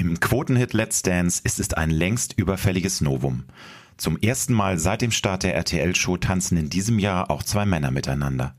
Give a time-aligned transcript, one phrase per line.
[0.00, 3.46] Im Quotenhit Let's Dance ist es ein längst überfälliges Novum.
[3.96, 7.90] Zum ersten Mal seit dem Start der RTL-Show tanzen in diesem Jahr auch zwei Männer
[7.90, 8.54] miteinander.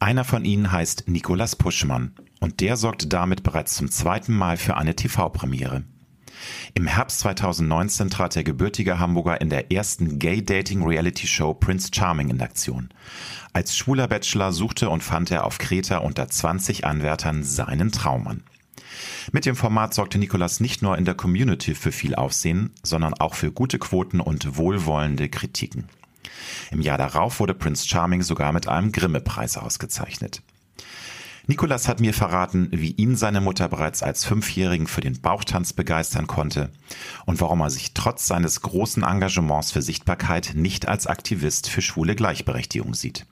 [0.00, 4.76] Einer von ihnen heißt Nikolas Puschmann und der sorgte damit bereits zum zweiten Mal für
[4.76, 5.84] eine TV-Premiere.
[6.74, 12.88] Im Herbst 2019 trat der gebürtige Hamburger in der ersten Gay-Dating-Reality-Show Prince Charming in Aktion.
[13.52, 18.42] Als schwuler Bachelor suchte und fand er auf Kreta unter 20 Anwärtern seinen Traummann.
[19.32, 23.34] Mit dem Format sorgte Nikolas nicht nur in der Community für viel Aufsehen, sondern auch
[23.34, 25.88] für gute Quoten und wohlwollende Kritiken.
[26.70, 30.42] Im Jahr darauf wurde Prince Charming sogar mit einem Grimme-Preis ausgezeichnet.
[31.48, 36.28] Nikolas hat mir verraten, wie ihn seine Mutter bereits als Fünfjährigen für den Bauchtanz begeistern
[36.28, 36.70] konnte
[37.26, 42.14] und warum er sich trotz seines großen Engagements für Sichtbarkeit nicht als Aktivist für schwule
[42.14, 43.26] Gleichberechtigung sieht.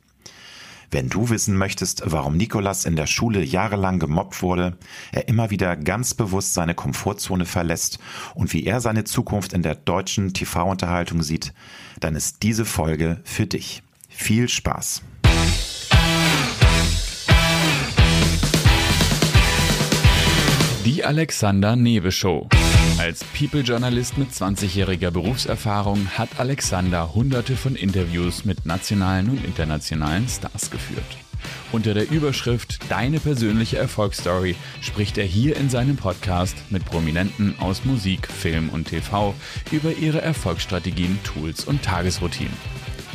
[0.92, 4.76] Wenn du wissen möchtest, warum Nikolas in der Schule jahrelang gemobbt wurde,
[5.12, 8.00] er immer wieder ganz bewusst seine Komfortzone verlässt
[8.34, 11.52] und wie er seine Zukunft in der deutschen TV-Unterhaltung sieht,
[12.00, 13.84] dann ist diese Folge für dich.
[14.08, 15.02] Viel Spaß!
[20.84, 22.48] Die Alexander Newe Show.
[22.98, 30.70] Als People-Journalist mit 20-jähriger Berufserfahrung hat Alexander hunderte von Interviews mit nationalen und internationalen Stars
[30.70, 31.16] geführt.
[31.72, 37.84] Unter der Überschrift Deine persönliche Erfolgsstory spricht er hier in seinem Podcast mit Prominenten aus
[37.84, 39.34] Musik, Film und TV
[39.70, 42.56] über ihre Erfolgsstrategien, Tools und Tagesroutinen.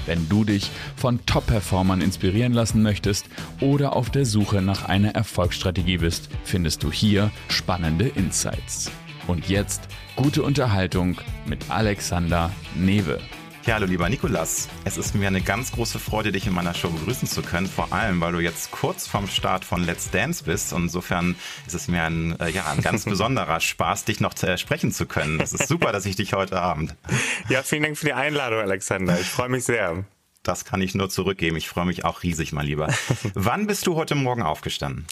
[0.05, 3.27] Wenn du dich von Top-Performern inspirieren lassen möchtest
[3.59, 8.91] oder auf der Suche nach einer Erfolgsstrategie bist, findest du hier spannende Insights.
[9.27, 9.81] Und jetzt
[10.15, 13.19] gute Unterhaltung mit Alexander Newe.
[13.65, 14.69] Ja, hallo lieber Nikolas.
[14.83, 17.65] Es ist mir eine ganz große Freude, dich in meiner Show begrüßen zu können.
[17.65, 20.71] Vor allem, weil du jetzt kurz vorm Start von Let's Dance bist.
[20.73, 24.59] Und insofern ist es mir ein, äh, ja, ein ganz besonderer Spaß, dich noch äh,
[24.59, 25.39] sprechen zu können.
[25.39, 26.95] Es ist super, dass ich dich heute Abend.
[27.49, 29.19] Ja, vielen Dank für die Einladung, Alexander.
[29.19, 30.03] Ich freue mich sehr.
[30.43, 31.57] Das kann ich nur zurückgeben.
[31.57, 32.93] Ich freue mich auch riesig, mein Lieber.
[33.33, 35.07] Wann bist du heute Morgen aufgestanden?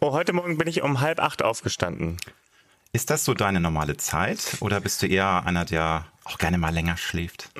[0.00, 2.16] Oh, heute Morgen bin ich um halb acht aufgestanden.
[2.94, 6.72] Ist das so deine normale Zeit oder bist du eher einer, der auch gerne mal
[6.72, 7.50] länger schläft?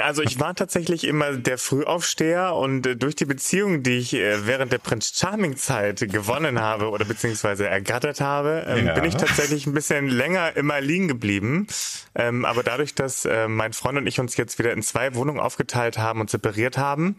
[0.00, 4.46] Also ich war tatsächlich immer der Frühaufsteher und äh, durch die Beziehung, die ich äh,
[4.46, 8.94] während der Prince Charming Zeit gewonnen habe oder beziehungsweise ergattert habe, ähm, ja.
[8.94, 11.66] bin ich tatsächlich ein bisschen länger immer liegen geblieben.
[12.14, 15.40] Ähm, aber dadurch, dass äh, mein Freund und ich uns jetzt wieder in zwei Wohnungen
[15.40, 17.16] aufgeteilt haben und separiert haben,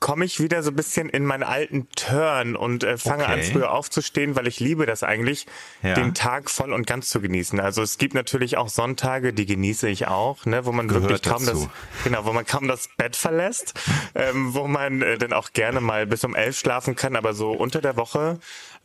[0.00, 3.32] komme ich wieder so ein bisschen in meinen alten Turn und äh, fange okay.
[3.32, 5.46] an, früher aufzustehen, weil ich liebe das eigentlich,
[5.82, 5.94] ja.
[5.94, 7.58] den Tag voll und ganz zu genießen.
[7.60, 11.22] Also es gibt natürlich auch Sonntage, die genieße ich auch, ne, wo man Gehört wirklich
[11.22, 11.70] kaum dazu.
[11.94, 13.74] das, genau, wo man kaum das Bett verlässt,
[14.14, 17.52] ähm, wo man äh, dann auch gerne mal bis um elf schlafen kann, aber so
[17.52, 18.38] unter der Woche,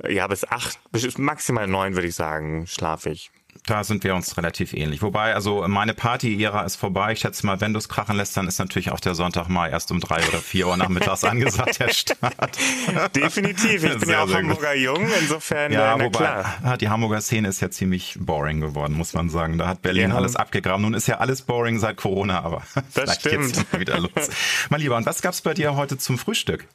[0.04, 3.32] äh, ja, bis acht, bis maximal neun würde ich sagen, schlafe ich.
[3.66, 5.02] Da sind wir uns relativ ähnlich.
[5.02, 7.14] Wobei, also meine Party-Ära ist vorbei.
[7.14, 9.70] Ich schätze mal, wenn du es krachen lässt, dann ist natürlich auch der Sonntag mal
[9.70, 12.58] erst um drei oder vier Uhr nachmittags angesagt, der Start.
[13.16, 13.84] Definitiv.
[13.84, 14.82] Ich bin sehr, ja auch Hamburger gut.
[14.82, 16.78] Jung, insofern, ja, na wobei, klar.
[16.78, 19.58] Die Hamburger Szene ist ja ziemlich boring geworden, muss man sagen.
[19.58, 20.16] Da hat Berlin ja.
[20.16, 20.82] alles abgegraben.
[20.82, 23.54] Nun ist ja alles boring seit Corona, aber das vielleicht stimmt.
[23.54, 24.30] geht's wieder los.
[24.70, 26.68] Mein Lieber, und was gab's bei dir heute zum Frühstück?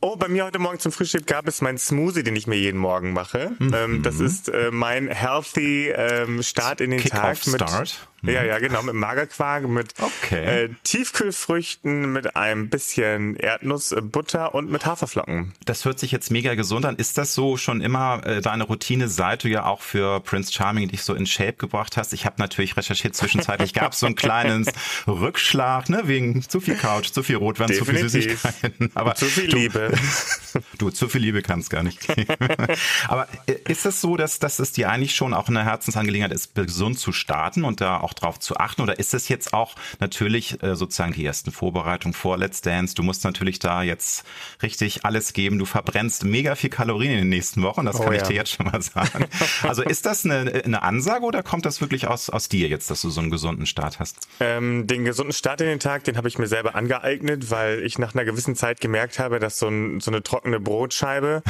[0.00, 2.78] Oh, bei mir heute Morgen zum Frühstück gab es meinen Smoothie, den ich mir jeden
[2.78, 3.52] Morgen mache.
[3.58, 3.74] Mhm.
[3.74, 7.46] Ähm, das ist äh, mein healthy ähm, Start in den Kick Tag.
[7.46, 8.08] Mit, Start.
[8.26, 10.64] Ja, ja, genau, mit Magerquark, mit okay.
[10.64, 15.52] äh, Tiefkühlfrüchten, mit ein bisschen Erdnussbutter und mit Haferflocken.
[15.64, 16.96] Das hört sich jetzt mega gesund an.
[16.96, 20.88] Ist das so schon immer äh, deine Routine, seit du ja auch für Prince Charming
[20.88, 22.12] dich so in Shape gebracht hast?
[22.12, 24.66] Ich habe natürlich recherchiert, zwischenzeitlich gab es so einen kleinen
[25.06, 28.90] Rückschlag, ne, wegen zu viel Couch, zu viel Rotwein, zu viel Süßigkeiten.
[28.94, 29.92] Aber zu viel du, Liebe.
[30.78, 32.26] Du, zu viel Liebe kann es gar nicht geben.
[33.08, 36.54] Aber äh, ist es so, dass, dass es dir eigentlich schon auch eine Herzensangelegenheit ist,
[36.54, 38.82] gesund zu starten und da auch drauf zu achten?
[38.82, 42.94] Oder ist es jetzt auch natürlich äh, sozusagen die ersten Vorbereitungen vor Let's Dance?
[42.94, 44.24] Du musst natürlich da jetzt
[44.62, 45.58] richtig alles geben.
[45.58, 48.22] Du verbrennst mega viel Kalorien in den nächsten Wochen, das oh, kann ja.
[48.22, 49.26] ich dir jetzt schon mal sagen.
[49.62, 53.02] Also ist das eine, eine Ansage oder kommt das wirklich aus, aus dir jetzt, dass
[53.02, 54.28] du so einen gesunden Start hast?
[54.40, 57.98] Ähm, den gesunden Start in den Tag, den habe ich mir selber angeeignet, weil ich
[57.98, 61.42] nach einer gewissen Zeit gemerkt habe, dass so, ein, so eine trockene Brotscheibe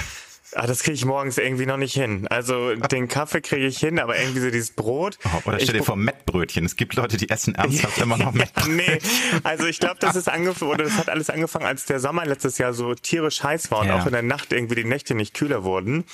[0.54, 2.26] Ah, das kriege ich morgens irgendwie noch nicht hin.
[2.28, 5.19] Also den Kaffee kriege ich hin, aber irgendwie so dieses Brot.
[5.25, 6.64] Oh, oder stell dir vor, Mettbrötchen.
[6.64, 8.76] Es gibt Leute, die essen ernsthaft immer noch Mettbrötchen.
[8.76, 8.98] nee,
[9.43, 12.58] also ich glaube, das ist angefangen, oder das hat alles angefangen, als der Sommer letztes
[12.58, 14.00] Jahr so tierisch heiß war und ja.
[14.00, 16.04] auch in der Nacht irgendwie die Nächte nicht kühler wurden.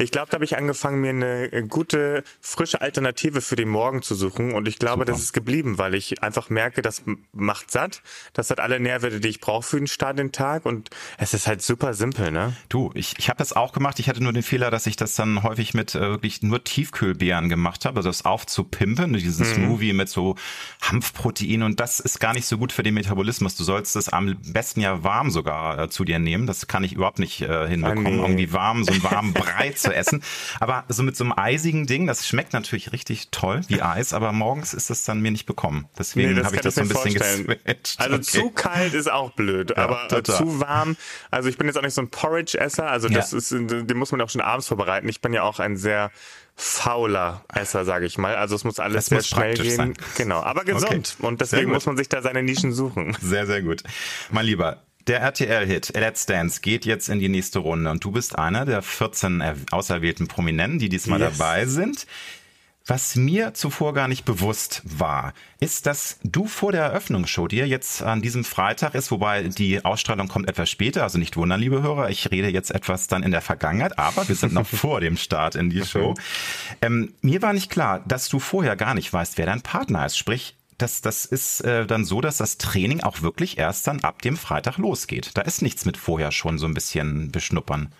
[0.00, 4.02] Ich glaube, da habe ich angefangen, mir eine äh, gute, frische Alternative für den Morgen
[4.02, 4.52] zu suchen.
[4.52, 5.12] Und ich glaube, Super.
[5.12, 7.02] das ist geblieben, weil ich einfach merke, das
[7.32, 8.02] macht satt.
[8.32, 10.66] Das hat alle Nährwerte, die ich brauche für den Start den Tag.
[10.66, 12.56] Und es ist halt super simpel, ne?
[12.68, 13.98] Du, ich, ich habe das auch gemacht.
[13.98, 17.48] Ich hatte nur den Fehler, dass ich das dann häufig mit äh, wirklich nur Tiefkühlbeeren
[17.48, 17.96] gemacht habe.
[17.96, 19.54] Also das aufzupimpen, dieses mhm.
[19.54, 20.36] Smoothie mit so
[20.80, 21.64] Hanfprotein.
[21.64, 23.56] Und das ist gar nicht so gut für den Metabolismus.
[23.56, 26.46] Du sollst es am besten ja warm sogar äh, zu dir nehmen.
[26.46, 28.22] Das kann ich überhaupt nicht äh, hinbekommen, ah, nee.
[28.22, 30.22] irgendwie warm, so einen warmen Brei zu essen.
[30.60, 34.32] Aber so mit so einem eisigen Ding, das schmeckt natürlich richtig toll wie Eis, aber
[34.32, 35.88] morgens ist das dann mir nicht bekommen.
[35.98, 37.98] Deswegen nee, habe ich das so ein bisschen geswitcht.
[37.98, 38.22] Also okay.
[38.22, 40.36] zu kalt ist auch blöd, ja, aber total.
[40.36, 40.96] zu warm.
[41.30, 43.38] Also ich bin jetzt auch nicht so ein Porridge-Esser, also das ja.
[43.38, 45.08] ist, den muss man auch schon abends vorbereiten.
[45.08, 46.10] Ich bin ja auch ein sehr
[46.54, 48.34] fauler Esser, sage ich mal.
[48.34, 49.76] Also es muss alles das sehr muss schnell gehen.
[49.76, 49.94] Sein.
[50.16, 51.16] Genau, aber gesund.
[51.18, 51.26] Okay.
[51.26, 53.16] Und deswegen muss man sich da seine Nischen suchen.
[53.22, 53.84] Sehr, sehr gut.
[54.30, 58.38] Mein Lieber, der RTL-Hit Let's Dance geht jetzt in die nächste Runde und du bist
[58.38, 61.38] einer der 14 auserwählten Prominenten, die diesmal yes.
[61.38, 62.06] dabei sind.
[62.86, 67.66] Was mir zuvor gar nicht bewusst war, ist, dass du vor der Eröffnungsshow, die ja
[67.66, 71.82] jetzt an diesem Freitag ist, wobei die Ausstrahlung kommt etwas später, also nicht wundern, liebe
[71.82, 75.18] Hörer, ich rede jetzt etwas dann in der Vergangenheit, aber wir sind noch vor dem
[75.18, 76.14] Start in die Show.
[76.80, 80.16] Ähm, mir war nicht klar, dass du vorher gar nicht weißt, wer dein Partner ist.
[80.16, 84.22] Sprich, das, das ist äh, dann so, dass das Training auch wirklich erst dann ab
[84.22, 85.32] dem Freitag losgeht.
[85.34, 87.92] Da ist nichts mit vorher schon so ein bisschen beschnuppern.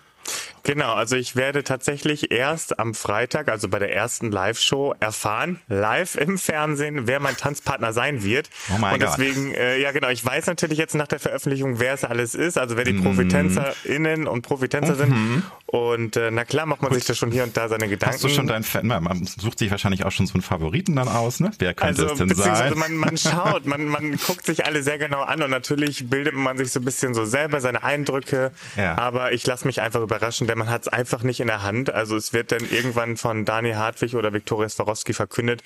[0.63, 6.15] Genau, also ich werde tatsächlich erst am Freitag, also bei der ersten Live-Show, erfahren, live
[6.15, 8.49] im Fernsehen, wer mein Tanzpartner sein wird.
[8.73, 11.93] Oh mein und deswegen, äh, ja genau, ich weiß natürlich jetzt nach der Veröffentlichung, wer
[11.93, 13.03] es alles ist, also wer die mm.
[13.03, 15.09] ProfitänzerInnen und Profitänzer mm sind.
[15.09, 15.43] Mhm.
[15.65, 16.99] Und äh, na klar macht man Gut.
[16.99, 18.15] sich da schon hier und da seine Gedanken.
[18.15, 18.87] Hast du schon deinen Fan?
[18.87, 21.51] Man sucht sich wahrscheinlich auch schon so einen Favoriten dann aus, ne?
[21.59, 22.73] Wer könnte also, es denn sein?
[22.75, 26.57] Man, man schaut, man, man guckt sich alle sehr genau an und natürlich bildet man
[26.57, 28.51] sich so ein bisschen so selber seine Eindrücke.
[28.77, 28.97] Ja.
[28.97, 31.91] Aber ich lasse mich einfach überraschen, denn man hat es einfach nicht in der Hand.
[31.91, 35.63] Also es wird dann irgendwann von Dani Hartwig oder Viktoria Swarovski verkündet,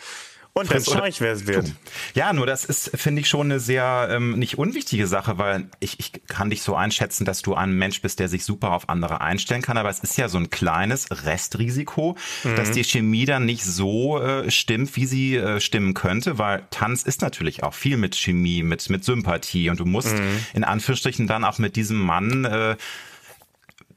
[0.56, 1.74] und dann schaue ich, wer es wird.
[2.14, 6.00] Ja, nur das ist, finde ich, schon eine sehr ähm, nicht unwichtige Sache, weil ich,
[6.00, 9.20] ich kann dich so einschätzen, dass du ein Mensch bist, der sich super auf andere
[9.22, 9.78] einstellen kann.
[9.78, 12.56] Aber es ist ja so ein kleines Restrisiko, mhm.
[12.56, 17.02] dass die Chemie dann nicht so äh, stimmt, wie sie äh, stimmen könnte, weil Tanz
[17.02, 19.72] ist natürlich auch viel mit Chemie, mit, mit Sympathie.
[19.72, 20.46] Und du musst mhm.
[20.54, 22.76] in Anführungsstrichen dann auch mit diesem Mann äh,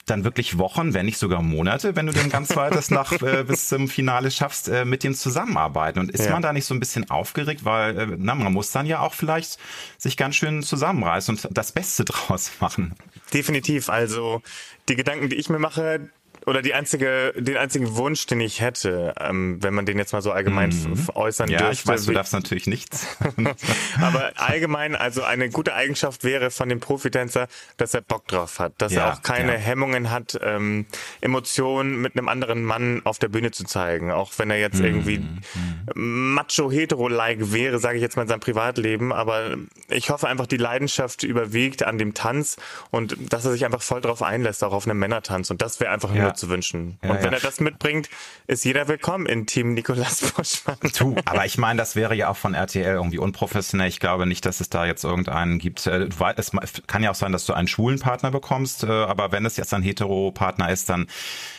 [0.06, 3.68] dann wirklich Wochen, wenn nicht sogar Monate, wenn du den ganz weites nach äh, bis
[3.68, 5.98] zum Finale schaffst, äh, mit dem zusammenarbeiten.
[5.98, 6.32] Und ist ja.
[6.32, 9.14] man da nicht so ein bisschen aufgeregt, weil äh, na, man muss dann ja auch
[9.14, 9.58] vielleicht
[9.98, 12.94] sich ganz schön zusammenreißen und das Beste draus machen.
[13.34, 13.90] Definitiv.
[13.90, 14.42] Also
[14.88, 16.08] die Gedanken, die ich mir mache,
[16.46, 20.22] oder die einzige, den einzigen Wunsch, den ich hätte, ähm, wenn man den jetzt mal
[20.22, 21.08] so allgemein mhm.
[21.12, 21.64] äußern ja, dürfte.
[21.66, 23.04] Ja, ich weiß, du darfst natürlich nichts.
[24.00, 27.48] aber allgemein, also eine gute Eigenschaft wäre von dem Profitänzer,
[27.78, 29.58] dass er Bock drauf hat, dass ja, er auch keine ja.
[29.58, 30.86] Hemmungen hat, ähm,
[31.20, 34.84] Emotionen mit einem anderen Mann auf der Bühne zu zeigen, auch wenn er jetzt mhm.
[34.84, 36.34] irgendwie mhm.
[36.34, 39.56] macho-hetero-like wäre, sage ich jetzt mal in seinem Privatleben, aber
[39.88, 42.56] ich hoffe einfach, die Leidenschaft überwiegt an dem Tanz
[42.92, 45.90] und dass er sich einfach voll drauf einlässt, auch auf einem Männertanz und das wäre
[45.90, 46.98] einfach nur zu wünschen.
[47.02, 47.38] Ja, und wenn ja.
[47.38, 48.08] er das mitbringt,
[48.46, 50.78] ist jeder willkommen in Team Nikolas Buschmann.
[50.92, 53.88] Tu, aber ich meine, das wäre ja auch von RTL irgendwie unprofessionell.
[53.88, 55.86] Ich glaube nicht, dass es da jetzt irgendeinen gibt.
[55.86, 56.52] Äh, es
[56.86, 59.74] kann ja auch sein, dass du einen schwulen Partner bekommst, äh, aber wenn es jetzt
[59.74, 61.06] ein hetero-Partner ist, dann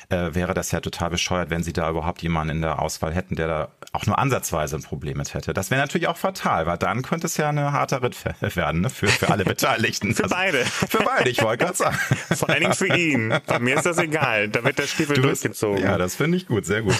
[0.09, 3.35] äh, wäre das ja total bescheuert, wenn sie da überhaupt jemanden in der Auswahl hätten,
[3.35, 5.53] der da auch nur ansatzweise ein Problem mit hätte.
[5.53, 8.17] Das wäre natürlich auch fatal, weil dann könnte es ja eine harte Ritt
[8.55, 8.89] werden ne?
[8.89, 10.13] für, für alle Beteiligten.
[10.15, 10.65] für also, beide.
[10.87, 11.97] Für beide, ich wollte gerade sagen.
[12.31, 13.33] Vor allen Dingen für ihn.
[13.45, 14.47] Bei mir ist das egal.
[14.47, 15.83] Da wird der Stiefel du durchgezogen.
[15.83, 16.95] ja, das finde ich gut, sehr gut.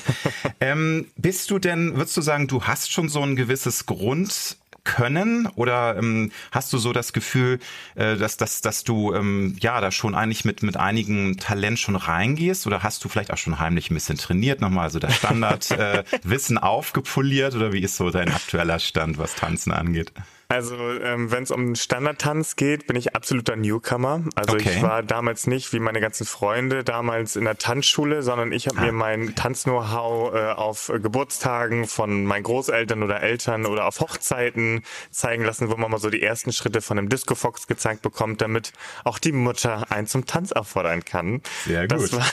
[0.60, 5.48] ähm, bist du denn, würdest du sagen, du hast schon so ein gewisses Grund können?
[5.56, 7.60] Oder ähm, hast du so das Gefühl,
[7.96, 11.96] äh, dass, dass, dass du ähm, ja da schon eigentlich mit, mit einigen Talent schon
[11.96, 12.66] reingehst?
[12.66, 16.62] Oder hast du vielleicht auch schon heimlich ein bisschen trainiert, nochmal so das Standardwissen äh,
[16.62, 17.54] aufgepoliert?
[17.56, 20.12] Oder wie ist so dein aktueller Stand, was Tanzen angeht?
[20.50, 24.24] Also ähm, wenn es um Standardtanz geht, bin ich absoluter Newcomer.
[24.36, 24.70] Also okay.
[24.78, 28.78] ich war damals nicht wie meine ganzen Freunde damals in der Tanzschule, sondern ich habe
[28.80, 28.86] ah.
[28.86, 35.44] mir mein Tanz-Know-how äh, auf Geburtstagen von meinen Großeltern oder Eltern oder auf Hochzeiten zeigen
[35.44, 38.72] lassen, wo man mal so die ersten Schritte von einem Disco Fox gezeigt bekommt, damit
[39.04, 41.42] auch die Mutter einen zum Tanz auffordern kann.
[41.66, 41.98] Sehr gut.
[42.08, 42.26] Das war,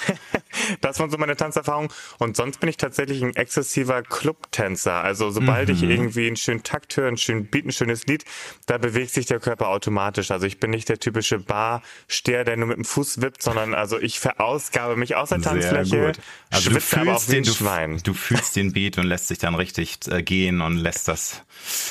[0.80, 1.92] das war so meine Tanzerfahrung.
[2.18, 5.02] Und sonst bin ich tatsächlich ein exzessiver Clubtänzer.
[5.02, 5.74] Also sobald mhm.
[5.74, 8.24] ich irgendwie einen schönen Takt höre, einen schönen Beat, ein schönes Lied,
[8.66, 10.30] da bewegt sich der Körper automatisch.
[10.30, 13.98] Also ich bin nicht der typische Barsteher, der nur mit dem Fuß wippt, sondern also
[13.98, 16.12] ich verausgabe mich aus der Tanzfläche.
[16.50, 20.22] Also du fühlst, den, du, du, fühlst den Beat und lässt sich dann richtig äh,
[20.22, 21.42] gehen und lässt das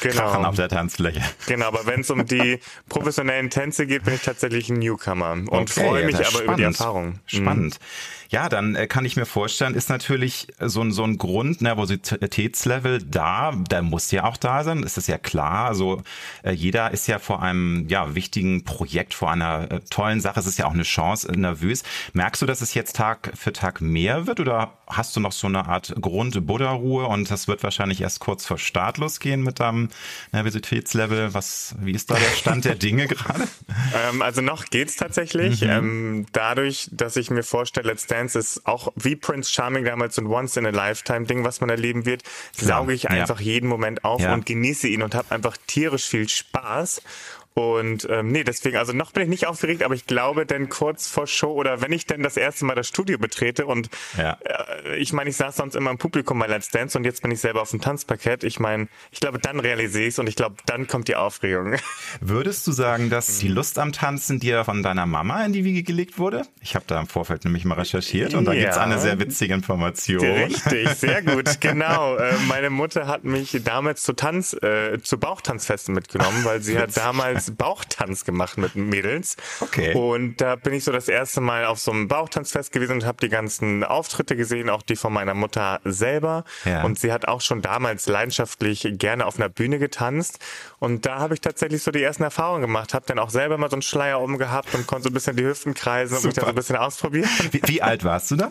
[0.01, 0.15] genau.
[0.15, 1.21] krachen auf der Tanzfläche.
[1.47, 5.51] Genau, aber wenn es um die professionellen Tänze geht, bin ich tatsächlich ein Newcomer und
[5.51, 6.45] okay, freue mich aber spannend.
[6.45, 7.19] über die Erfahrung.
[7.25, 7.79] Spannend.
[7.79, 8.22] Mhm.
[8.33, 13.51] Ja, dann äh, kann ich mir vorstellen, ist natürlich so ein, so ein Grundnervositätslevel da,
[13.51, 15.67] der muss ja auch da sein, ist das ja klar.
[15.67, 16.01] Also
[16.41, 20.47] äh, jeder ist ja vor einem ja, wichtigen Projekt, vor einer äh, tollen Sache, es
[20.47, 21.83] ist ja auch eine Chance, äh, nervös.
[22.13, 25.45] Merkst du, dass es jetzt Tag für Tag mehr wird oder hast du noch so
[25.45, 29.89] eine Art Grund-Buddha-Ruhe und das wird wahrscheinlich erst kurz vor Start losgehen mit deinem
[30.31, 31.35] Nervositätslevel?
[31.35, 33.47] Was, wie ist da der Stand der Dinge gerade?
[34.09, 35.61] Ähm, also noch geht's tatsächlich.
[35.61, 35.69] Mhm.
[35.69, 40.21] Ähm, dadurch, dass ich mir vorstelle, Let's Dance ist auch wie Prince Charming damals so
[40.21, 42.23] ein Once-in-a-Lifetime-Ding, was man erleben wird,
[42.55, 43.45] sauge ich einfach ja.
[43.45, 47.01] jeden Moment auf und genieße ihn und habe einfach tierisch viel Spaß.
[47.55, 51.07] Und ähm, nee, deswegen, also noch bin ich nicht aufgeregt, aber ich glaube, denn kurz
[51.07, 54.37] vor Show oder wenn ich denn das erste Mal das Studio betrete und ja.
[54.43, 57.29] äh, ich meine, ich saß sonst immer im Publikum bei Let's Dance und jetzt bin
[57.29, 58.43] ich selber auf dem Tanzparkett.
[58.43, 61.75] Ich meine, ich glaube, dann realisiere ich es und ich glaube, dann kommt die Aufregung.
[62.21, 65.83] Würdest du sagen, dass die Lust am Tanzen dir von deiner Mama in die Wiege
[65.83, 66.47] gelegt wurde?
[66.59, 68.61] Ich habe da im Vorfeld nämlich mal recherchiert und da ja.
[68.61, 70.25] gibt's eine sehr witzige Information.
[70.25, 72.15] Richtig, sehr gut, genau.
[72.15, 76.97] Äh, meine Mutter hat mich damals zu Tanz, äh, zu Bauchtanzfesten mitgenommen, weil sie hat
[76.97, 79.35] damals damals Bauchtanz gemacht mit Mädels.
[79.59, 79.93] Okay.
[79.93, 83.17] Und da bin ich so das erste Mal auf so einem Bauchtanzfest gewesen und habe
[83.21, 86.43] die ganzen Auftritte gesehen, auch die von meiner Mutter selber.
[86.65, 86.83] Ja.
[86.83, 90.39] Und sie hat auch schon damals leidenschaftlich gerne auf einer Bühne getanzt.
[90.79, 92.93] Und da habe ich tatsächlich so die ersten Erfahrungen gemacht.
[92.93, 95.45] Habe dann auch selber mal so einen Schleier umgehabt und konnte so ein bisschen die
[95.45, 97.29] Hüften kreisen und mich da so ein bisschen ausprobieren.
[97.51, 98.49] Wie, wie alt warst du da?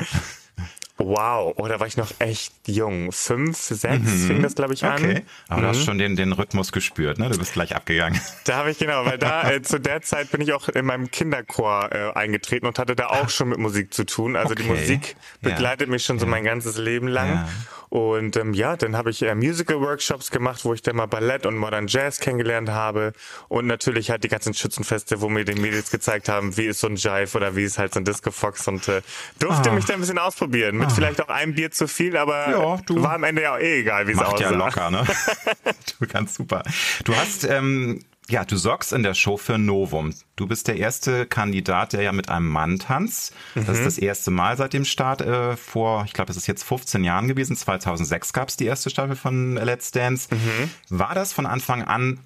[1.05, 3.13] Wow, oh, da war ich noch echt jung.
[3.13, 4.27] Fünf, sechs mhm.
[4.27, 5.03] fing das, glaube ich, an.
[5.03, 5.63] Okay, aber mhm.
[5.63, 5.85] du hast mhm.
[5.85, 7.29] schon den, den Rhythmus gespürt, ne?
[7.29, 8.21] Du bist gleich abgegangen.
[8.45, 11.11] Da habe ich genau, weil da äh, zu der Zeit bin ich auch in meinem
[11.11, 14.37] Kinderchor äh, eingetreten und hatte da auch schon mit Musik zu tun.
[14.37, 14.63] Also okay.
[14.63, 15.93] die Musik begleitet ja.
[15.93, 17.29] mich schon so mein ganzes Leben lang.
[17.29, 17.49] Ja.
[17.93, 21.59] Und ähm, ja, dann habe ich äh, Musical-Workshops gemacht, wo ich dann mal Ballett und
[21.59, 23.13] Modern Jazz kennengelernt habe.
[23.49, 26.87] Und natürlich halt die ganzen Schützenfeste, wo mir die Mädels gezeigt haben, wie ist so
[26.87, 28.67] ein Jive oder wie ist halt so ein Disco Fox.
[28.67, 29.03] Und äh,
[29.39, 29.75] durfte ah.
[29.75, 30.79] mich da ein bisschen ausprobieren.
[30.79, 33.59] Mit vielleicht auch einem Bier zu viel, aber ja, du war am Ende ja auch
[33.59, 34.43] eh egal, wie es aussah.
[34.43, 35.05] ja locker, ne?
[36.01, 36.63] du kannst super.
[37.05, 40.15] Du hast ähm, ja, du sorgst in der Show für Novum.
[40.37, 43.35] Du bist der erste Kandidat, der ja mit einem Mann tanzt.
[43.55, 43.75] Das mhm.
[43.75, 47.05] ist das erste Mal seit dem Start äh, vor, ich glaube, das ist jetzt 15
[47.05, 47.57] Jahren gewesen.
[47.57, 50.29] 2006 gab es die erste Staffel von Let's Dance.
[50.31, 50.71] Mhm.
[50.89, 52.21] War das von Anfang an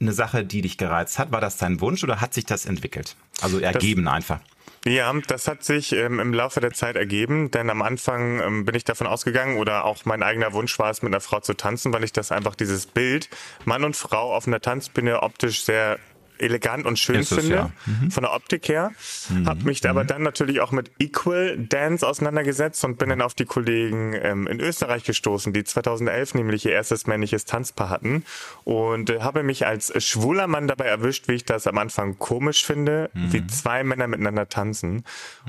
[0.00, 1.30] eine Sache, die dich gereizt hat?
[1.30, 3.16] War das dein Wunsch oder hat sich das entwickelt?
[3.40, 4.40] Also ergeben das, einfach.
[4.86, 8.76] Ja, das hat sich ähm, im Laufe der Zeit ergeben, denn am Anfang ähm, bin
[8.76, 11.92] ich davon ausgegangen oder auch mein eigener Wunsch war es, mit einer Frau zu tanzen,
[11.92, 13.28] weil ich das einfach dieses Bild
[13.64, 15.98] Mann und Frau auf einer Tanzbühne optisch sehr
[16.38, 17.70] elegant und schön finde, ja.
[17.86, 18.10] mhm.
[18.10, 18.92] von der Optik her.
[19.28, 19.48] Mhm.
[19.48, 19.90] Habe mich mhm.
[19.90, 24.46] aber dann natürlich auch mit Equal Dance auseinandergesetzt und bin dann auf die Kollegen ähm,
[24.46, 28.24] in Österreich gestoßen, die 2011 nämlich ihr erstes männliches Tanzpaar hatten
[28.64, 32.64] und äh, habe mich als schwuler Mann dabei erwischt, wie ich das am Anfang komisch
[32.64, 33.32] finde, mhm.
[33.32, 35.04] wie zwei Männer miteinander tanzen.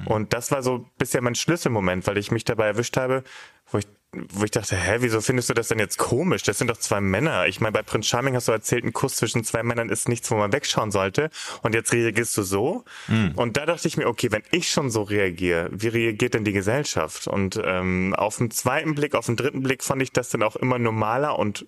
[0.05, 3.23] Und das war so bisher mein Schlüsselmoment, weil ich mich dabei erwischt habe,
[3.71, 3.87] wo ich
[4.31, 6.43] wo ich dachte, hä, wieso findest du das denn jetzt komisch?
[6.43, 7.47] Das sind doch zwei Männer.
[7.47, 10.29] Ich meine, bei Prince Charming hast du erzählt, ein Kuss zwischen zwei Männern ist nichts,
[10.31, 11.29] wo man wegschauen sollte.
[11.63, 12.83] Und jetzt reagierst du so.
[13.07, 13.33] Mhm.
[13.35, 16.53] Und da dachte ich mir, okay, wenn ich schon so reagiere, wie reagiert denn die
[16.53, 17.27] Gesellschaft?
[17.27, 20.55] Und ähm, auf den zweiten Blick, auf den dritten Blick fand ich das dann auch
[20.55, 21.65] immer normaler und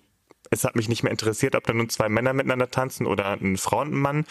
[0.50, 3.56] es hat mich nicht mehr interessiert, ob da nun zwei Männer miteinander tanzen oder ein
[3.56, 4.24] Frau und ein Mann.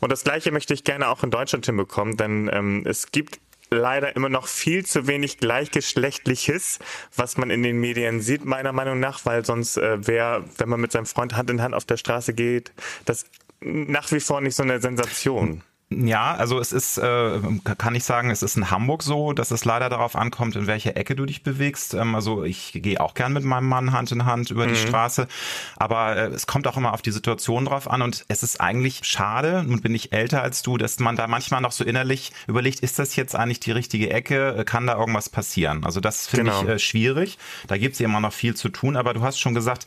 [0.00, 4.14] Und das Gleiche möchte ich gerne auch in Deutschland hinbekommen, denn ähm, es gibt leider
[4.16, 6.78] immer noch viel zu wenig Gleichgeschlechtliches,
[7.14, 10.80] was man in den Medien sieht, meiner Meinung nach, weil sonst äh, wäre, wenn man
[10.80, 12.72] mit seinem Freund Hand in Hand auf der Straße geht,
[13.04, 13.26] das
[13.60, 15.62] nach wie vor nicht so eine Sensation.
[15.88, 17.38] Ja, also es ist, äh,
[17.78, 20.96] kann ich sagen, es ist in Hamburg so, dass es leider darauf ankommt, in welche
[20.96, 21.94] Ecke du dich bewegst.
[21.94, 24.70] Ähm, also ich gehe auch gern mit meinem Mann Hand in Hand über mhm.
[24.70, 25.28] die Straße,
[25.76, 29.02] aber äh, es kommt auch immer auf die Situation drauf an und es ist eigentlich
[29.04, 32.80] schade, nun bin ich älter als du, dass man da manchmal noch so innerlich überlegt,
[32.80, 35.84] ist das jetzt eigentlich die richtige Ecke, kann da irgendwas passieren?
[35.84, 36.62] Also das finde genau.
[36.62, 37.38] ich äh, schwierig,
[37.68, 39.86] da gibt es immer noch viel zu tun, aber du hast schon gesagt,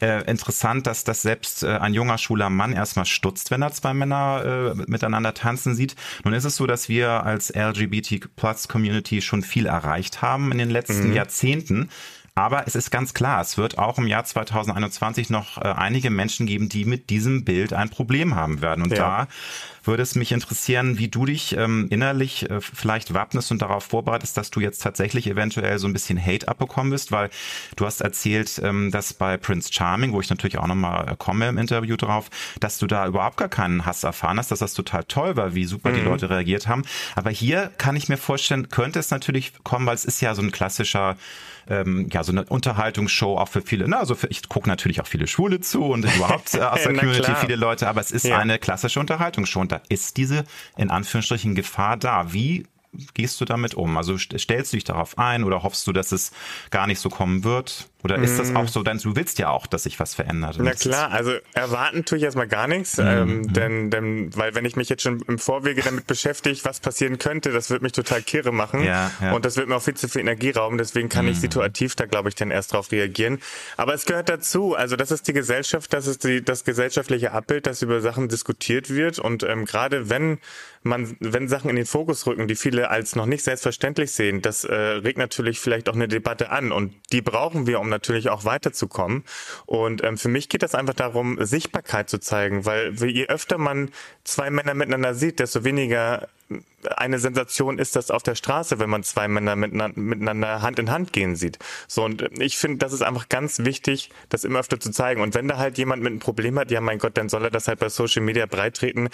[0.00, 3.94] äh, interessant, dass das selbst äh, ein junger schwuler Mann erstmal stutzt, wenn er zwei
[3.94, 5.96] Männer äh, miteinander tanzen sieht.
[6.24, 10.58] Nun ist es so, dass wir als LGBT Plus Community schon viel erreicht haben in
[10.58, 11.14] den letzten mhm.
[11.14, 11.90] Jahrzehnten.
[12.40, 16.46] Aber es ist ganz klar, es wird auch im Jahr 2021 noch äh, einige Menschen
[16.46, 18.82] geben, die mit diesem Bild ein Problem haben werden.
[18.82, 18.96] Und ja.
[18.96, 19.28] da
[19.84, 24.38] würde es mich interessieren, wie du dich ähm, innerlich äh, vielleicht wappnest und darauf vorbereitest,
[24.38, 27.28] dass du jetzt tatsächlich eventuell so ein bisschen Hate abbekommen bist, weil
[27.76, 31.46] du hast erzählt, ähm, dass bei Prince Charming, wo ich natürlich auch nochmal äh, komme
[31.46, 35.04] im Interview drauf, dass du da überhaupt gar keinen Hass erfahren hast, dass das total
[35.04, 35.94] toll war, wie super mhm.
[35.94, 36.84] die Leute reagiert haben.
[37.16, 40.40] Aber hier kann ich mir vorstellen, könnte es natürlich kommen, weil es ist ja so
[40.40, 41.16] ein klassischer
[41.68, 45.06] ähm, ja, so eine Unterhaltungsshow auch für viele, na, also für, ich gucke natürlich auch
[45.06, 48.38] viele Schwule zu und überhaupt äh, aus der Community viele Leute, aber es ist ja.
[48.38, 50.44] eine klassische Unterhaltungsshow und da ist diese,
[50.76, 52.32] in Anführungsstrichen, Gefahr da.
[52.32, 52.66] Wie
[53.14, 53.96] gehst du damit um?
[53.96, 56.32] Also stellst du dich darauf ein oder hoffst du, dass es
[56.70, 57.88] gar nicht so kommen wird?
[58.02, 58.68] Oder ist das auch mhm.
[58.68, 60.56] so, denn du willst ja auch, dass sich was verändert?
[60.58, 63.06] Na klar, also erwarten tue ich erstmal gar nichts, mhm.
[63.06, 67.18] ähm, denn, denn, weil wenn ich mich jetzt schon im Vorwege damit beschäftige, was passieren
[67.18, 69.32] könnte, das wird mich total kirre machen ja, ja.
[69.32, 71.32] und das wird mir auch viel zu viel Energie rauben, deswegen kann mhm.
[71.32, 73.38] ich situativ da, glaube ich, dann erst drauf reagieren.
[73.76, 77.66] Aber es gehört dazu, also das ist die Gesellschaft, das ist die, das gesellschaftliche Abbild,
[77.66, 80.38] dass über Sachen diskutiert wird und ähm, gerade wenn
[80.82, 84.64] man, wenn Sachen in den Fokus rücken, die viele als noch nicht selbstverständlich sehen, das
[84.64, 88.44] äh, regt natürlich vielleicht auch eine Debatte an und die brauchen wir, um natürlich auch
[88.44, 89.24] weiterzukommen.
[89.66, 93.90] Und ähm, für mich geht das einfach darum, Sichtbarkeit zu zeigen, weil je öfter man
[94.24, 96.28] zwei Männer miteinander sieht, desto weniger
[96.96, 101.12] eine Sensation ist das auf der Straße, wenn man zwei Männer miteinander Hand in Hand
[101.12, 101.58] gehen sieht.
[101.86, 105.20] So und ich finde, das ist einfach ganz wichtig, das immer öfter zu zeigen.
[105.20, 107.50] Und wenn da halt jemand mit einem Problem hat, ja mein Gott, dann soll er
[107.50, 109.10] das halt bei Social Media breitreten.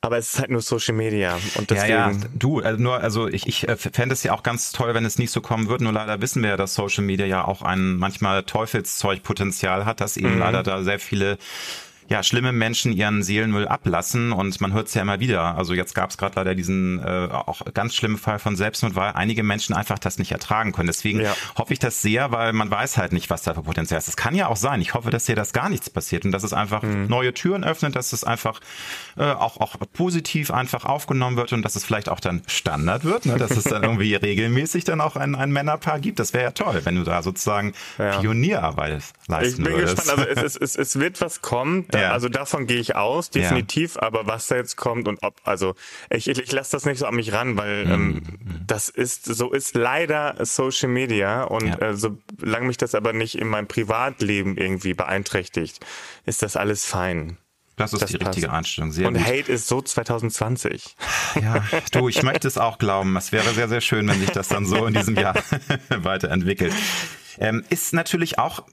[0.00, 1.90] Aber es ist halt nur Social Media und deswegen.
[1.90, 4.94] Ja, ja, du, also nur, also ich, ich äh, fände es ja auch ganz toll,
[4.94, 5.82] wenn es nicht so kommen würde.
[5.82, 10.16] Nur leider wissen wir ja, dass Social Media ja auch ein manchmal Teufelszeugpotenzial hat, dass
[10.16, 10.38] eben mhm.
[10.38, 11.36] leider da sehr viele
[12.08, 15.56] ja, schlimme Menschen ihren Seelenmüll ablassen und man hört es ja immer wieder.
[15.56, 19.12] Also jetzt gab es gerade leider diesen äh, auch ganz schlimmen Fall von Selbstmord, weil
[19.12, 20.86] einige Menschen einfach das nicht ertragen können.
[20.86, 21.34] Deswegen ja.
[21.56, 24.08] hoffe ich das sehr, weil man weiß halt nicht, was da für Potenzial ist.
[24.08, 24.80] Es kann ja auch sein.
[24.80, 27.08] Ich hoffe, dass hier das gar nichts passiert und dass es einfach mhm.
[27.08, 28.60] neue Türen öffnet, dass es einfach
[29.18, 33.26] äh, auch, auch positiv einfach aufgenommen wird und dass es vielleicht auch dann Standard wird,
[33.26, 33.36] ne?
[33.36, 36.18] dass es dann irgendwie regelmäßig dann auch ein, ein Männerpaar gibt.
[36.20, 38.18] Das wäre ja toll, wenn du da sozusagen ja.
[38.18, 39.58] Pionierarbeit leisten würdest.
[39.58, 39.96] Ich bin würdest.
[39.96, 40.18] gespannt.
[40.18, 41.84] Also es, es, es wird was kommen.
[42.00, 42.12] Ja.
[42.12, 43.96] Also davon gehe ich aus, definitiv.
[43.96, 44.02] Ja.
[44.02, 45.74] Aber was da jetzt kommt und ob, also
[46.10, 47.92] ich, ich, ich lasse das nicht so an mich ran, weil mhm.
[47.92, 48.22] ähm,
[48.66, 51.78] das ist, so ist leider Social Media und ja.
[51.78, 55.84] äh, solange mich das aber nicht in meinem Privatleben irgendwie beeinträchtigt,
[56.26, 57.38] ist das alles fein.
[57.78, 58.30] Das ist das die passt.
[58.30, 58.92] richtige Einstellung.
[58.92, 59.24] Sehr und gut.
[59.24, 60.96] Hate ist so 2020.
[61.42, 61.62] Ja,
[61.92, 63.14] du, ich möchte es auch glauben.
[63.16, 65.34] Es wäre sehr, sehr schön, wenn sich das dann so in diesem Jahr
[65.90, 66.72] weiterentwickelt.
[67.38, 68.64] Ähm, ist natürlich auch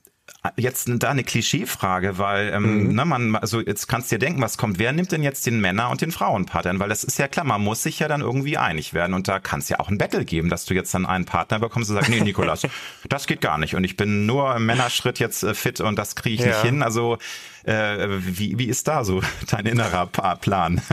[0.56, 2.94] jetzt da eine Klischeefrage, weil ähm, mhm.
[2.94, 4.78] ne, man, also jetzt kannst du dir denken, was kommt.
[4.78, 6.78] Wer nimmt denn jetzt den Männer- und den Frauenpartner?
[6.78, 9.38] Weil das ist ja klar, man muss sich ja dann irgendwie einig werden und da
[9.38, 11.96] kann es ja auch ein Battle geben, dass du jetzt dann einen Partner bekommst und
[11.96, 12.62] sagst, nee, Nikolas,
[13.08, 16.16] das geht gar nicht und ich bin nur im Männerschritt jetzt äh, fit und das
[16.16, 16.48] kriege ich ja.
[16.48, 16.82] nicht hin.
[16.82, 17.18] Also
[17.64, 20.80] äh, wie, wie ist da so dein innerer Plan?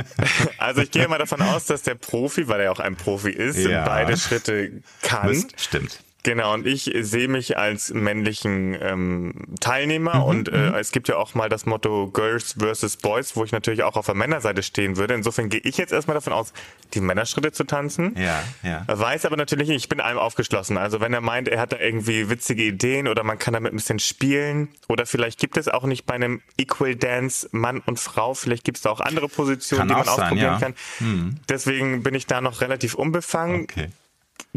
[0.57, 3.57] Also ich gehe mal davon aus, dass der Profi, weil er auch ein Profi ist,
[3.57, 3.83] ja.
[3.83, 5.27] beide Schritte kann.
[5.27, 5.99] Mist, stimmt.
[6.23, 10.75] Genau, und ich sehe mich als männlichen ähm, Teilnehmer mhm, und äh, mhm.
[10.75, 14.05] es gibt ja auch mal das Motto Girls versus Boys, wo ich natürlich auch auf
[14.05, 15.15] der Männerseite stehen würde.
[15.15, 16.53] Insofern gehe ich jetzt erstmal davon aus,
[16.93, 18.15] die Männerschritte zu tanzen.
[18.17, 18.85] Ja, ja.
[18.87, 20.77] Weiß aber natürlich nicht, ich bin allem aufgeschlossen.
[20.77, 23.75] Also wenn er meint, er hat da irgendwie witzige Ideen oder man kann damit ein
[23.75, 28.33] bisschen spielen oder vielleicht gibt es auch nicht bei einem Equal Dance Mann und Frau,
[28.33, 30.59] vielleicht gibt es da auch andere Positionen, kann die man sein, ausprobieren ja.
[30.59, 30.73] kann.
[31.01, 31.37] Mhm.
[31.49, 33.63] Deswegen bin ich da noch relativ unbefangen.
[33.63, 33.89] Okay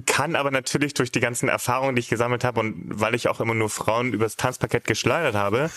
[0.04, 3.40] kann aber natürlich durch die ganzen Erfahrungen, die ich gesammelt habe und weil ich auch
[3.40, 5.70] immer nur Frauen übers Tanzparkett geschleudert habe,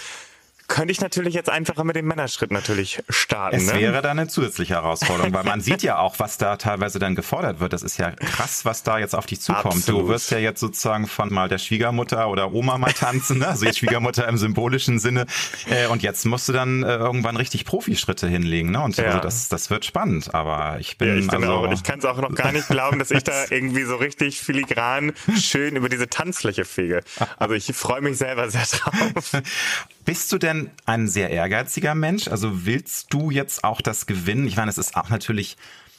[0.69, 3.57] könnte ich natürlich jetzt einfacher mit dem Männerschritt natürlich starten.
[3.57, 3.79] Es ne?
[3.79, 7.59] wäre da eine zusätzliche Herausforderung, weil man sieht ja auch, was da teilweise dann gefordert
[7.59, 7.73] wird.
[7.73, 9.65] Das ist ja krass, was da jetzt auf dich zukommt.
[9.65, 10.03] Absolut.
[10.03, 13.47] Du wirst ja jetzt sozusagen von mal der Schwiegermutter oder Oma mal tanzen, ne?
[13.47, 15.25] also jetzt Schwiegermutter im symbolischen Sinne.
[15.69, 18.71] Äh, und jetzt musst du dann äh, irgendwann richtig Profischritte hinlegen.
[18.71, 18.81] Ne?
[18.81, 19.05] Und ja.
[19.05, 20.33] also das, das wird spannend.
[20.35, 22.99] Aber ich bin, ja, ich also, auch, ich kann es auch noch gar nicht glauben,
[22.99, 27.01] dass ich da irgendwie so richtig filigran schön über diese Tanzfläche fege.
[27.37, 29.31] Also ich freue mich selber sehr drauf.
[30.09, 32.29] Bist du denn ein sehr ehrgeiziger Mensch?
[32.29, 34.47] Also willst du jetzt auch das gewinnen?
[34.47, 35.55] Ich meine, es ist auch natürlich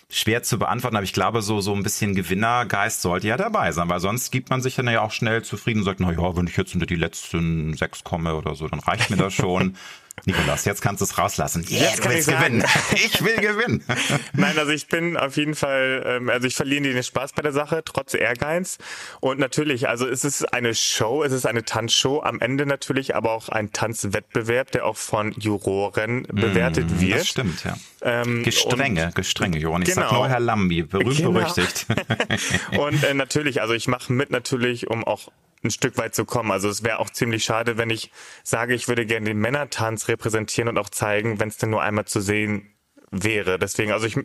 [0.09, 3.89] schwer zu beantworten, aber ich glaube, so, so ein bisschen Gewinnergeist sollte ja dabei sein,
[3.89, 6.49] weil sonst gibt man sich dann ja auch schnell zufrieden und sagt, na ja, wenn
[6.49, 9.77] ich jetzt unter die letzten sechs komme oder so, dann reicht mir das schon.
[10.25, 11.65] Nikolas, jetzt kannst du es rauslassen.
[11.71, 12.65] Yeah, jetzt kann ich gewinnen.
[12.93, 13.85] ich will gewinnen.
[14.33, 17.53] Nein, also ich bin auf jeden Fall, ähm, also ich verliere den Spaß bei der
[17.53, 18.79] Sache, trotz Ehrgeiz.
[19.21, 23.33] Und natürlich, also es ist eine Show, es ist eine Tanzshow, am Ende natürlich aber
[23.33, 27.21] auch ein Tanzwettbewerb, der auch von Juroren bewertet mm, wird.
[27.21, 27.77] Das stimmt, ja.
[28.03, 29.83] Ähm, gestrenge, und, gestrenge Juroren.
[29.83, 30.09] Ich genau.
[30.09, 31.33] sag nur Herr Lambi, berühmt genau.
[31.33, 31.87] berüchtigt.
[32.79, 35.31] und äh, natürlich, also ich mache mit natürlich, um auch
[35.63, 36.51] ein Stück weit zu kommen.
[36.51, 38.11] Also es wäre auch ziemlich schade, wenn ich
[38.43, 42.05] sage, ich würde gerne den Männertanz repräsentieren und auch zeigen, wenn es denn nur einmal
[42.05, 42.75] zu sehen
[43.11, 43.59] wäre.
[43.59, 44.17] Deswegen, also ich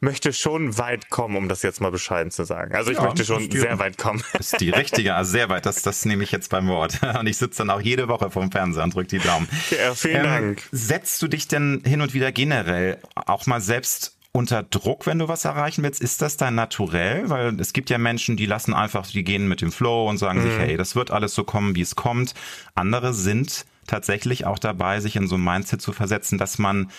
[0.00, 2.74] möchte schon weit kommen, um das jetzt mal bescheiden zu sagen.
[2.74, 4.22] Also ich ja, möchte schon sehr weit kommen.
[4.32, 5.66] Das ist die richtige, also sehr weit.
[5.66, 7.00] Das, das nehme ich jetzt beim Wort.
[7.18, 9.48] Und ich sitze dann auch jede Woche vorm Fernseher und drücke die Daumen.
[9.70, 10.62] Ja, vielen ähm, Dank.
[10.72, 15.28] Setzt du dich denn hin und wieder generell auch mal selbst unter Druck, wenn du
[15.28, 16.02] was erreichen willst?
[16.02, 17.30] Ist das dein Naturell?
[17.30, 20.40] Weil es gibt ja Menschen, die lassen einfach, die gehen mit dem Flow und sagen
[20.40, 20.50] mhm.
[20.50, 22.34] sich, hey, das wird alles so kommen, wie es kommt.
[22.74, 26.90] Andere sind tatsächlich auch dabei, sich in so ein Mindset zu versetzen, dass man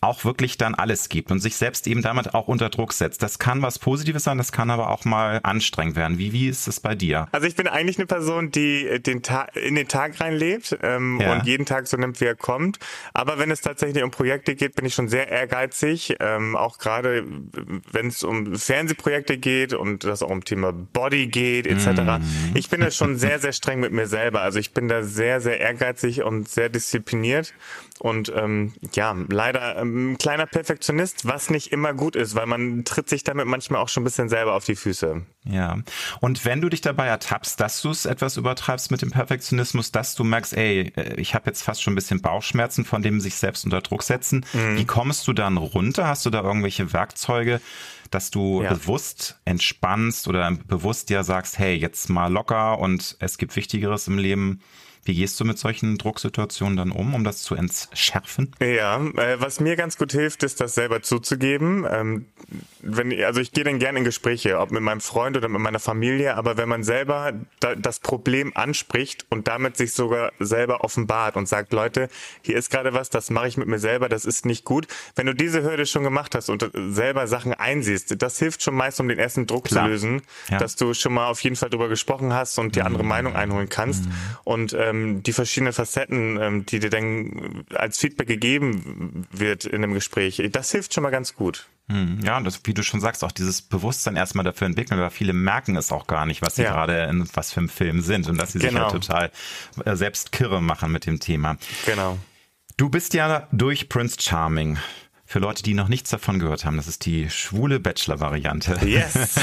[0.00, 3.22] auch wirklich dann alles gibt und sich selbst eben damit auch unter Druck setzt.
[3.22, 6.18] Das kann was Positives sein, das kann aber auch mal anstrengend werden.
[6.18, 7.26] Wie, wie ist es bei dir?
[7.32, 11.32] Also ich bin eigentlich eine Person, die den Tag, in den Tag reinlebt ähm, ja.
[11.32, 12.78] und jeden Tag so nimmt, wie er kommt.
[13.12, 16.16] Aber wenn es tatsächlich um Projekte geht, bin ich schon sehr ehrgeizig.
[16.20, 17.24] Ähm, auch gerade
[17.90, 21.86] wenn es um Fernsehprojekte geht und das auch um Thema Body geht etc.
[22.00, 22.56] Mm.
[22.56, 24.42] Ich bin da schon sehr, sehr streng mit mir selber.
[24.42, 27.52] Also ich bin da sehr, sehr ehrgeizig und sehr diszipliniert
[28.00, 32.84] und ähm, ja, leider ähm, ein kleiner Perfektionist, was nicht immer gut ist, weil man
[32.84, 35.22] tritt sich damit manchmal auch schon ein bisschen selber auf die Füße.
[35.44, 35.78] Ja.
[36.20, 40.14] Und wenn du dich dabei ertappst, dass du es etwas übertreibst mit dem Perfektionismus, dass
[40.14, 43.36] du merkst, ey, äh, ich habe jetzt fast schon ein bisschen Bauchschmerzen von dem sich
[43.36, 44.76] selbst unter Druck setzen, mhm.
[44.76, 46.06] wie kommst du dann runter?
[46.06, 47.60] Hast du da irgendwelche Werkzeuge?
[48.10, 48.72] dass du ja.
[48.72, 54.18] bewusst entspannst oder bewusst dir sagst, hey, jetzt mal locker und es gibt Wichtigeres im
[54.18, 54.60] Leben.
[55.04, 58.52] Wie gehst du mit solchen Drucksituationen dann um, um das zu entschärfen?
[58.60, 61.86] Ja, äh, was mir ganz gut hilft, ist, das selber zuzugeben.
[61.90, 62.26] Ähm,
[62.80, 65.78] wenn, also ich gehe dann gerne in Gespräche, ob mit meinem Freund oder mit meiner
[65.78, 71.36] Familie, aber wenn man selber da, das Problem anspricht und damit sich sogar selber offenbart
[71.36, 72.08] und sagt, Leute,
[72.42, 74.86] hier ist gerade was, das mache ich mit mir selber, das ist nicht gut.
[75.16, 79.00] Wenn du diese Hürde schon gemacht hast und selber Sachen einsiehst, das hilft schon meist,
[79.00, 79.84] um den ersten Druck Klar.
[79.84, 80.58] zu lösen, ja.
[80.58, 83.08] dass du schon mal auf jeden Fall drüber gesprochen hast und die andere mhm.
[83.08, 84.06] Meinung einholen kannst.
[84.06, 84.12] Mhm.
[84.44, 89.82] Und ähm, ähm, die verschiedenen Facetten, ähm, die dir dann als Feedback gegeben wird in
[89.82, 91.66] einem Gespräch, das hilft schon mal ganz gut.
[91.90, 95.10] Hm, ja, und das, wie du schon sagst, auch dieses Bewusstsein erstmal dafür entwickeln, weil
[95.10, 96.72] viele merken es auch gar nicht, was sie ja.
[96.72, 98.90] gerade in was für einem Film sind und dass sie genau.
[98.90, 99.30] sich ja total
[99.84, 101.56] äh, selbst kirre machen mit dem Thema.
[101.86, 102.18] Genau.
[102.76, 104.78] Du bist ja durch Prince Charming
[105.28, 108.78] für Leute, die noch nichts davon gehört haben, das ist die schwule Bachelor-Variante.
[108.86, 109.34] Yes.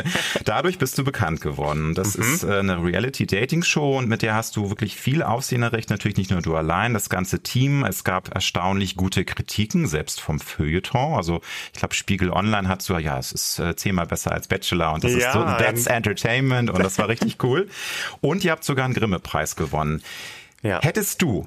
[0.46, 1.94] Dadurch bist du bekannt geworden.
[1.94, 2.22] Das mhm.
[2.22, 5.90] ist äh, eine Reality-Dating-Show und mit der hast du wirklich viel Aufsehen erregt.
[5.90, 7.84] Natürlich nicht nur du allein, das ganze Team.
[7.84, 11.12] Es gab erstaunlich gute Kritiken, selbst vom Feuilleton.
[11.14, 11.42] Also
[11.74, 15.04] ich glaube, Spiegel Online hat so, ja, es ist äh, zehnmal besser als Bachelor und
[15.04, 17.68] das ja, ist so, that's Entertainment und das war richtig cool.
[18.22, 20.02] Und ihr habt sogar einen Grimme-Preis gewonnen.
[20.62, 20.80] Ja.
[20.80, 21.46] Hättest du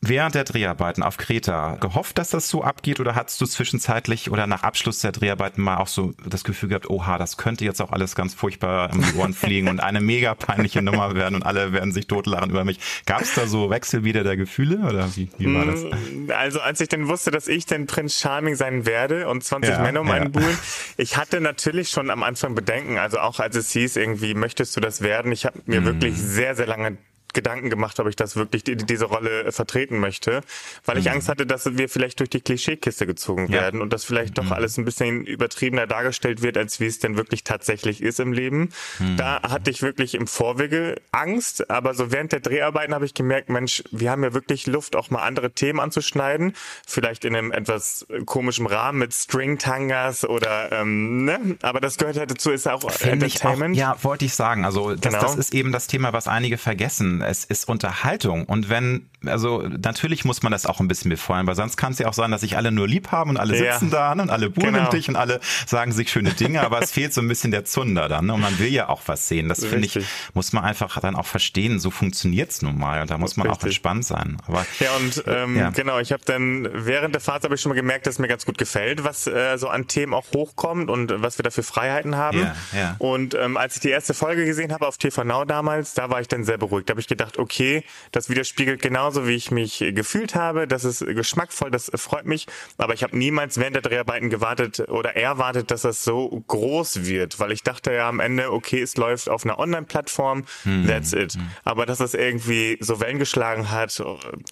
[0.00, 4.48] während der Dreharbeiten auf Kreta gehofft, dass das so abgeht oder hattest du zwischenzeitlich oder
[4.48, 7.92] nach Abschluss der Dreharbeiten mal auch so das Gefühl gehabt, oha, das könnte jetzt auch
[7.92, 11.72] alles ganz furchtbar um die Ohren fliegen und eine mega peinliche Nummer werden und alle
[11.72, 12.80] werden sich totlachen über mich.
[13.06, 15.84] Gab es da so Wechsel wieder der Gefühle oder wie, wie war das?
[15.84, 19.70] Mm, also als ich dann wusste, dass ich den Prinz Charming sein werde und 20
[19.70, 20.40] ja, Männer um einen ja.
[20.40, 20.58] buhlen,
[20.96, 24.80] ich hatte natürlich schon am Anfang Bedenken, also auch als es hieß, irgendwie möchtest du
[24.80, 25.84] das werden, ich habe mir mm.
[25.84, 26.96] wirklich sehr, sehr lange
[27.34, 30.40] Gedanken gemacht, ob ich das wirklich die, diese Rolle äh, vertreten möchte,
[30.84, 31.12] weil ich mhm.
[31.12, 33.82] Angst hatte, dass wir vielleicht durch die Klischeekiste gezogen werden ja.
[33.82, 34.52] und dass vielleicht doch mhm.
[34.52, 38.70] alles ein bisschen übertriebener dargestellt wird, als wie es denn wirklich tatsächlich ist im Leben.
[38.98, 39.16] Mhm.
[39.16, 43.50] Da hatte ich wirklich im Vorwege Angst, aber so während der Dreharbeiten habe ich gemerkt,
[43.50, 46.54] Mensch, wir haben ja wirklich Luft, auch mal andere Themen anzuschneiden,
[46.86, 51.56] vielleicht in einem etwas komischen Rahmen mit String-Tangas oder, ähm, ne?
[51.62, 53.76] aber das gehört halt dazu, ist auch Find Entertainment.
[53.76, 55.20] Auch, ja, wollte ich sagen, also das, genau.
[55.20, 58.44] das ist eben das Thema, was einige vergessen es ist Unterhaltung.
[58.44, 61.98] Und wenn, also natürlich muss man das auch ein bisschen befeuern, weil sonst kann es
[61.98, 63.72] ja auch sein, dass sich alle nur lieb haben und alle ja.
[63.72, 64.90] sitzen da und alle buhlen genau.
[64.90, 68.08] dich und alle sagen sich schöne Dinge, aber es fehlt so ein bisschen der Zunder
[68.08, 68.26] dann.
[68.26, 68.34] Ne?
[68.34, 69.48] Und man will ja auch was sehen.
[69.48, 69.98] Das finde ich,
[70.34, 71.78] muss man einfach dann auch verstehen.
[71.80, 73.02] So funktioniert es nun mal.
[73.02, 73.62] Und da muss man Richtig.
[73.62, 74.36] auch entspannt sein.
[74.46, 75.70] Aber, ja, und ähm, ja.
[75.70, 78.46] genau, ich habe dann während der Fahrt habe ich schon mal gemerkt, dass mir ganz
[78.46, 82.16] gut gefällt, was äh, so an Themen auch hochkommt und was wir da für Freiheiten
[82.16, 82.38] haben.
[82.38, 82.96] Ja, ja.
[82.98, 86.20] Und ähm, als ich die erste Folge gesehen habe auf TV Now damals, da war
[86.20, 86.88] ich dann sehr beruhigt.
[86.88, 90.68] Da habe ich gedacht, okay, das widerspiegelt genauso, wie ich mich gefühlt habe.
[90.68, 92.46] Das ist geschmackvoll, das freut mich.
[92.76, 97.40] Aber ich habe niemals während der Dreharbeiten gewartet oder erwartet, dass das so groß wird,
[97.40, 100.86] weil ich dachte ja am Ende, okay, es läuft auf einer Online-Plattform, hm.
[100.86, 101.34] that's it.
[101.34, 101.50] Hm.
[101.64, 104.02] Aber dass das irgendwie so Wellen geschlagen hat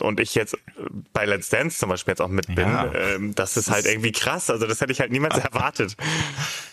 [0.00, 0.56] und ich jetzt
[1.12, 2.92] bei Let's Dance zum Beispiel jetzt auch mit bin, ja.
[2.94, 4.50] ähm, das ist halt irgendwie krass.
[4.50, 5.96] Also das hätte ich halt niemals erwartet.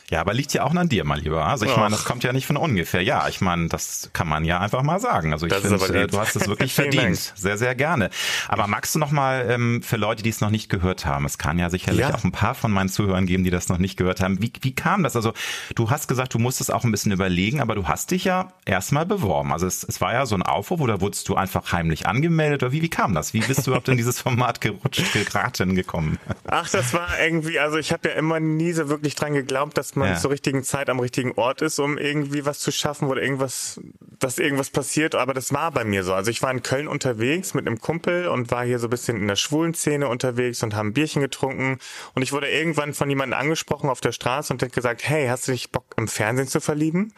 [0.09, 1.45] Ja, aber liegt ja auch an dir, mal lieber.
[1.45, 3.01] Also ich meine, das kommt ja nicht von ungefähr.
[3.01, 5.31] Ja, ich meine, das kann man ja einfach mal sagen.
[5.31, 7.33] Also ich finde, äh, du hast es wirklich verdient.
[7.35, 8.09] Sehr, sehr gerne.
[8.47, 11.37] Aber magst du noch mal ähm, für Leute, die es noch nicht gehört haben, es
[11.37, 12.13] kann ja sicherlich ja.
[12.13, 14.41] auch ein paar von meinen Zuhörern geben, die das noch nicht gehört haben.
[14.41, 15.15] Wie, wie kam das?
[15.15, 15.33] Also
[15.75, 19.05] du hast gesagt, du musstest auch ein bisschen überlegen, aber du hast dich ja erstmal
[19.05, 19.53] beworben.
[19.53, 22.71] Also es, es war ja so ein Aufruf oder wurdest du einfach heimlich angemeldet oder
[22.71, 23.33] wie, wie kam das?
[23.33, 26.19] Wie bist du überhaupt in dieses Format gerutscht, geraten gekommen?
[26.45, 29.92] Ach, das war irgendwie, also ich habe ja immer nie so wirklich dran geglaubt, dass
[29.95, 30.19] man man ja.
[30.19, 33.79] zur richtigen Zeit am richtigen Ort ist, um irgendwie was zu schaffen oder irgendwas,
[34.19, 35.15] dass irgendwas passiert.
[35.15, 36.13] Aber das war bei mir so.
[36.13, 39.17] Also ich war in Köln unterwegs mit einem Kumpel und war hier so ein bisschen
[39.17, 41.79] in der schwulen Szene unterwegs und haben ein Bierchen getrunken.
[42.13, 45.47] Und ich wurde irgendwann von jemandem angesprochen auf der Straße und hat gesagt, hey, hast
[45.47, 47.13] du nicht Bock im Fernsehen zu verlieben?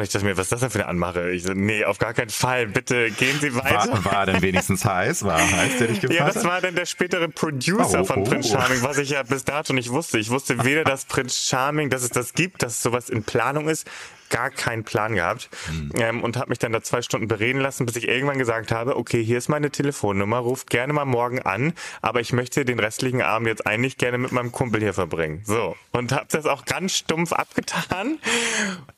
[0.00, 1.30] Und ich dachte mir, was ist das denn für eine Anmache?
[1.30, 3.92] Ich so, nee, auf gar keinen Fall, bitte gehen Sie weiter.
[3.92, 5.24] War, war denn wenigstens heiß?
[5.24, 8.24] War heiß, der dich gefragt Ja, das war dann der spätere Producer oh, von oh,
[8.24, 10.18] Prince Charming, was ich ja bis dato nicht wusste.
[10.18, 13.86] Ich wusste weder, dass Prince Charming, dass es das gibt, dass sowas in Planung ist,
[14.30, 15.92] gar keinen Plan gehabt mhm.
[15.96, 18.96] ähm, und habe mich dann da zwei Stunden bereden lassen, bis ich irgendwann gesagt habe,
[18.96, 23.22] okay, hier ist meine Telefonnummer, ruft gerne mal morgen an, aber ich möchte den restlichen
[23.22, 25.42] Abend jetzt eigentlich gerne mit meinem Kumpel hier verbringen.
[25.44, 25.76] So.
[25.92, 28.18] Und habe das auch ganz stumpf abgetan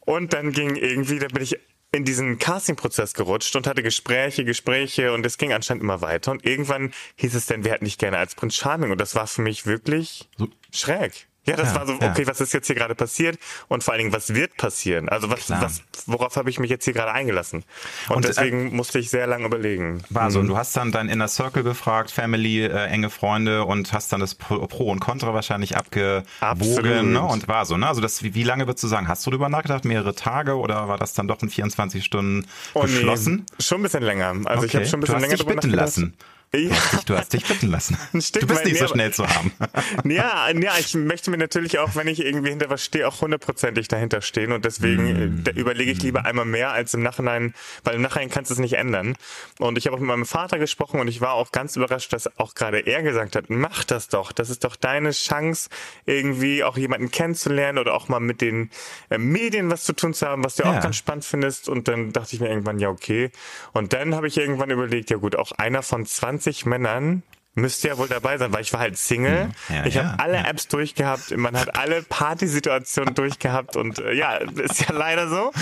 [0.01, 1.59] und dann ging irgendwie, da bin ich
[1.95, 6.31] in diesen Casting-Prozess gerutscht und hatte Gespräche, Gespräche und es ging anscheinend immer weiter.
[6.31, 8.91] Und irgendwann hieß es dann, wer hat nicht gerne als Prinz Charming?
[8.91, 10.29] Und das war für mich wirklich
[10.73, 11.29] schräg.
[11.45, 12.27] Ja, das ja, war so, okay, ja.
[12.29, 15.09] was ist jetzt hier gerade passiert und vor allen Dingen, was wird passieren?
[15.09, 17.65] Also was, was worauf habe ich mich jetzt hier gerade eingelassen?
[18.09, 20.05] Und, und äh, deswegen äh, musste ich sehr lange überlegen.
[20.09, 20.45] War so, mhm.
[20.45, 24.21] und du hast dann dein Inner Circle befragt, Family, äh, enge Freunde und hast dann
[24.21, 27.23] das Pro, Pro und Contra wahrscheinlich abgewogen ne?
[27.23, 27.89] und war so, ne?
[27.89, 29.85] Also das, wie, wie lange würdest du sagen, hast du darüber nachgedacht?
[29.85, 33.47] Mehrere Tage oder war das dann doch in 24 Stunden oh, beschlossen?
[33.51, 34.37] Nee, schon ein bisschen länger.
[34.45, 34.67] Also okay.
[34.67, 36.15] ich habe schon ein bisschen du hast länger dich bitten lassen.
[36.55, 37.97] Du hast, dich, du hast dich bitten lassen.
[38.13, 39.53] Du bist nicht so schnell zu haben.
[40.05, 43.89] Ja, ja, ich möchte mir natürlich auch, wenn ich irgendwie hinter was stehe, auch hundertprozentig
[43.89, 44.53] dahinter stehen.
[44.53, 45.45] Und deswegen mm.
[45.55, 48.75] überlege ich lieber einmal mehr als im Nachhinein, weil im Nachhinein kannst du es nicht
[48.75, 49.17] ändern.
[49.59, 52.39] Und ich habe auch mit meinem Vater gesprochen und ich war auch ganz überrascht, dass
[52.39, 54.33] auch gerade er gesagt hat, mach das doch.
[54.33, 55.71] Das ist doch deine Chance,
[56.05, 58.71] irgendwie auch jemanden kennenzulernen oder auch mal mit den
[59.09, 60.77] äh, Medien was zu tun zu haben, was du ja.
[60.77, 61.69] auch ganz spannend findest.
[61.69, 63.31] Und dann dachte ich mir irgendwann, ja, okay.
[63.73, 67.23] Und dann habe ich irgendwann überlegt, ja gut, auch einer von 20 20 Männern
[67.55, 69.51] müsste ja wohl dabei sein, weil ich war halt Single.
[69.67, 69.77] Hm.
[69.77, 70.47] Ja, ich ja, habe alle ja.
[70.47, 75.53] Apps durchgehabt, man hat alle Partysituationen durchgehabt und äh, ja, ist ja leider so.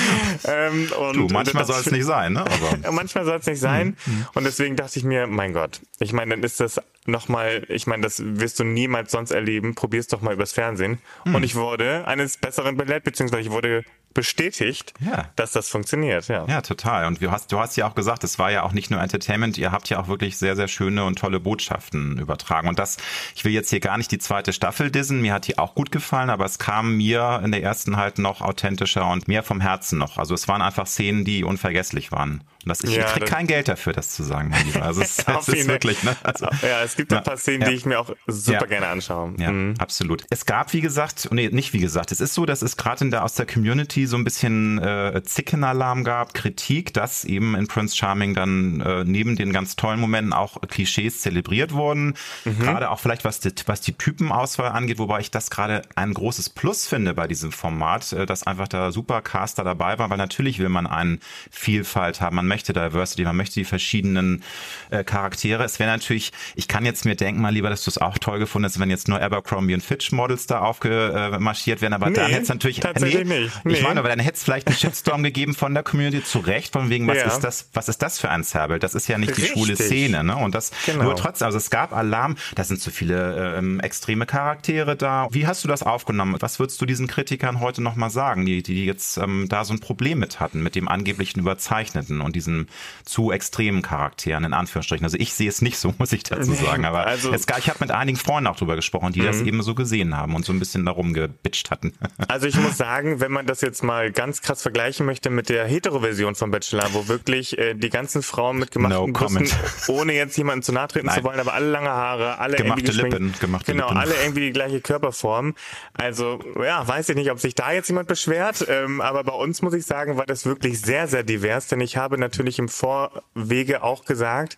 [0.44, 2.44] Ähm, und du, manchmal soll es nicht sein, ne?
[2.44, 3.96] Aber manchmal soll es nicht sein.
[4.06, 4.26] Mhm.
[4.34, 8.04] Und deswegen dachte ich mir, mein Gott, ich meine, dann ist das nochmal, ich meine,
[8.04, 10.98] das wirst du niemals sonst erleben, probier's doch mal übers Fernsehen.
[11.24, 11.34] Mhm.
[11.34, 13.82] Und ich wurde eines Besseren belehrt, beziehungsweise ich wurde
[14.14, 15.28] bestätigt, ja.
[15.36, 16.28] dass das funktioniert.
[16.28, 16.44] Ja.
[16.46, 17.06] ja, total.
[17.06, 19.56] Und du hast, du hast ja auch gesagt, es war ja auch nicht nur Entertainment,
[19.58, 22.68] ihr habt ja auch wirklich sehr, sehr schöne und tolle Botschaften übertragen.
[22.68, 22.96] Und das,
[23.34, 25.92] ich will jetzt hier gar nicht die zweite Staffel dissen, mir hat die auch gut
[25.92, 29.98] gefallen, aber es kam mir in der ersten halt noch authentischer und mehr vom Herzen
[29.98, 30.18] noch.
[30.18, 32.42] Also es waren einfach Szenen, die unvergesslich waren.
[32.66, 34.82] Das, ich, ja, krieg kein Geld dafür, das zu sagen, mein Lieber.
[34.82, 36.14] Also es, es ist wirklich, ne?
[36.22, 39.32] Also, ja, es gibt ein paar Szenen, die ich mir auch super gerne anschaue.
[39.38, 39.74] Ja, mhm.
[39.78, 40.24] absolut.
[40.28, 43.10] Es gab, wie gesagt, nee, nicht wie gesagt, es ist so, dass es gerade in
[43.10, 47.96] der aus der Community so ein bisschen äh, Zickenalarm gab, Kritik, dass eben in Prince
[47.96, 52.14] Charming dann äh, neben den ganz tollen Momenten auch Klischees zelebriert wurden.
[52.44, 52.58] Mhm.
[52.58, 56.50] Gerade auch vielleicht was die, was die Typenauswahl angeht, wobei ich das gerade ein großes
[56.50, 60.58] Plus finde bei diesem Format, äh, dass einfach da super Caster dabei war, weil natürlich
[60.58, 61.18] will man eine
[61.50, 62.36] Vielfalt haben.
[62.36, 64.42] Man möchte Diversity, man möchte die verschiedenen
[64.90, 65.64] äh, Charaktere.
[65.64, 68.40] Es wäre natürlich, ich kann jetzt mir denken, mal lieber, dass du es auch toll
[68.40, 72.30] gefunden hast, wenn jetzt nur Abercrombie und Fitch Models da aufgemarschiert werden, aber nee, dann
[72.30, 73.64] hätte es natürlich, tatsächlich nee, nicht.
[73.64, 73.74] Nee.
[73.74, 76.72] ich meine, aber dann hätte es vielleicht einen Shitstorm gegeben von der Community zu Recht,
[76.72, 77.26] von wegen, was ja.
[77.26, 78.82] ist das, was ist das für ein Zerrbild?
[78.82, 79.46] Das ist ja nicht Richtig.
[79.46, 80.36] die schwule Szene, ne?
[80.36, 81.04] Und das, genau.
[81.04, 85.28] nur trotzdem, also es gab Alarm, da sind zu viele ähm, extreme Charaktere da.
[85.30, 86.36] Wie hast du das aufgenommen?
[86.40, 89.80] Was würdest du diesen Kritikern heute nochmal sagen, die, die jetzt ähm, da so ein
[89.80, 92.68] Problem mit hatten, mit dem angeblichen Überzeichneten und diesen
[93.04, 95.04] zu extremen Charakteren, in Anführungsstrichen.
[95.04, 96.84] Also ich sehe es nicht so, muss ich dazu sagen.
[96.84, 99.48] Aber also, es, ich habe mit einigen Freunden auch drüber gesprochen, die das mhm.
[99.48, 101.92] eben so gesehen haben und so ein bisschen darum gebitcht hatten.
[102.28, 105.66] Also ich muss sagen, wenn man das jetzt mal ganz krass vergleichen möchte mit der
[105.66, 109.48] Hetero-Version von Bachelor, wo wirklich äh, die ganzen Frauen mit gemachten no Bussen,
[109.88, 113.72] ohne jetzt jemanden zu nahe zu wollen, aber alle lange Haare, alle gemachte Lippen, gemachte
[113.72, 113.98] genau, Lippen.
[113.98, 115.54] alle irgendwie die gleiche Körperform.
[115.94, 119.62] Also ja, weiß ich nicht, ob sich da jetzt jemand beschwert, ähm, aber bei uns
[119.62, 123.82] muss ich sagen, war das wirklich sehr, sehr divers, denn ich habe natürlich im Vorwege
[123.82, 124.56] auch gesagt,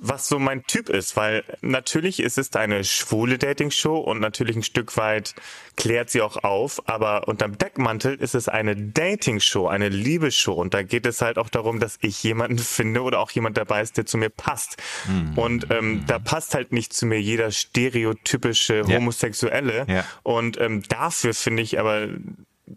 [0.00, 4.62] was so mein Typ ist, weil natürlich ist es eine schwule Dating-Show und natürlich ein
[4.62, 5.34] Stück weit
[5.76, 10.82] klärt sie auch auf, aber unterm Deckmantel ist es eine Dating-Show, eine Liebesshow und da
[10.82, 14.06] geht es halt auch darum, dass ich jemanden finde oder auch jemand dabei ist, der
[14.06, 14.76] zu mir passt.
[15.08, 15.38] Mhm.
[15.38, 20.04] Und ähm, da passt halt nicht zu mir jeder stereotypische Homosexuelle ja.
[20.22, 22.08] und ähm, dafür finde ich aber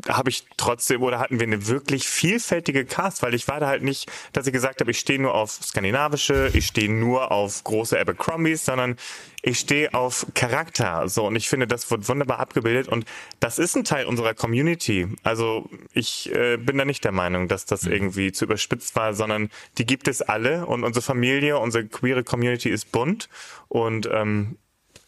[0.07, 3.83] habe ich trotzdem oder hatten wir eine wirklich vielfältige Cast, weil ich war da halt
[3.83, 7.99] nicht, dass ich gesagt habe, ich stehe nur auf skandinavische, ich stehe nur auf große
[7.99, 8.97] Abercrombies, sondern
[9.41, 11.07] ich stehe auf Charakter.
[11.07, 13.05] So und ich finde, das wird wunderbar abgebildet und
[13.39, 15.07] das ist ein Teil unserer Community.
[15.23, 17.91] Also ich äh, bin da nicht der Meinung, dass das mhm.
[17.91, 22.69] irgendwie zu überspitzt war, sondern die gibt es alle und unsere Familie, unsere queere Community
[22.69, 23.29] ist bunt
[23.67, 24.57] und ähm,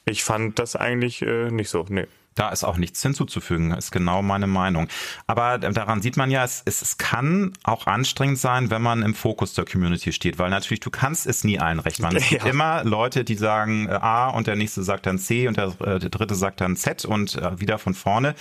[0.06, 1.86] ich fand das eigentlich äh, nicht so.
[1.90, 2.08] Nee.
[2.36, 4.90] Da ist auch nichts hinzuzufügen, ist genau meine Meinung.
[5.26, 9.54] Aber daran sieht man ja, es, es, kann auch anstrengend sein, wenn man im Fokus
[9.54, 12.18] der Community steht, weil natürlich du kannst es nie allen recht machen.
[12.18, 12.50] Es gibt ja.
[12.50, 16.00] immer Leute, die sagen äh, A und der nächste sagt dann C und der, äh,
[16.00, 18.36] der dritte sagt dann Z und äh, wieder von vorne.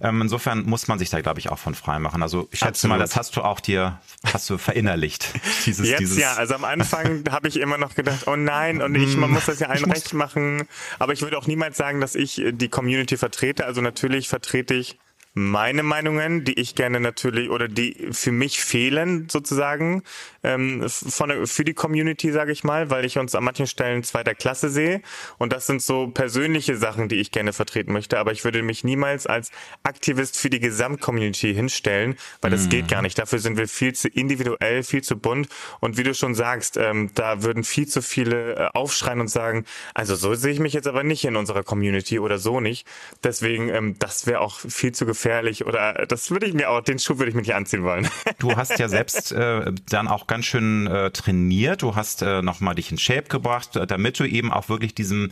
[0.00, 2.22] Ähm, insofern muss man sich da, glaube ich, auch von frei machen.
[2.22, 2.96] Also ich schätze Absolut.
[2.96, 3.98] mal, das hast du auch dir,
[4.32, 5.28] hast du verinnerlicht.
[5.66, 8.94] Dieses, Jetzt dieses ja, also am Anfang habe ich immer noch gedacht, oh nein, und
[8.94, 10.62] ich, man muss das ja allen recht machen.
[10.98, 13.31] Aber ich würde auch niemals sagen, dass ich die Community vertrete.
[13.64, 14.98] Also natürlich vertrete ich
[15.34, 20.02] meine Meinungen, die ich gerne natürlich oder die für mich fehlen sozusagen
[20.42, 24.34] ähm, von für die Community, sage ich mal, weil ich uns an manchen Stellen zweiter
[24.34, 25.00] Klasse sehe
[25.38, 28.18] und das sind so persönliche Sachen, die ich gerne vertreten möchte.
[28.18, 29.50] Aber ich würde mich niemals als
[29.84, 33.18] Aktivist für die Gesamtcommunity hinstellen, weil das geht gar nicht.
[33.18, 35.48] Dafür sind wir viel zu individuell, viel zu bunt
[35.80, 39.64] und wie du schon sagst, ähm, da würden viel zu viele äh, aufschreien und sagen,
[39.94, 42.86] also so sehe ich mich jetzt aber nicht in unserer Community oder so nicht.
[43.24, 46.80] Deswegen, ähm, das wäre auch viel zu gefährlich gefährlich oder das würde ich mir auch,
[46.80, 48.08] den Schuh würde ich mir nicht anziehen wollen.
[48.38, 51.82] Du hast ja selbst äh, dann auch ganz schön äh, trainiert.
[51.82, 55.30] Du hast äh, nochmal dich in Shape gebracht, damit du eben auch wirklich diesem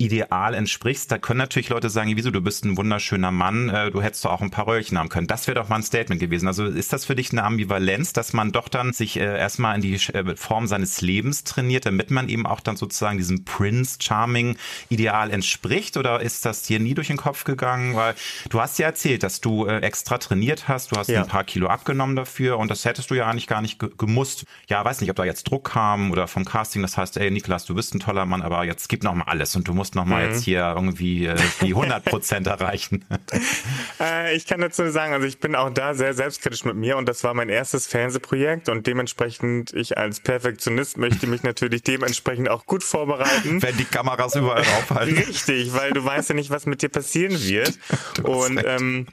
[0.00, 1.10] Ideal entsprichst.
[1.10, 4.30] Da können natürlich Leute sagen, wieso, du bist ein wunderschöner Mann, äh, du hättest doch
[4.30, 5.26] auch ein paar Röhrchen haben können.
[5.26, 6.46] Das wäre doch mal ein Statement gewesen.
[6.46, 9.80] Also ist das für dich eine Ambivalenz, dass man doch dann sich äh, erstmal in
[9.80, 14.56] die äh, Form seines Lebens trainiert, damit man eben auch dann sozusagen diesem Prince Charming
[14.88, 15.96] Ideal entspricht?
[15.96, 17.96] Oder ist das dir nie durch den Kopf gegangen?
[17.96, 18.14] Weil
[18.50, 21.22] du hast ja erzählt, dass du äh, extra trainiert hast, du hast ja.
[21.22, 24.44] ein paar Kilo abgenommen dafür und das hättest du ja eigentlich gar nicht gemusst.
[24.68, 27.64] Ja, weiß nicht, ob da jetzt Druck kam oder vom Casting, das heißt, ey Niklas,
[27.64, 29.94] du bist ein toller Mann, aber jetzt gib noch mal alles und du musst musst
[29.94, 30.32] nochmal mhm.
[30.32, 33.04] jetzt hier irgendwie äh, die 100 Prozent erreichen.
[34.00, 37.08] äh, ich kann dazu sagen, also ich bin auch da sehr selbstkritisch mit mir und
[37.08, 42.66] das war mein erstes Fernsehprojekt und dementsprechend ich als Perfektionist möchte mich natürlich dementsprechend auch
[42.66, 43.62] gut vorbereiten.
[43.62, 45.16] Wenn die Kameras überall aufhalten.
[45.16, 47.78] Richtig, weil du weißt ja nicht, was mit dir passieren wird.
[48.22, 49.06] und ähm,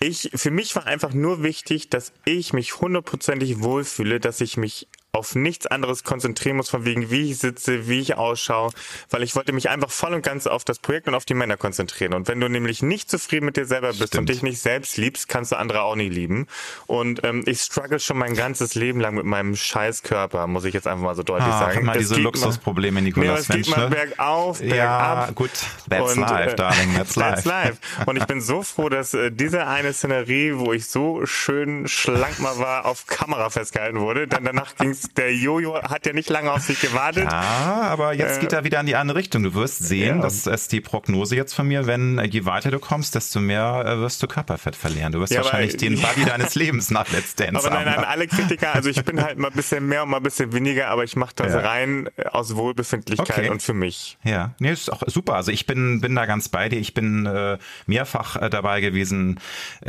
[0.00, 4.88] ich, für mich war einfach nur wichtig, dass ich mich hundertprozentig wohlfühle, dass ich mich
[5.14, 8.70] auf nichts anderes konzentrieren muss, von wegen, wie ich sitze, wie ich ausschaue,
[9.10, 11.58] weil ich wollte mich einfach voll und ganz auf das Projekt und auf die Männer
[11.58, 12.14] konzentrieren.
[12.14, 14.20] Und wenn du nämlich nicht zufrieden mit dir selber bist Stimmt.
[14.20, 16.46] und dich nicht selbst liebst, kannst du andere auch nicht lieben.
[16.86, 20.86] Und ähm, ich struggle schon mein ganzes Leben lang mit meinem Scheißkörper, muss ich jetzt
[20.86, 21.84] einfach mal so deutlich ah, sagen.
[21.84, 25.26] Mal diese Luxusprobleme, Nikolas nee, es geht mal bergauf, bergab.
[25.26, 25.50] Ja, gut,
[25.90, 27.34] that's und, life, äh, darling, that's life.
[27.34, 27.76] that's life.
[28.06, 32.40] Und ich bin so froh, dass äh, diese eine Szenerie, wo ich so schön schlank
[32.40, 34.26] mal war, auf Kamera festgehalten wurde.
[34.26, 34.72] Dann danach
[35.16, 37.24] der Jojo hat ja nicht lange auf sich gewartet.
[37.24, 39.42] Ja, aber jetzt äh, geht er wieder in die andere Richtung.
[39.42, 40.22] Du wirst sehen, ja.
[40.22, 43.84] das ist die Prognose jetzt von mir, wenn äh, je weiter du kommst, desto mehr
[43.86, 45.12] äh, wirst du Körperfett verlieren.
[45.12, 48.04] Du wirst ja, wahrscheinlich aber, den Body deines Lebens nach Let's Dance Aber nein, nein,
[48.04, 50.88] alle Kritiker, also ich bin halt mal ein bisschen mehr und mal ein bisschen weniger,
[50.88, 51.60] aber ich mache das ja.
[51.60, 53.50] rein äh, aus Wohlbefindlichkeit okay.
[53.50, 54.18] und für mich.
[54.24, 55.34] Ja, nee, ist auch super.
[55.34, 56.78] Also ich bin, bin da ganz bei dir.
[56.78, 59.40] Ich bin äh, mehrfach äh, dabei gewesen.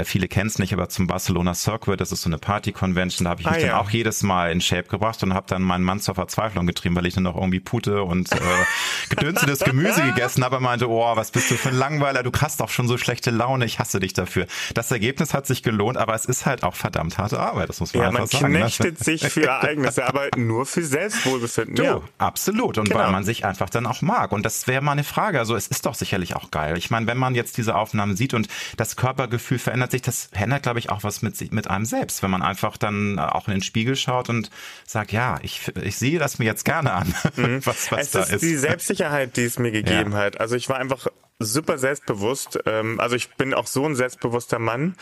[0.04, 3.41] Viele kennen es nicht, aber zum Barcelona Circuit, das ist so eine Party-Convention, da habe
[3.41, 6.00] ich mich ah, dann auch jedes Mal in Shape gebracht und habe dann meinen Mann
[6.00, 8.38] zur Verzweiflung getrieben, weil ich dann noch irgendwie Pute und äh,
[9.10, 10.58] gedünstetes Gemüse gegessen habe.
[10.58, 13.32] Er meinte, oh, was bist du für ein Langweiler, du hast doch schon so schlechte
[13.32, 14.48] Laune, ich hasse dich dafür.
[14.74, 17.94] Das Ergebnis hat sich gelohnt, aber es ist halt auch verdammt harte Arbeit, das muss
[17.94, 18.44] man ja, einfach man sagen.
[18.44, 18.60] Man ne?
[18.60, 21.76] knechtet sich für Ereignisse, aber nur für Selbstwohlbefinden.
[21.76, 22.02] Du, ja.
[22.18, 22.78] absolut.
[22.78, 23.02] Und genau.
[23.02, 24.32] weil man sich einfach dann auch mag.
[24.32, 25.39] Und das wäre mal eine Frage.
[25.39, 26.78] Also es ist doch sicherlich auch geil.
[26.78, 30.63] Ich meine, wenn man jetzt diese Aufnahmen sieht und das Körpergefühl verändert sich, das ändert,
[30.63, 32.24] glaube ich, auch was mit, mit einem selbst.
[32.24, 34.50] Wenn man einfach dann auch in den Spiegel schaut und
[34.93, 37.65] sagt, ja, ich, ich sehe das mir jetzt gerne an, mhm.
[37.65, 38.27] was, was es da ist.
[38.27, 40.19] Es ist die Selbstsicherheit, die es mir gegeben ja.
[40.19, 40.39] hat.
[40.39, 41.08] Also ich war einfach
[41.39, 42.60] super selbstbewusst.
[42.65, 44.95] Ähm, also ich bin auch so ein selbstbewusster Mann,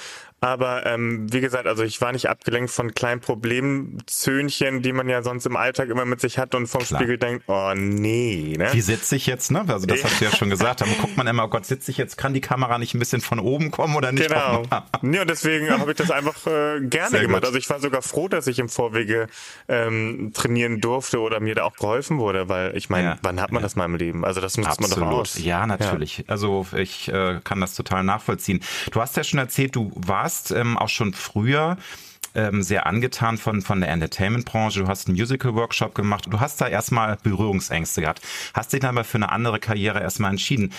[0.43, 5.21] aber ähm, wie gesagt, also ich war nicht abgelenkt von kleinen Problemzöhnchen, die man ja
[5.21, 6.99] sonst im Alltag immer mit sich hat und vom Klar.
[6.99, 8.56] Spiegel denkt, oh nee.
[8.58, 8.69] Ne?
[8.73, 9.63] Wie sitze ich jetzt, ne?
[9.67, 10.82] Also das hast du ja schon gesagt.
[10.82, 13.21] Da guckt man immer, oh Gott, sitze ich jetzt, kann die Kamera nicht ein bisschen
[13.21, 14.30] von oben kommen oder nicht?
[14.30, 14.63] Genau.
[14.71, 17.41] ja, und deswegen habe ich das einfach äh, gerne Sehr gemacht.
[17.41, 17.45] Gut.
[17.45, 19.27] Also ich war sogar froh, dass ich im Vorwege
[19.67, 23.17] ähm, trainieren durfte oder mir da auch geholfen wurde, weil ich meine, ja.
[23.21, 23.67] wann hat man ja.
[23.67, 24.25] das mal im Leben?
[24.25, 24.97] Also das nutzt Absolut.
[24.97, 25.38] man doch aus.
[25.38, 26.25] Ja, natürlich.
[26.25, 28.62] Also ich äh, kann das total nachvollziehen.
[28.89, 31.76] Du hast ja schon erzählt, du warst warst ähm, auch schon früher
[32.36, 34.82] ähm, sehr angetan von, von der Entertainment-Branche.
[34.82, 36.26] Du hast einen Musical-Workshop gemacht.
[36.30, 38.22] Du hast da erstmal Berührungsängste gehabt.
[38.54, 40.72] Hast dich dann aber für eine andere Karriere erstmal entschieden.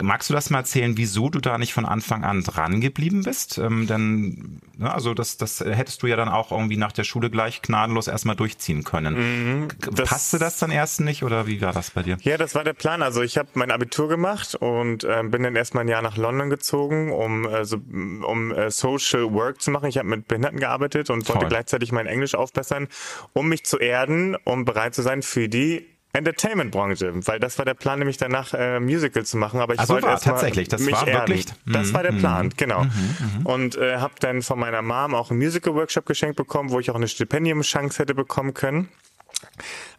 [0.00, 3.58] Magst du das mal erzählen, wieso du da nicht von Anfang an dran geblieben bist?
[3.58, 7.30] Ähm, denn, ja, also das, das hättest du ja dann auch irgendwie nach der Schule
[7.30, 9.62] gleich gnadenlos erstmal durchziehen können.
[9.62, 9.68] Mhm,
[10.04, 12.16] Passte das dann erst nicht oder wie war das bei dir?
[12.22, 13.02] Ja, das war der Plan.
[13.02, 16.50] Also ich habe mein Abitur gemacht und äh, bin dann erstmal ein Jahr nach London
[16.50, 19.88] gezogen, um, äh, so, um äh, Social Work zu machen.
[19.88, 21.36] Ich habe mit Behinderten gearbeitet gearbeitet und Toll.
[21.36, 22.88] wollte gleichzeitig mein Englisch aufbessern,
[23.32, 27.74] um mich zu erden, um bereit zu sein für die Entertainment-Branche, weil das war der
[27.74, 29.60] Plan, nämlich danach äh, Musical zu machen.
[29.60, 31.28] Aber ich also wollte war, erst tatsächlich, das mich war erden.
[31.28, 31.46] wirklich.
[31.66, 32.84] Das war der mhm, Plan, genau.
[32.84, 32.90] Mhm,
[33.40, 36.90] mhm, und äh, habe dann von meiner Mom auch einen Musical-Workshop geschenkt bekommen, wo ich
[36.90, 38.88] auch eine Stipendium-Chance hätte bekommen können.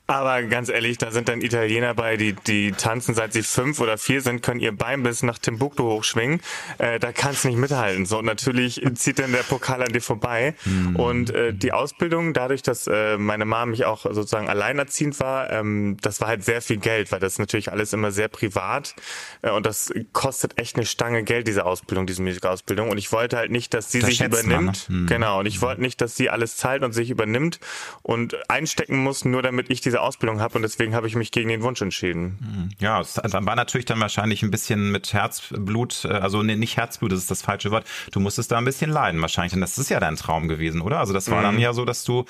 [0.08, 3.98] Aber ganz ehrlich, da sind dann Italiener bei, die, die tanzen seit sie fünf oder
[3.98, 6.40] vier sind, können ihr Bein bis nach Timbuktu hochschwingen.
[6.78, 8.06] Äh, da kannst du nicht mithalten.
[8.06, 10.56] So, und natürlich zieht dann der Pokal an dir vorbei.
[10.64, 10.96] Mhm.
[10.96, 15.98] Und äh, die Ausbildung, dadurch, dass äh, meine Mama mich auch sozusagen alleinerziehend war, ähm,
[16.02, 18.96] das war halt sehr viel Geld, weil das natürlich alles immer sehr privat.
[19.42, 22.90] Äh, und das kostet echt eine Stange Geld, diese Ausbildung, diese Musikausbildung.
[22.90, 24.90] Und ich wollte halt nicht, dass sie das sich übernimmt.
[24.90, 24.96] Ne?
[24.96, 25.08] mhm.
[25.08, 25.40] Genau.
[25.40, 27.60] Und ich wollte nicht, dass sie alles zahlt und sich übernimmt
[28.04, 31.32] und einstecken muss, nur damit ich diese diese Ausbildung habe und deswegen habe ich mich
[31.32, 32.38] gegen den Wunsch entschieden.
[32.40, 32.70] Hm.
[32.80, 37.20] Ja, es war natürlich dann wahrscheinlich ein bisschen mit Herzblut, äh, also nicht Herzblut, das
[37.20, 37.86] ist das falsche Wort.
[38.12, 41.00] Du musstest da ein bisschen leiden wahrscheinlich, denn das ist ja dein Traum gewesen, oder?
[41.00, 41.44] Also das war mhm.
[41.44, 42.26] dann ja so, dass du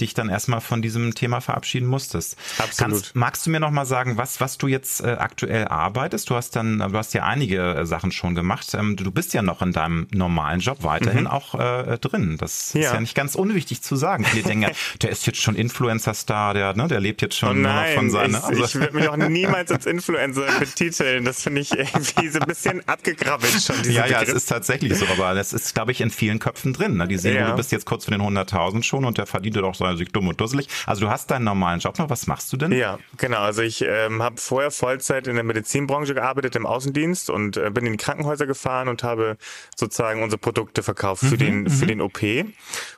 [0.00, 2.36] dich dann erstmal von diesem Thema verabschieden musstest.
[2.58, 2.92] Absolut.
[2.92, 6.28] Kannst, magst du mir noch mal sagen, was was du jetzt äh, aktuell arbeitest?
[6.28, 8.74] Du hast dann, du hast ja einige äh, Sachen schon gemacht.
[8.74, 11.26] Ähm, du bist ja noch in deinem normalen Job weiterhin mhm.
[11.28, 12.36] auch äh, drin.
[12.38, 12.80] Das ja.
[12.80, 14.24] ist ja nicht ganz unwichtig zu sagen.
[14.24, 14.70] Viele denken,
[15.02, 18.10] der ist jetzt schon Influencer-Star, der, ne, der lebt lebt jetzt schon oh nein, von
[18.10, 18.38] seiner.
[18.38, 18.64] Ich, also.
[18.64, 21.24] ich würde mich auch niemals als Influencer betiteln.
[21.24, 23.76] Das finde ich irgendwie so ein bisschen abgekrabbelt schon.
[23.84, 24.28] Ja, ja, Begriff.
[24.28, 26.96] es ist tatsächlich so, aber das ist, glaube ich, in vielen Köpfen drin.
[26.96, 27.06] Ne?
[27.06, 27.50] Die sehen, ja.
[27.50, 30.28] du bist jetzt kurz für den 100.000 schon und der verdient doch so sich dumm
[30.28, 30.68] und dusselig.
[30.86, 32.08] Also du hast deinen normalen Job noch.
[32.08, 32.72] Was machst du denn?
[32.72, 33.40] Ja, genau.
[33.40, 37.84] Also ich ähm, habe vorher Vollzeit in der Medizinbranche gearbeitet im Außendienst und äh, bin
[37.84, 39.36] in die Krankenhäuser gefahren und habe
[39.76, 41.88] sozusagen unsere Produkte verkauft für mhm, den für mhm.
[41.88, 42.20] den OP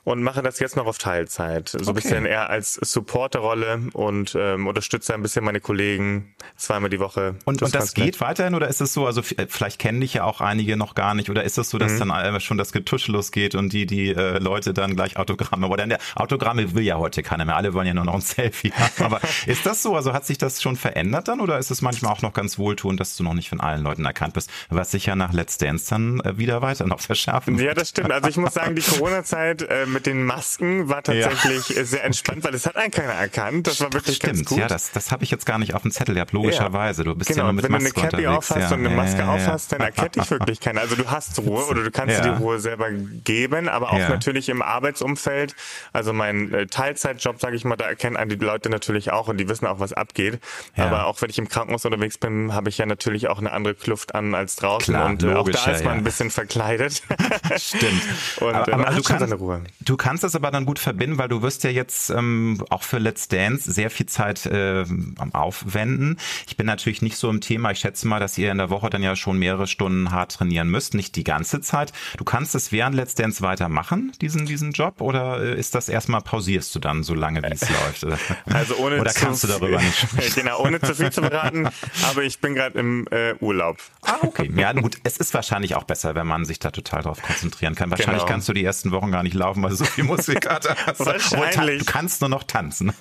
[0.04, 1.70] und mache das jetzt noch auf Teilzeit.
[1.70, 1.92] So ein okay.
[1.94, 7.36] bisschen eher als Supporterrolle und ähm, unterstütze ein bisschen meine Kollegen zweimal die Woche.
[7.44, 8.20] Und das, und das geht nett.
[8.20, 11.14] weiterhin oder ist es so, also äh, vielleicht kennen dich ja auch einige noch gar
[11.14, 12.08] nicht oder ist es so, dass mhm.
[12.08, 15.98] dann schon das Getuschel losgeht und die die äh, Leute dann gleich Autogramme oder der
[16.14, 19.04] Autogramme will ja heute keiner mehr, alle wollen ja nur noch ein Selfie haben.
[19.04, 22.12] Aber ist das so, also hat sich das schon verändert dann oder ist es manchmal
[22.12, 25.06] auch noch ganz wohltuend, dass du noch nicht von allen Leuten erkannt bist, was sich
[25.06, 28.12] ja nach Let's Dance dann äh, wieder weiter noch verschärfen Ja, das stimmt.
[28.12, 31.84] Also ich muss sagen, die Corona-Zeit äh, mit den Masken war tatsächlich ja.
[31.84, 33.66] sehr entspannt, weil es hat einen keiner erkannt.
[33.66, 34.58] Das war wirklich Stimmt, ganz gut.
[34.58, 37.04] Ja, das, das habe ich jetzt gar nicht auf dem Zettel gehabt, logischerweise.
[37.04, 38.76] Du bist genau, ja nur mit wenn Maske du eine Cappy aufhast ja.
[38.76, 40.80] und eine Maske ja, aufhast, dann erkennt dich wirklich keiner.
[40.80, 44.48] Also du hast Ruhe oder du kannst dir die Ruhe selber geben, aber auch natürlich
[44.48, 45.54] im Arbeitsumfeld.
[45.92, 49.38] Also mein äh, Teilzeitjob, sage ich mal, da erkennen einen die Leute natürlich auch und
[49.38, 50.40] die wissen auch, was abgeht.
[50.76, 53.74] Aber auch wenn ich im Krankenhaus unterwegs bin, habe ich ja natürlich auch eine andere
[53.74, 57.02] Kluft an als draußen Klar, und äh, auch da ist man ein bisschen verkleidet.
[57.56, 58.02] Stimmt.
[58.40, 59.34] und aber, äh, aber du, kannst,
[59.80, 62.98] du kannst das aber dann gut verbinden, weil du wirst ja jetzt ähm, auch für
[62.98, 64.84] Let's Dance sehr viel Zeit äh,
[65.18, 66.18] am Aufwenden.
[66.46, 67.70] Ich bin natürlich nicht so im Thema.
[67.70, 70.68] Ich schätze mal, dass ihr in der Woche dann ja schon mehrere Stunden hart trainieren
[70.68, 71.92] müsst, nicht die ganze Zeit.
[72.16, 76.20] Du kannst es während Let's Dance weitermachen, diesen, diesen Job, oder äh, ist das erstmal
[76.20, 77.68] pausierst du dann so lange, wie es
[78.02, 78.06] läuft?
[78.46, 80.34] Also ohne oder kannst du darüber nicht?
[80.34, 81.68] genau, ohne zu viel zu beraten,
[82.10, 83.78] aber ich bin gerade im äh, Urlaub.
[84.02, 84.50] Ah, okay.
[84.56, 87.90] Ja, gut, es ist wahrscheinlich auch besser, wenn man sich da total drauf konzentrieren kann.
[87.90, 88.32] Wahrscheinlich genau.
[88.32, 90.68] kannst du die ersten Wochen gar nicht laufen, weil du so viel Musik hast.
[90.98, 91.84] Wahrscheinlich.
[91.84, 92.92] Du kannst nur noch tanzen.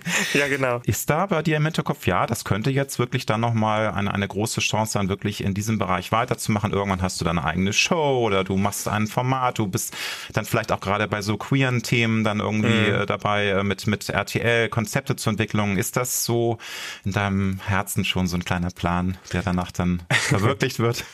[0.34, 0.80] ja, genau.
[0.84, 4.28] Ist da bei dir im Hinterkopf, ja, das könnte jetzt wirklich dann nochmal eine, eine
[4.28, 6.72] große Chance sein, wirklich in diesem Bereich weiterzumachen.
[6.72, 9.94] Irgendwann hast du deine eigene Show oder du machst ein Format, du bist
[10.32, 13.02] dann vielleicht auch gerade bei so queeren Themen dann irgendwie mhm.
[13.02, 15.76] Äh, dabei äh, mit, mit RTL Konzepte zur Entwicklung.
[15.76, 16.58] Ist das so
[17.04, 21.04] in deinem Herzen schon so ein kleiner Plan, der danach dann verwirklicht wird?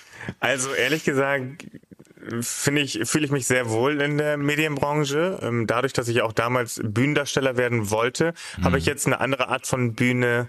[0.41, 1.67] Also ehrlich gesagt
[2.41, 5.39] finde ich, fühle ich mich sehr wohl in der Medienbranche.
[5.43, 8.65] Ähm, dadurch, dass ich auch damals Bühnendarsteller werden wollte, mhm.
[8.65, 10.49] habe ich jetzt eine andere Art von Bühne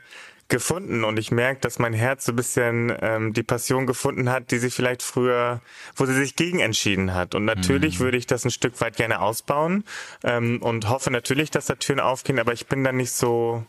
[0.49, 4.51] gefunden und ich merke, dass mein Herz so ein bisschen ähm, die Passion gefunden hat,
[4.51, 5.61] die sie vielleicht früher,
[5.95, 7.35] wo sie sich gegen entschieden hat.
[7.35, 8.03] Und natürlich mhm.
[8.03, 9.83] würde ich das ein Stück weit gerne ausbauen
[10.23, 13.63] ähm, und hoffe natürlich, dass da Türen aufgehen, aber ich bin da nicht so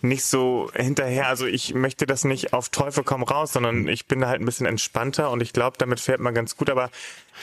[0.00, 1.26] nicht so hinterher.
[1.26, 4.44] Also ich möchte das nicht auf Teufel komm raus, sondern ich bin da halt ein
[4.44, 6.70] bisschen entspannter und ich glaube, damit fährt man ganz gut.
[6.70, 6.90] Aber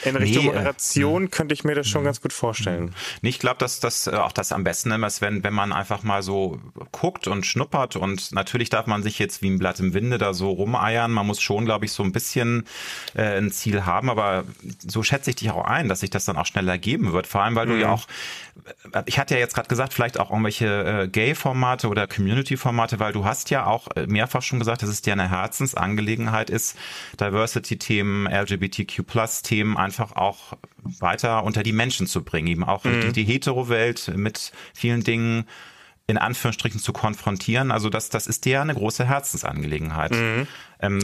[0.04, 2.94] in Richtung nee, äh, Moderation äh, könnte ich mir das schon ganz gut vorstellen.
[3.22, 5.72] Nee, ich glaube, dass das äh, auch das am besten immer ist, wenn, wenn man
[5.72, 6.60] einfach mal so
[6.92, 10.34] guckt und schnuppert und natürlich darf man sich jetzt wie ein Blatt im Winde da
[10.34, 11.12] so rumeiern.
[11.12, 12.66] Man muss schon, glaube ich, so ein bisschen
[13.14, 14.44] äh, ein Ziel haben, aber
[14.86, 17.26] so schätze ich dich auch ein, dass sich das dann auch schneller geben wird.
[17.26, 17.70] Vor allem, weil mhm.
[17.70, 18.06] du ja auch,
[19.06, 23.24] ich hatte ja jetzt gerade gesagt, vielleicht auch irgendwelche äh, Gay-Formate oder Community-Formate, weil du
[23.24, 26.76] hast ja auch mehrfach schon gesagt, dass es dir eine Herzensangelegenheit ist,
[27.20, 33.00] Diversity-Themen, LGBTQ-Plus-Themen einfach auch weiter unter die Menschen zu bringen, eben auch mhm.
[33.02, 35.46] die, die Hetero-Welt mit vielen Dingen
[36.08, 37.70] in Anführungsstrichen zu konfrontieren.
[37.70, 40.12] Also das, das ist dir ja eine große Herzensangelegenheit.
[40.12, 40.46] Mhm.
[40.80, 41.00] Ähm,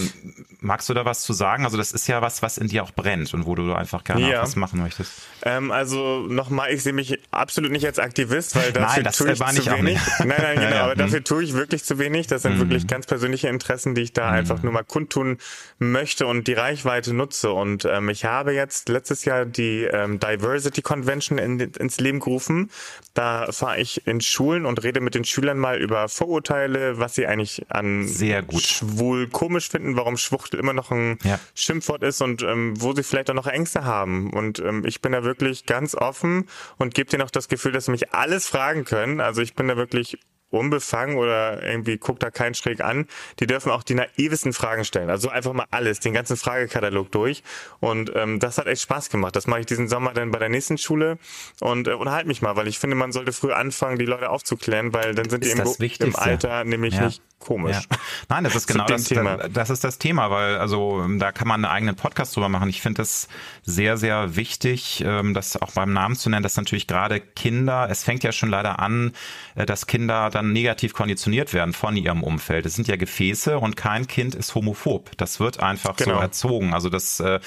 [0.60, 1.64] magst du da was zu sagen?
[1.64, 4.30] Also das ist ja was, was in dir auch brennt und wo du einfach gerne
[4.30, 4.42] ja.
[4.42, 5.12] was machen möchtest.
[5.44, 9.32] Ähm, also nochmal, ich sehe mich absolut nicht als Aktivist, weil dafür nein, das tue
[9.32, 9.98] ich war zu wenig.
[10.18, 10.84] Nein, nein, genau, ja, ja.
[10.84, 11.24] aber dafür mhm.
[11.24, 12.26] tue ich wirklich zu wenig.
[12.26, 12.60] Das sind mhm.
[12.60, 14.36] wirklich ganz persönliche Interessen, die ich da mhm.
[14.36, 15.38] einfach nur mal kundtun
[15.78, 17.52] möchte und die Reichweite nutze.
[17.52, 22.70] Und ähm, ich habe jetzt letztes Jahr die ähm, Diversity Convention in, ins Leben gerufen.
[23.14, 27.26] Da fahre ich in Schulen und rede mit den Schülern mal über Vorurteile, was sie
[27.26, 31.38] eigentlich an schwul komisch finden, warum Schwuchtel immer noch ein ja.
[31.54, 34.32] Schimpfwort ist und ähm, wo sie vielleicht auch noch Ängste haben.
[34.32, 36.48] Und ähm, ich bin da wirklich ganz offen
[36.78, 39.20] und gebe denen auch das Gefühl, dass sie mich alles fragen können.
[39.20, 40.18] Also ich bin da wirklich
[40.52, 43.06] unbefangen oder irgendwie guckt da keinen schräg an,
[43.40, 45.10] die dürfen auch die naivesten Fragen stellen.
[45.10, 47.42] Also einfach mal alles, den ganzen Fragekatalog durch.
[47.80, 49.34] Und ähm, das hat echt Spaß gemacht.
[49.36, 51.18] Das mache ich diesen Sommer dann bei der nächsten Schule
[51.60, 54.92] und äh, unterhalte mich mal, weil ich finde, man sollte früh anfangen, die Leute aufzuklären,
[54.92, 57.06] weil dann sind ist die im, im Alter nämlich ja.
[57.06, 57.76] nicht komisch.
[57.90, 57.96] Ja.
[58.28, 59.48] Nein, das ist genau das Thema.
[59.48, 62.68] Das ist das Thema, weil also da kann man einen eigenen Podcast drüber machen.
[62.68, 63.28] Ich finde das
[63.62, 68.04] sehr, sehr wichtig, ähm, das auch beim Namen zu nennen, dass natürlich gerade Kinder, es
[68.04, 69.12] fängt ja schon leider an,
[69.54, 72.66] äh, dass Kinder dann negativ konditioniert werden von ihrem Umfeld.
[72.66, 75.10] Es sind ja Gefäße und kein Kind ist homophob.
[75.16, 76.16] Das wird einfach genau.
[76.16, 76.74] so erzogen.
[76.74, 77.38] Also das, äh,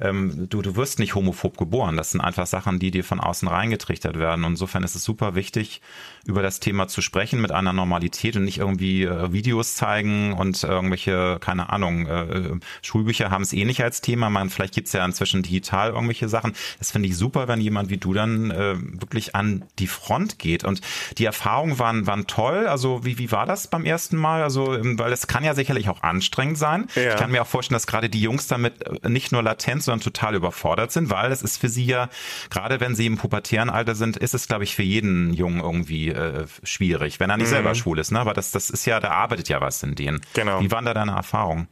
[0.00, 1.96] ähm, du, du wirst nicht homophob geboren.
[1.96, 4.44] Das sind einfach Sachen, die dir von außen reingetrichtert werden.
[4.44, 5.80] Und insofern ist es super wichtig,
[6.24, 10.62] über das Thema zu sprechen mit einer Normalität und nicht irgendwie äh, Videos zeigen und
[10.62, 12.50] irgendwelche, keine Ahnung, äh,
[12.82, 14.30] Schulbücher haben es eh nicht als Thema.
[14.30, 16.54] Man, vielleicht gibt's ja inzwischen digital irgendwelche Sachen.
[16.78, 20.64] Das finde ich super, wenn jemand wie du dann äh, wirklich an die Front geht.
[20.64, 20.80] Und
[21.18, 22.66] die Erfahrungen waren, waren toll.
[22.66, 24.42] Also wie, wie war das beim ersten Mal?
[24.42, 26.86] Also, ähm, weil es kann ja sicherlich auch anstrengend sein.
[26.94, 27.10] Ja.
[27.10, 30.00] Ich kann mir auch vorstellen, dass gerade die Jungs damit äh, nicht nur latent, sondern
[30.00, 32.08] total überfordert sind, weil es ist für sie ja,
[32.50, 36.09] gerade wenn sie im pubertären Alter sind, ist es, glaube ich, für jeden Jungen irgendwie
[36.10, 37.50] äh, schwierig, wenn er nicht mhm.
[37.50, 38.10] selber schwul ist.
[38.10, 38.20] Ne?
[38.20, 40.20] Aber das, das ist ja, da arbeitet ja was in denen.
[40.34, 40.60] Genau.
[40.60, 41.68] Wie waren da deine Erfahrungen?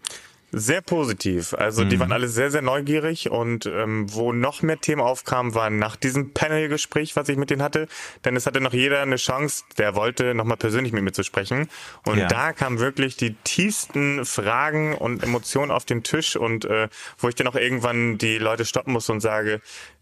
[0.50, 1.52] Sehr positiv.
[1.52, 1.90] Also mhm.
[1.90, 5.96] die waren alle sehr, sehr neugierig und ähm, wo noch mehr Themen aufkamen, waren nach
[5.96, 7.86] diesem Panel-Gespräch, was ich mit denen hatte.
[8.24, 11.68] Denn es hatte noch jeder eine Chance, der wollte, nochmal persönlich mit mir zu sprechen.
[12.06, 12.28] Und ja.
[12.28, 16.88] da kamen wirklich die tiefsten Fragen und Emotionen auf den Tisch und äh,
[17.18, 19.60] wo ich dann auch irgendwann die Leute stoppen muss und sage,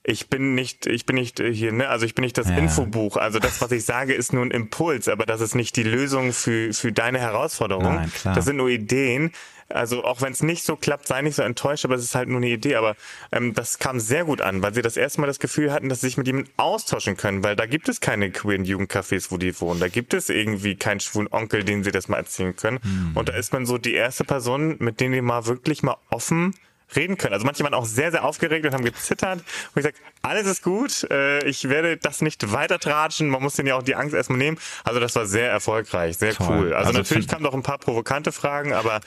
[0.08, 2.56] ich bin nicht, ich bin nicht hier, ne, also ich bin nicht das ja.
[2.56, 3.16] Infobuch.
[3.16, 6.32] Also das, was ich sage, ist nur ein Impuls, aber das ist nicht die Lösung
[6.32, 7.96] für, für deine Herausforderung.
[7.96, 9.32] Nein, das sind nur Ideen.
[9.68, 12.28] Also auch wenn es nicht so klappt, sei nicht so enttäuscht, aber es ist halt
[12.28, 12.76] nur eine Idee.
[12.76, 12.96] Aber
[13.32, 16.00] ähm, das kam sehr gut an, weil sie das erste Mal das Gefühl hatten, dass
[16.00, 19.58] sie sich mit ihm austauschen können, weil da gibt es keine queeren Jugendcafés, wo die
[19.60, 19.80] wohnen.
[19.80, 22.78] Da gibt es irgendwie keinen schwulen Onkel, den sie das mal erzählen können.
[22.82, 23.16] Mhm.
[23.16, 26.54] Und da ist man so die erste Person, mit denen die mal wirklich mal offen
[26.94, 27.34] reden können.
[27.34, 29.38] Also manche waren auch sehr, sehr aufgeregt und haben gezittert.
[29.38, 29.44] Und
[29.76, 33.68] ich sage, alles ist gut, äh, ich werde das nicht weiter tratschen, man muss denen
[33.68, 34.58] ja auch die Angst erstmal nehmen.
[34.84, 36.46] Also das war sehr erfolgreich, sehr Toll.
[36.48, 36.74] cool.
[36.74, 39.00] Also, also natürlich kamen noch ein paar provokante Fragen, aber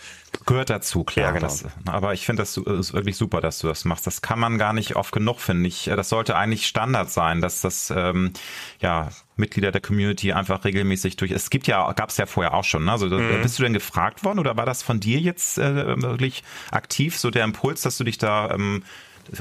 [0.46, 1.28] gehört dazu, klar.
[1.28, 1.48] Ja, genau.
[1.48, 4.08] Das, aber ich finde das ist wirklich super, dass du das machst.
[4.08, 5.86] Das kann man gar nicht oft genug, finde ich.
[5.86, 8.34] Das sollte eigentlich Standard sein, dass das ähm,
[8.80, 9.10] ja
[9.40, 11.32] Mitglieder der Community einfach regelmäßig durch.
[11.32, 12.86] Es gibt ja, gab es ja vorher auch schon.
[12.86, 12.92] Ne?
[12.92, 13.42] Also mhm.
[13.42, 17.32] bist du denn gefragt worden oder war das von dir jetzt äh, wirklich aktiv so
[17.32, 18.84] der Impuls, dass du dich da ähm,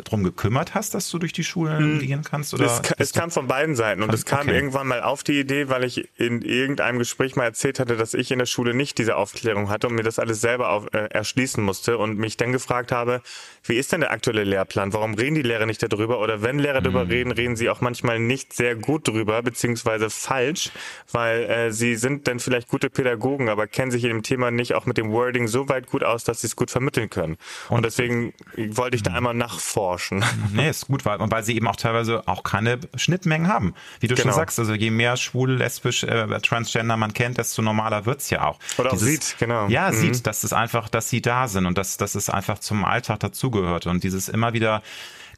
[0.05, 1.99] darum gekümmert hast, dass du durch die Schulen mhm.
[2.01, 2.55] gehen kannst?
[2.55, 4.55] Oder es, es kam von beiden Seiten und es kam okay.
[4.55, 8.30] irgendwann mal auf die Idee, weil ich in irgendeinem Gespräch mal erzählt hatte, dass ich
[8.30, 11.62] in der Schule nicht diese Aufklärung hatte und mir das alles selber auf, äh, erschließen
[11.62, 13.22] musste und mich dann gefragt habe,
[13.68, 14.92] wie ist denn der aktuelle Lehrplan?
[14.92, 16.20] Warum reden die Lehrer nicht darüber?
[16.20, 16.84] Oder wenn Lehrer mhm.
[16.84, 20.70] darüber reden, reden sie auch manchmal nicht sehr gut drüber, beziehungsweise falsch,
[21.12, 24.74] weil äh, sie sind dann vielleicht gute Pädagogen, aber kennen sich in dem Thema nicht
[24.74, 27.36] auch mit dem Wording so weit gut aus, dass sie es gut vermitteln können.
[27.68, 30.24] Und, und deswegen wollte ich da einmal nachfragen forschen.
[30.52, 33.74] Nee, ist gut, weil, weil sie eben auch teilweise auch keine Schnittmengen haben.
[34.00, 34.28] Wie du genau.
[34.28, 38.44] schon sagst, also je mehr schwul, lesbisch, äh, transgender man kennt, desto normaler wird's ja
[38.44, 38.58] auch.
[38.78, 39.68] Oder Dieses, auch sieht, genau.
[39.68, 39.94] Ja, mhm.
[39.94, 43.20] sieht, dass es einfach, dass sie da sind und dass, dass es einfach zum Alltag
[43.20, 43.57] dazugehört.
[43.86, 44.82] Und dieses immer wieder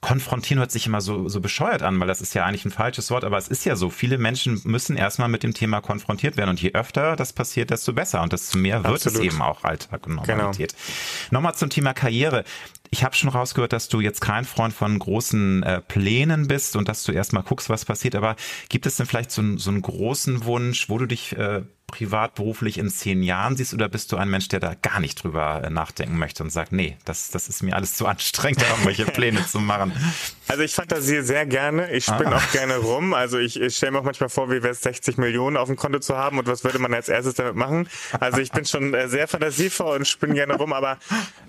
[0.00, 3.10] konfrontieren hört sich immer so, so bescheuert an, weil das ist ja eigentlich ein falsches
[3.10, 3.90] Wort, aber es ist ja so.
[3.90, 7.92] Viele Menschen müssen erstmal mit dem Thema konfrontiert werden und je öfter das passiert, desto
[7.92, 9.18] besser und desto mehr wird Absolut.
[9.18, 10.72] es eben auch Alltag und Normalität.
[10.72, 11.38] Genau.
[11.38, 12.44] Nochmal zum Thema Karriere.
[12.92, 16.88] Ich habe schon rausgehört, dass du jetzt kein Freund von großen äh, Plänen bist und
[16.88, 18.16] dass du erstmal guckst, was passiert.
[18.16, 18.36] Aber
[18.68, 22.78] gibt es denn vielleicht so, so einen großen Wunsch, wo du dich äh, privat, beruflich
[22.78, 25.70] in zehn Jahren siehst oder bist du ein Mensch, der da gar nicht drüber äh,
[25.70, 29.61] nachdenken möchte und sagt, nee, das, das ist mir alles zu anstrengend, irgendwelche Pläne zu
[29.61, 29.93] machen?
[30.51, 31.92] Also ich fantasiere sehr gerne.
[31.92, 32.38] Ich spinne ah.
[32.38, 33.14] auch gerne rum.
[33.14, 35.76] Also ich, ich stelle mir auch manchmal vor, wie wäre es 60 Millionen auf dem
[35.76, 37.88] Konto zu haben und was würde man als erstes damit machen.
[38.18, 40.72] Also ich bin schon äh, sehr fantasievoll und spinne gerne rum.
[40.72, 40.98] Aber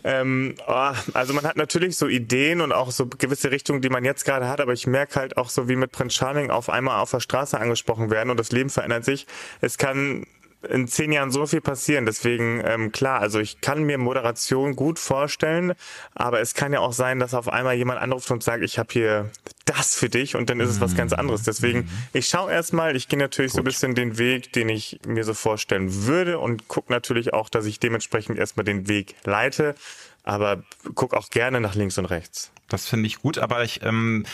[0.04, 4.06] ähm, oh, also man hat natürlich so Ideen und auch so gewisse Richtungen, die man
[4.06, 4.62] jetzt gerade hat.
[4.62, 7.60] Aber ich merke halt auch so, wie mit Prince Charming auf einmal auf der Straße
[7.60, 9.26] angesprochen werden und das Leben verändert sich.
[9.62, 10.28] Es kann
[10.70, 12.05] in zehn Jahren so viel passieren.
[12.05, 15.74] Deswegen, ähm, klar, also ich kann mir Moderation gut vorstellen,
[16.14, 18.89] aber es kann ja auch sein, dass auf einmal jemand anruft und sagt, ich habe
[18.91, 19.30] hier
[19.66, 21.43] das für dich und dann ist es was ganz anderes.
[21.43, 21.89] Deswegen, mhm.
[22.14, 23.57] ich schaue erstmal, ich gehe natürlich gut.
[23.57, 27.49] so ein bisschen den Weg, den ich mir so vorstellen würde und gucke natürlich auch,
[27.49, 29.76] dass ich dementsprechend erstmal den Weg leite
[30.24, 30.64] aber
[30.95, 32.51] guck auch gerne nach links und rechts.
[32.68, 34.26] Das finde ich gut, aber ich ähm,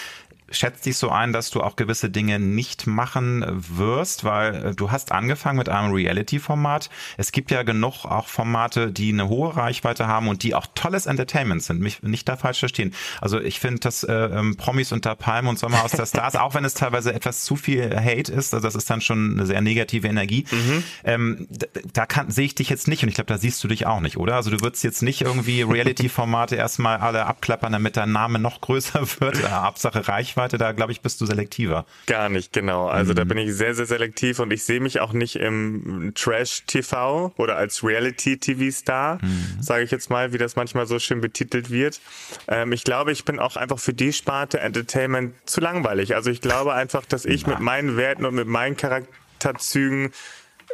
[0.50, 4.92] schätzt dich so ein, dass du auch gewisse Dinge nicht machen wirst, weil äh, du
[4.92, 6.90] hast angefangen mit einem Reality-Format.
[7.18, 11.06] Es gibt ja genug auch Formate, die eine hohe Reichweite haben und die auch tolles
[11.06, 11.82] Entertainment sind.
[11.82, 12.94] Mich nicht da falsch verstehen.
[13.22, 16.54] Also ich finde, dass äh, ähm, Promis unter Palmen und Sommer aus der Stars, auch
[16.54, 19.62] wenn es teilweise etwas zu viel Hate ist, also das ist dann schon eine sehr
[19.62, 20.46] negative Energie.
[20.52, 20.84] Mhm.
[21.04, 21.48] Ähm,
[21.94, 24.00] da kann, sehe ich dich jetzt nicht und ich glaube, da siehst du dich auch
[24.00, 24.36] nicht, oder?
[24.36, 29.02] Also du würdest jetzt nicht irgendwie Reality-Formate erstmal alle abklappern, damit dein Name noch größer
[29.20, 29.44] wird.
[29.44, 30.37] Äh, Hauptsache Reichweite.
[30.38, 31.86] Reichweite, da glaube ich, bist du selektiver.
[32.06, 32.88] Gar nicht, genau.
[32.88, 33.16] Also mhm.
[33.16, 37.58] da bin ich sehr, sehr selektiv und ich sehe mich auch nicht im Trash-TV oder
[37.58, 39.62] als Reality-TV-Star, mhm.
[39.62, 42.00] sage ich jetzt mal, wie das manchmal so schön betitelt wird.
[42.48, 46.16] Ähm, ich glaube, ich bin auch einfach für die Sparte Entertainment zu langweilig.
[46.16, 50.12] Also ich glaube einfach, dass ich mit meinen Werten und mit meinen Charakterzügen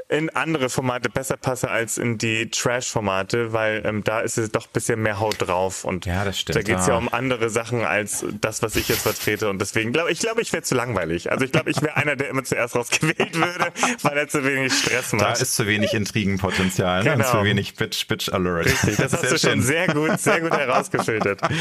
[0.10, 4.66] in andere Formate besser passe als in die Trash-Formate, weil ähm, da ist es doch
[4.66, 6.94] ein bisschen mehr Haut drauf und ja, das stimmt, da geht es ja.
[6.94, 10.42] ja um andere Sachen als das, was ich jetzt vertrete und deswegen glaube ich, glaube
[10.42, 11.32] ich wäre zu langweilig.
[11.32, 13.72] Also ich glaube, ich wäre einer, der immer zuerst rausgewählt würde,
[14.02, 15.24] weil er zu wenig Stress macht.
[15.24, 17.12] Da ist zu wenig Intrigenpotenzial ne?
[17.12, 17.26] genau.
[17.26, 18.66] und zu wenig Bitch Bitch Alert.
[18.66, 19.52] Richtig, das hast du schön.
[19.52, 21.42] schon sehr gut, sehr gut herausgefiltert.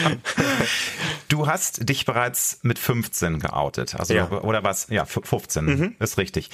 [1.29, 4.31] Du hast dich bereits mit 15 geoutet, also ja.
[4.31, 4.89] oder was?
[4.91, 5.97] Ja, 15 mhm.
[5.99, 6.51] ist richtig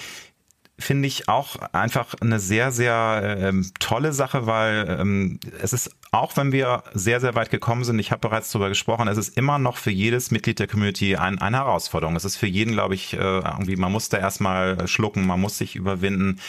[0.78, 6.36] finde ich auch einfach eine sehr, sehr ähm, tolle Sache, weil ähm, es ist, auch
[6.36, 9.58] wenn wir sehr, sehr weit gekommen sind, ich habe bereits darüber gesprochen, es ist immer
[9.58, 12.14] noch für jedes Mitglied der Community ein, eine Herausforderung.
[12.14, 15.58] Es ist für jeden, glaube ich, äh, irgendwie, man muss da erstmal schlucken, man muss
[15.58, 16.40] sich überwinden.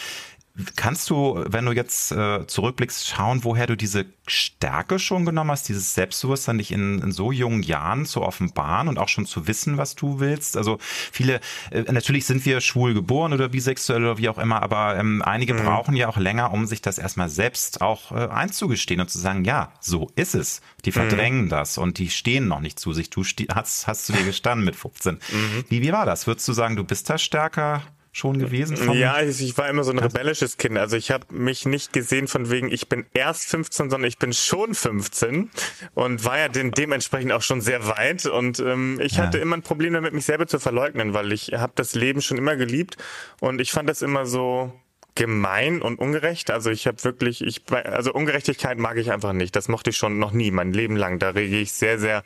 [0.76, 5.70] Kannst du, wenn du jetzt äh, zurückblickst, schauen, woher du diese Stärke schon genommen hast,
[5.70, 9.78] dieses Selbstbewusstsein, dich in, in, so jungen Jahren zu offenbaren und auch schon zu wissen,
[9.78, 10.58] was du willst?
[10.58, 11.40] Also viele,
[11.72, 15.54] äh, natürlich sind wir schwul geboren oder bisexuell oder wie auch immer, aber ähm, einige
[15.54, 15.64] mhm.
[15.64, 19.46] brauchen ja auch länger, um sich das erstmal selbst auch äh, einzugestehen und zu sagen,
[19.46, 20.62] ja, so ist es.
[20.86, 21.50] Die verdrängen mhm.
[21.50, 23.10] das und die stehen noch nicht zu sich.
[23.10, 25.16] Du hast, hast du dir gestanden mit 15.
[25.16, 25.66] Mhm.
[25.70, 26.28] Wie, wie war das?
[26.28, 28.92] Würdest du sagen, du bist da stärker schon gewesen?
[28.94, 30.78] ja, ich, war immer so ein rebellisches Kind.
[30.78, 34.34] Also ich habe mich nicht gesehen von wegen, ich bin erst 15, sondern ich bin
[34.34, 35.50] schon 15
[35.94, 38.26] und war ja den, dementsprechend auch schon sehr weit.
[38.26, 39.26] Und ähm, ich ja.
[39.26, 42.38] hatte immer ein Problem damit, mich selber zu verleugnen, weil ich habe das Leben schon
[42.38, 42.98] immer geliebt
[43.40, 44.74] und ich fand das immer so
[45.16, 46.50] gemein und ungerecht.
[46.50, 49.56] Also ich habe wirklich, ich also Ungerechtigkeit mag ich einfach nicht.
[49.56, 51.20] Das mochte ich schon noch nie, mein Leben lang.
[51.20, 52.24] Da rege ich sehr, sehr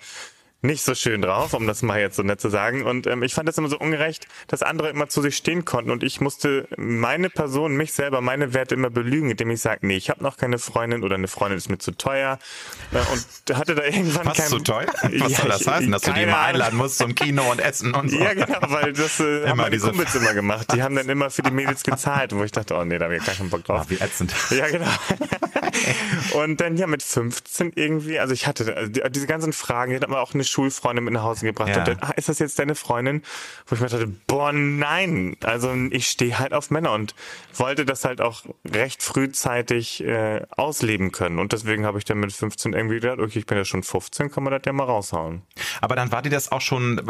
[0.64, 2.84] nicht so schön drauf, um das mal jetzt so nett zu sagen.
[2.84, 5.92] Und ähm, ich fand das immer so ungerecht, dass andere immer zu sich stehen konnten
[5.92, 9.98] und ich musste meine Person, mich selber, meine Werte immer belügen, indem ich sage, nee,
[9.98, 12.40] ich habe noch keine Freundin oder eine Freundin ist mir zu teuer
[12.92, 14.48] äh, und hatte da irgendwann Was kein...
[14.48, 14.88] zu teuer?
[15.02, 17.94] Was ja, soll das heißen, dass du die mal einladen musst zum Kino und Essen
[17.94, 18.18] und so?
[18.18, 20.68] Ja, genau, weil das äh, haben meine Kumpels immer gemacht.
[20.74, 23.18] Die haben dann immer für die Mädels gezahlt, wo ich dachte, oh nee, da habe
[23.18, 23.86] ich gar keinen Bock drauf.
[23.86, 24.34] Oh, wie ätzend.
[24.50, 24.88] Ja, genau.
[26.34, 30.04] und dann ja mit 15 irgendwie, also ich hatte also diese ganzen Fragen, die hat
[30.04, 31.70] aber auch eine Schulfreundin Freundin mit nach Hause gebracht.
[31.70, 31.80] Ja.
[31.80, 33.24] Und dann, ah, ist das jetzt deine Freundin?
[33.66, 35.36] Wo ich mir dachte, boah, nein.
[35.44, 37.16] Also ich stehe halt auf Männer und
[37.56, 41.40] wollte das halt auch recht frühzeitig äh, ausleben können.
[41.40, 44.32] Und deswegen habe ich dann mit 15 irgendwie gedacht, okay, ich bin ja schon 15,
[44.32, 45.42] kann man das ja mal raushauen.
[45.82, 47.02] Aber dann war dir das auch schon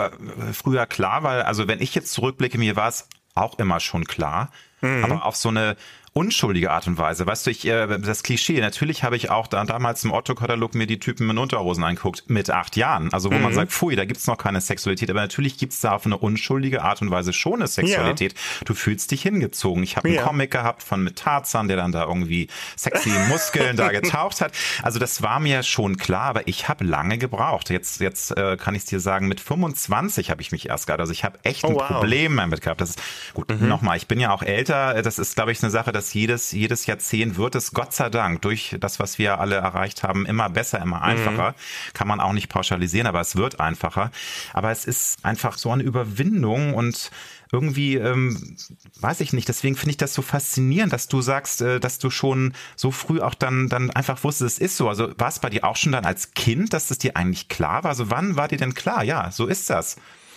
[0.54, 4.52] früher klar, weil, also wenn ich jetzt zurückblicke, mir war es auch immer schon klar.
[4.82, 5.04] Mhm.
[5.04, 5.76] Aber auf so eine
[6.14, 7.26] unschuldige Art und Weise.
[7.26, 10.86] Weißt du, ich, äh, das Klischee, natürlich habe ich auch da, damals im Otto-Katalog mir
[10.86, 13.12] die Typen in Unterhosen angeguckt, mit acht Jahren.
[13.12, 13.42] Also wo mhm.
[13.42, 15.10] man sagt, pfui, da gibt's noch keine Sexualität.
[15.10, 18.34] Aber natürlich gibt's da auf eine unschuldige Art und Weise schon eine Sexualität.
[18.34, 18.40] Ja.
[18.66, 19.82] Du fühlst dich hingezogen.
[19.82, 20.24] Ich habe einen ja.
[20.24, 22.48] Comic gehabt von mit Tarzan, der dann da irgendwie
[22.78, 24.54] sexy Muskeln da getaucht hat.
[24.84, 27.72] Also das war mir schon klar, aber ich habe lange gebraucht.
[27.72, 31.02] Jetzt, jetzt äh, kann ich dir sagen, mit 25 habe ich mich erst gehabt.
[31.02, 31.88] Also ich habe echt ein oh, wow.
[31.88, 32.82] Problem damit gehabt.
[32.82, 33.02] Das ist
[33.34, 33.68] gut, mhm.
[33.68, 35.02] nochmal, ich bin ja auch älter.
[35.02, 38.10] Das ist, glaube ich, eine Sache, das dass jedes, jedes Jahrzehnt wird es Gott sei
[38.10, 41.04] Dank durch das, was wir alle erreicht haben, immer besser, immer mhm.
[41.04, 41.52] einfacher.
[41.52, 41.94] Mhm.
[41.94, 44.12] Kann man auch nicht pauschalisieren, aber es wird einfacher.
[44.52, 47.10] Aber es ist einfach so eine Überwindung und
[47.54, 48.58] irgendwie, ähm,
[49.00, 52.10] weiß ich nicht, deswegen finde ich das so faszinierend, dass du sagst, äh, dass du
[52.10, 54.90] schon so früh auch dann, dann einfach wusstest, es ist so.
[54.90, 57.84] Also war es bei dir auch schon dann als Kind, dass das dir eigentlich klar
[57.84, 57.92] war?
[57.92, 59.96] Also wann war dir denn klar, ja, so ist das?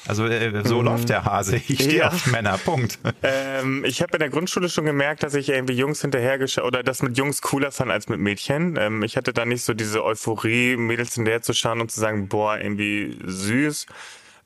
[0.08, 0.84] Also äh, so mhm.
[0.84, 1.56] läuft der Hase.
[1.56, 2.08] Ich stehe ja.
[2.08, 2.58] auf Männer.
[2.58, 2.98] Punkt.
[3.22, 7.02] Ähm, ich habe in der Grundschule schon gemerkt, dass ich irgendwie Jungs hinterhergeschaut oder das
[7.02, 8.76] mit Jungs cooler fand als mit Mädchen.
[8.78, 12.28] Ähm, ich hatte da nicht so diese Euphorie, Mädels hinterher zu schauen und zu sagen,
[12.28, 13.86] boah, irgendwie süß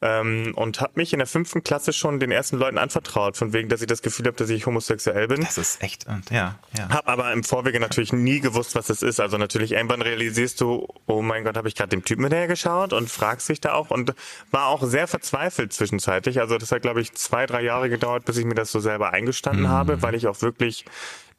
[0.03, 3.69] ähm, und habe mich in der fünften Klasse schon den ersten Leuten anvertraut, von wegen,
[3.69, 5.43] dass ich das Gefühl habe, dass ich homosexuell bin.
[5.43, 6.89] Das ist echt, und ja, ja.
[6.89, 9.21] Hab aber im Vorwege natürlich nie gewusst, was das ist.
[9.21, 12.93] Also natürlich irgendwann realisierst du, oh mein Gott, habe ich gerade dem Typen hinterher geschaut
[12.93, 14.15] und fragst dich da auch und
[14.51, 16.41] war auch sehr verzweifelt zwischenzeitlich.
[16.41, 19.13] Also das hat, glaube ich, zwei, drei Jahre gedauert, bis ich mir das so selber
[19.13, 19.69] eingestanden mhm.
[19.69, 20.87] habe, weil ich auch wirklich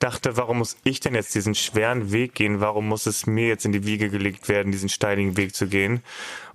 [0.01, 2.59] dachte, warum muss ich denn jetzt diesen schweren Weg gehen?
[2.59, 6.01] Warum muss es mir jetzt in die Wiege gelegt werden, diesen steinigen Weg zu gehen?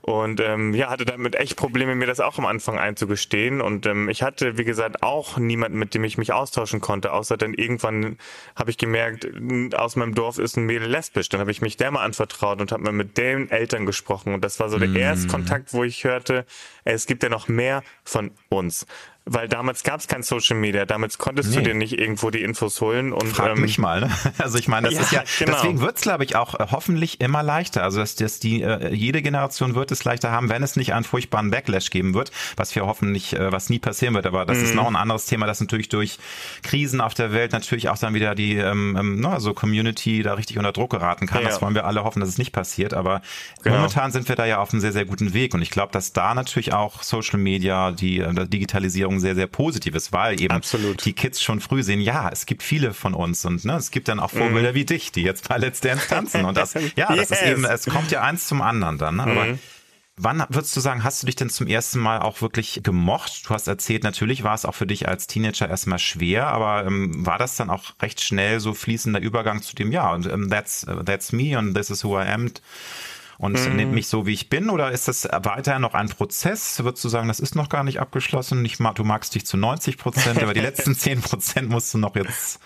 [0.06, 3.60] Und ähm, ja, hatte damit echt Probleme, mir das auch am Anfang einzugestehen.
[3.60, 7.36] Und ähm, ich hatte, wie gesagt, auch niemanden, mit dem ich mich austauschen konnte, außer
[7.36, 8.16] dann irgendwann
[8.54, 9.26] habe ich gemerkt,
[9.74, 11.28] aus meinem Dorf ist ein Mädel lesbisch.
[11.28, 14.32] Dann habe ich mich der mal anvertraut und habe mal mit den Eltern gesprochen.
[14.32, 14.96] Und das war so der mm.
[14.96, 16.46] erste Kontakt, wo ich hörte,
[16.84, 18.86] es gibt ja noch mehr von uns
[19.26, 21.56] weil damals gab es kein Social Media, damals konntest nee.
[21.56, 24.02] du dir nicht irgendwo die Infos holen und frag ähm, mich mal.
[24.02, 24.10] Ne?
[24.38, 25.58] Also ich meine, das ja, ist ja genau.
[25.58, 27.82] deswegen wird's glaube ich auch äh, hoffentlich immer leichter.
[27.82, 31.04] Also dass, dass die äh, jede Generation wird es leichter haben, wenn es nicht einen
[31.04, 34.26] furchtbaren Backlash geben wird, was wir hoffentlich, äh, was nie passieren wird.
[34.26, 34.64] Aber das mhm.
[34.64, 36.18] ist noch ein anderes Thema, das natürlich durch
[36.62, 40.58] Krisen auf der Welt natürlich auch dann wieder die ähm, ne, also Community da richtig
[40.58, 41.42] unter Druck geraten kann.
[41.42, 41.48] Ja.
[41.48, 42.94] Das wollen wir alle hoffen, dass es nicht passiert.
[42.94, 43.22] Aber
[43.62, 43.76] genau.
[43.76, 46.12] momentan sind wir da ja auf einem sehr sehr guten Weg und ich glaube, dass
[46.12, 50.54] da natürlich auch Social Media, die äh, Digitalisierung Entwicklung sehr, sehr positiv ist, weil eben
[50.54, 51.04] Absolut.
[51.04, 54.08] die Kids schon früh sehen, ja, es gibt viele von uns und ne, es gibt
[54.08, 54.74] dann auch Vorbilder mhm.
[54.74, 57.30] wie dich, die jetzt bei Let's Dance tanzen und das, ja, das yes.
[57.30, 59.22] ist eben, es kommt ja eins zum anderen dann, ne?
[59.22, 59.58] aber mhm.
[60.18, 63.42] Wann würdest du sagen, hast du dich denn zum ersten Mal auch wirklich gemocht?
[63.44, 67.26] Du hast erzählt, natürlich war es auch für dich als Teenager erstmal schwer, aber ähm,
[67.26, 70.86] war das dann auch recht schnell so fließender Übergang zu dem, ja, und ähm, that's,
[70.88, 72.50] uh, that's me and this is who I am
[73.38, 73.76] und mhm.
[73.76, 74.70] nimmt mich so, wie ich bin?
[74.70, 76.82] Oder ist das weiterhin noch ein Prozess?
[76.82, 78.64] Würdest du sagen, das ist noch gar nicht abgeschlossen?
[78.64, 81.98] Ich mag, du magst dich zu 90 Prozent, aber die letzten 10 Prozent musst du
[81.98, 82.58] noch jetzt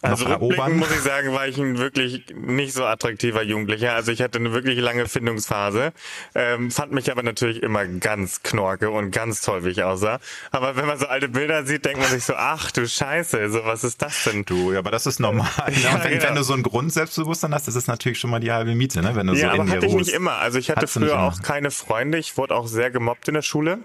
[0.00, 0.76] also erobern.
[0.76, 3.94] muss ich sagen, war ich ein wirklich nicht so attraktiver Jugendlicher.
[3.94, 5.92] Also ich hatte eine wirklich lange Findungsphase,
[6.34, 10.18] ähm, fand mich aber natürlich immer ganz knorke und ganz toll, wie ich aussah.
[10.50, 13.64] Aber wenn man so alte Bilder sieht, denkt man sich so, ach du Scheiße, so
[13.64, 14.44] was ist das denn?
[14.44, 15.48] Du, ja, aber das ist normal.
[15.82, 16.24] ja, wenn, genau.
[16.24, 19.14] wenn, du so ein Grundselbstbewusstsein hast, das ist natürlich schon mal die halbe Miete, ne?
[19.14, 20.36] Wenn du ja, so aber in hatte ich nicht immer.
[20.36, 22.18] Also ich hatte früher auch keine Freunde.
[22.18, 23.80] Ich wurde auch sehr gemobbt in der Schule.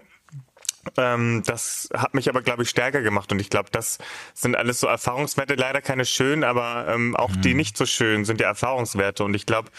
[0.98, 3.32] Ähm, das hat mich aber, glaube ich, stärker gemacht.
[3.32, 3.98] Und ich glaube, das
[4.34, 7.42] sind alles so Erfahrungswerte, leider keine schönen, aber ähm, auch mhm.
[7.42, 9.24] die nicht so schön sind ja Erfahrungswerte.
[9.24, 9.70] Und ich glaube,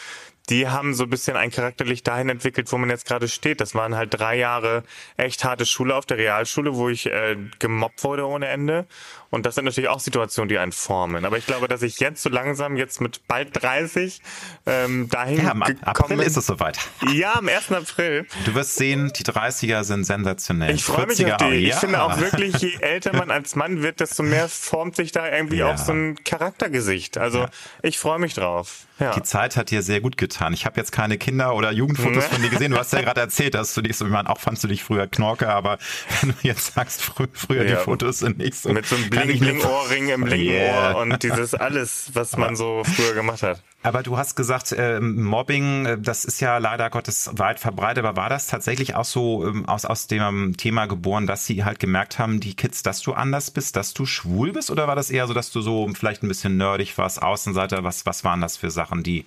[0.49, 3.61] die haben so ein bisschen ein charakterlich dahin entwickelt, wo man jetzt gerade steht.
[3.61, 4.83] Das waren halt drei Jahre
[5.17, 8.87] echt harte Schule auf der Realschule, wo ich äh, gemobbt wurde ohne Ende.
[9.31, 11.25] Und das sind natürlich auch Situationen, die einen formen.
[11.25, 14.23] Aber ich glaube, dass ich jetzt so langsam, jetzt mit bald 30,
[14.67, 16.79] ähm, dahin ja, am April ist es soweit.
[17.13, 17.73] Ja, am 1.
[17.73, 18.27] April.
[18.45, 20.75] Du wirst sehen, die 30er sind sensationell.
[20.75, 21.45] Ich freue mich auf die.
[21.45, 21.75] Ja.
[21.75, 25.31] Ich finde auch wirklich, je älter man als Mann wird, desto mehr formt sich da
[25.31, 25.73] irgendwie ja.
[25.73, 27.19] auch so ein Charaktergesicht.
[27.19, 27.51] Also ja.
[27.83, 28.87] ich freue mich drauf.
[28.99, 29.13] Ja.
[29.13, 30.53] Die Zeit hat dir sehr gut getan.
[30.53, 32.73] Ich habe jetzt keine Kinder- oder Jugendfotos von dir gesehen.
[32.73, 34.83] Du hast ja gerade erzählt, dass du dich so, ich meine, auch fandst du dich
[34.83, 35.79] früher Knorke, aber
[36.21, 38.71] wenn du jetzt sagst, frü früher die Fotos sind nicht so.
[38.71, 40.95] Mit so einem Bling-Bling-Ohrring im linken yeah.
[40.95, 43.63] Ohr und dieses alles, was man so früher gemacht hat.
[43.83, 48.05] Aber du hast gesagt, äh, Mobbing, das ist ja leider Gottes weit verbreitet.
[48.05, 51.79] Aber war das tatsächlich auch so ähm, aus, aus dem Thema geboren, dass sie halt
[51.79, 54.71] gemerkt haben, die Kids, dass du anders bist, dass du schwul bist?
[54.71, 57.85] Oder war das eher so, dass du so vielleicht ein bisschen nerdig warst, Außenseiter?
[57.85, 59.25] Was, was waren das für Sachen, die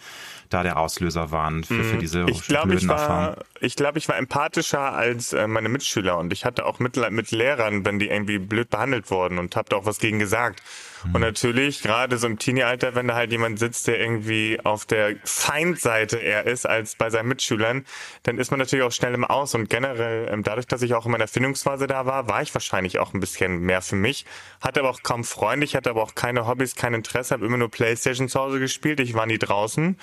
[0.54, 1.99] da der Auslöser waren für, für mhm.
[1.99, 3.38] diese ich glaub, blöden ich war, Erfahrungen?
[3.60, 7.32] Ich glaube, ich war empathischer als äh, meine Mitschüler und ich hatte auch Mitleid mit
[7.32, 10.62] Lehrern, wenn die irgendwie blöd behandelt wurden und habe da auch was gegen gesagt.
[11.04, 11.16] Mhm.
[11.16, 15.16] Und natürlich, gerade so im Teenie-Alter, wenn da halt jemand sitzt, der irgendwie auf der
[15.24, 17.86] Feindseite eher ist als bei seinen Mitschülern,
[18.24, 19.56] dann ist man natürlich auch schnell im Aus.
[19.56, 22.99] Und generell, ähm, dadurch, dass ich auch in meiner Findungsphase da war, war ich wahrscheinlich
[22.99, 24.26] auch ein bisschen mehr für mich.
[24.62, 27.58] Hatte aber auch kaum Freunde, ich hatte aber auch keine Hobbys, kein Interesse, habe immer
[27.58, 29.97] nur Playstation zu Hause gespielt, ich war nie draußen.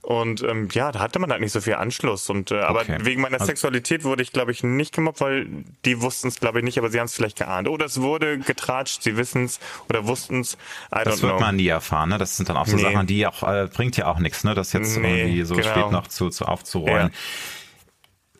[0.00, 2.30] Und ähm, ja, da hatte man halt nicht so viel Anschluss.
[2.30, 2.98] Und äh, aber okay.
[3.02, 5.46] wegen meiner also, Sexualität wurde ich, glaube ich, nicht gemobbt, weil
[5.84, 7.68] die wussten es, glaube ich, nicht, aber sie haben es vielleicht geahnt.
[7.68, 10.56] Oder es wurde getratscht, sie wissen es oder wussten es.
[10.90, 11.40] Das wird know.
[11.40, 12.18] man nie erfahren, ne?
[12.18, 12.82] Das sind dann auch so nee.
[12.82, 14.54] Sachen, die auch äh, bringt ja auch nichts, ne?
[14.54, 15.68] Das jetzt nee, irgendwie so genau.
[15.68, 17.08] spät noch zu, zu aufzurollen.
[17.08, 17.18] Ja.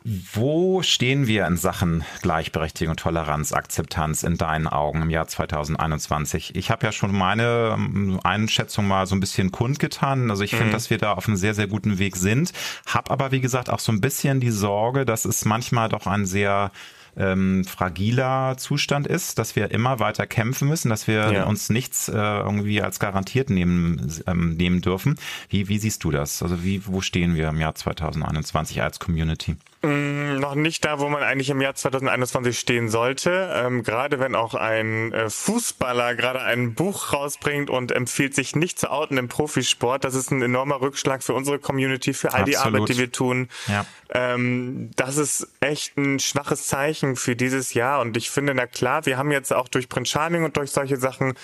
[0.05, 6.55] Wo stehen wir in Sachen Gleichberechtigung, Toleranz, Akzeptanz in deinen Augen im Jahr 2021?
[6.55, 10.31] Ich habe ja schon meine ähm, Einschätzung mal so ein bisschen kundgetan.
[10.31, 10.57] Also ich mhm.
[10.57, 12.53] finde, dass wir da auf einem sehr, sehr guten Weg sind.
[12.85, 16.25] Hab aber, wie gesagt, auch so ein bisschen die Sorge, dass es manchmal doch ein
[16.25, 16.71] sehr
[17.17, 21.43] ähm, fragiler Zustand ist, dass wir immer weiter kämpfen müssen, dass wir ja.
[21.43, 25.17] uns nichts äh, irgendwie als garantiert nehmen, ähm, nehmen dürfen.
[25.49, 26.41] Wie, wie siehst du das?
[26.41, 29.57] Also wie, wo stehen wir im Jahr 2021 als Community?
[29.81, 33.49] Mm, noch nicht da, wo man eigentlich im Jahr 2021 stehen sollte.
[33.53, 38.77] Ähm, gerade wenn auch ein äh, Fußballer gerade ein Buch rausbringt und empfiehlt, sich nicht
[38.77, 42.57] zu outen im Profisport, das ist ein enormer Rückschlag für unsere Community, für all die
[42.57, 43.47] Arbeit, die wir tun.
[43.67, 43.85] Ja.
[44.09, 48.01] Ähm, das ist echt ein schwaches Zeichen für dieses Jahr.
[48.01, 50.97] Und ich finde, na klar, wir haben jetzt auch durch Prince Charming und durch solche
[50.97, 51.35] Sachen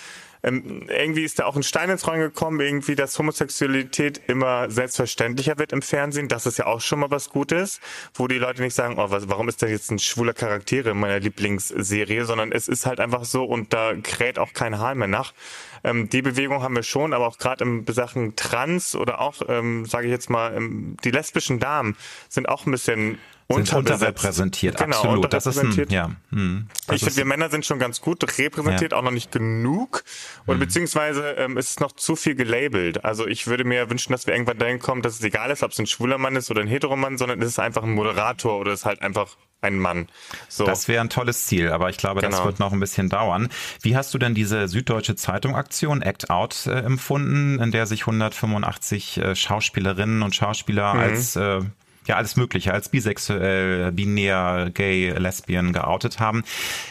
[0.46, 5.58] ähm, irgendwie ist da auch ein Stein ins Rollen gekommen, irgendwie, dass Homosexualität immer selbstverständlicher
[5.58, 6.28] wird im Fernsehen.
[6.28, 7.80] Das ist ja auch schon mal was Gutes,
[8.14, 10.98] wo die Leute nicht sagen, oh, was, warum ist da jetzt ein schwuler Charakter in
[10.98, 15.08] meiner Lieblingsserie, sondern es ist halt einfach so und da kräht auch kein Hahn mehr
[15.08, 15.34] nach.
[15.82, 19.84] Ähm, die Bewegung haben wir schon, aber auch gerade im Sachen Trans oder auch, ähm,
[19.84, 21.96] sage ich jetzt mal, ähm, die lesbischen Damen
[22.28, 23.18] sind auch ein bisschen
[23.48, 25.24] sind unterrepräsentiert, genau, absolut.
[25.24, 25.92] Unterrepräsentiert.
[25.92, 26.36] Das ist ein, ja.
[26.36, 28.98] Hm, ich finde, wir Männer sind schon ganz gut repräsentiert, ja.
[28.98, 30.02] auch noch nicht genug.
[30.46, 30.60] Oder hm.
[30.60, 33.04] beziehungsweise ähm, ist es noch zu viel gelabelt.
[33.04, 35.70] Also ich würde mir wünschen, dass wir irgendwann dahin kommen, dass es egal ist, ob
[35.70, 38.72] es ein schwuler Mann ist oder ein Heteromann, sondern es ist einfach ein Moderator oder
[38.72, 40.08] es ist halt einfach ein Mann.
[40.48, 40.64] So.
[40.64, 42.36] Das wäre ein tolles Ziel, aber ich glaube, genau.
[42.36, 43.48] das wird noch ein bisschen dauern.
[43.80, 48.02] Wie hast du denn diese Süddeutsche Zeitung Aktion Act Out äh, empfunden, in der sich
[48.02, 51.00] 185 äh, Schauspielerinnen und Schauspieler mhm.
[51.00, 51.60] als äh,
[52.06, 56.44] ja alles Mögliche als bisexuell, binär, gay, lesbian geoutet haben,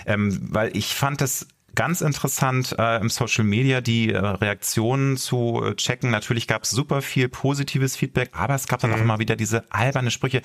[0.06, 5.62] ähm, weil ich fand es ganz interessant äh, im Social Media die äh, Reaktionen zu
[5.64, 6.10] äh, checken.
[6.10, 8.96] Natürlich gab es super viel positives Feedback, aber es gab dann mhm.
[8.96, 10.42] auch immer wieder diese alberne Sprüche.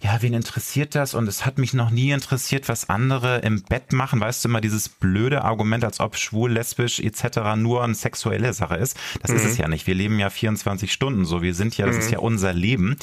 [0.00, 1.14] Ja, wen interessiert das?
[1.14, 4.20] Und es hat mich noch nie interessiert, was andere im Bett machen.
[4.20, 7.56] Weißt du immer dieses blöde Argument, als ob schwul, lesbisch etc.
[7.56, 8.96] nur eine sexuelle Sache ist.
[9.20, 9.36] Das mhm.
[9.36, 9.62] ist es mhm.
[9.62, 9.86] ja nicht.
[9.86, 11.42] Wir leben ja 24 Stunden so.
[11.42, 12.00] Wir sind ja, das mhm.
[12.02, 12.96] ist ja unser Leben.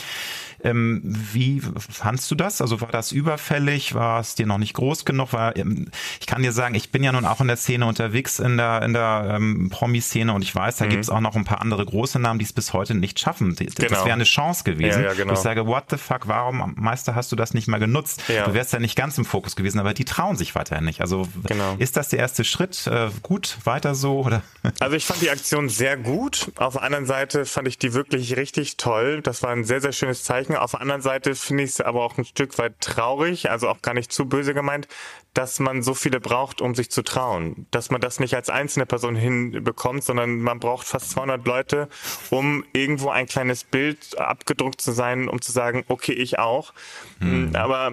[0.64, 2.60] Ähm, wie fandst du das?
[2.60, 3.94] Also war das überfällig?
[3.94, 5.34] War es dir noch nicht groß genug?
[5.34, 8.38] War, ähm, ich kann dir sagen, ich bin ja nun auch in der Szene unterwegs,
[8.38, 10.90] in der, in der ähm, Promi-Szene und ich weiß, da mhm.
[10.92, 13.56] gibt es auch noch ein paar andere große Namen, die es bis heute nicht schaffen.
[13.56, 14.06] Das genau.
[14.06, 15.02] wäre eine Chance gewesen.
[15.02, 15.34] Ja, ja, genau.
[15.34, 18.22] Ich sage, what the fuck, warum, Meister, hast du das nicht mal genutzt?
[18.28, 18.46] Ja.
[18.46, 21.02] Du wärst ja nicht ganz im Fokus gewesen, aber die trauen sich weiterhin nicht.
[21.02, 21.76] Also genau.
[21.80, 22.86] ist das der erste Schritt?
[22.86, 24.20] Äh, gut, weiter so?
[24.20, 24.44] Oder?
[24.80, 26.52] Also ich fand die Aktion sehr gut.
[26.58, 29.22] Auf der anderen Seite fand ich die wirklich richtig toll.
[29.22, 30.56] Das war ein sehr, sehr schönes Zeichen.
[30.56, 33.82] Auf der anderen Seite finde ich es aber auch ein Stück weit traurig, also auch
[33.82, 34.88] gar nicht zu böse gemeint,
[35.34, 37.55] dass man so viele braucht, um sich zu trauen.
[37.72, 41.88] Dass man das nicht als einzelne Person hinbekommt, sondern man braucht fast 200 Leute,
[42.30, 46.74] um irgendwo ein kleines Bild abgedruckt zu sein, um zu sagen, okay, ich auch.
[47.20, 47.56] Mhm.
[47.56, 47.92] Aber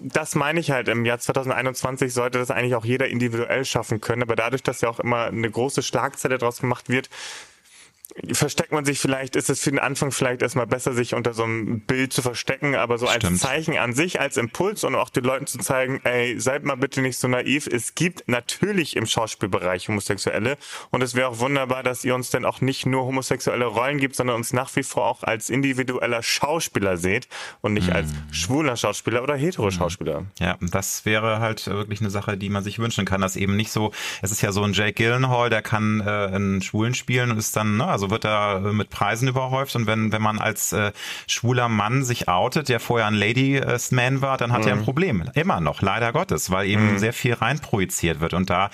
[0.00, 0.88] das meine ich halt.
[0.88, 4.22] Im Jahr 2021 sollte das eigentlich auch jeder individuell schaffen können.
[4.22, 7.08] Aber dadurch, dass ja auch immer eine große Schlagzeile draus gemacht wird,
[8.32, 11.44] versteckt man sich vielleicht, ist es für den Anfang vielleicht erstmal besser, sich unter so
[11.44, 13.24] einem Bild zu verstecken, aber so Stimmt.
[13.24, 16.76] als Zeichen an sich, als Impuls und auch den Leuten zu zeigen, ey, seid mal
[16.76, 17.66] bitte nicht so naiv.
[17.66, 20.56] Es gibt natürlich im Schauspielbereich Homosexuelle
[20.90, 24.16] und es wäre auch wunderbar, dass ihr uns denn auch nicht nur homosexuelle Rollen gibt,
[24.16, 27.28] sondern uns nach wie vor auch als individueller Schauspieler seht
[27.60, 27.96] und nicht mm.
[27.96, 30.24] als schwuler Schauspieler oder hetero Schauspieler.
[30.38, 33.72] Ja, das wäre halt wirklich eine Sache, die man sich wünschen kann, dass eben nicht
[33.72, 33.92] so,
[34.22, 37.56] es ist ja so ein Jake Gyllenhaal, der kann äh, einen Schwulen spielen und ist
[37.56, 39.74] dann, ne, also wird er äh, mit Preisen überhäuft.
[39.74, 40.92] Und wenn, wenn man als äh,
[41.26, 44.68] schwuler Mann sich outet, der vorher ein Ladies Man war, dann hat mhm.
[44.68, 45.24] er ein Problem.
[45.34, 46.98] Immer noch, leider Gottes, weil eben mhm.
[46.98, 48.34] sehr viel reinprojiziert wird.
[48.34, 48.70] Und da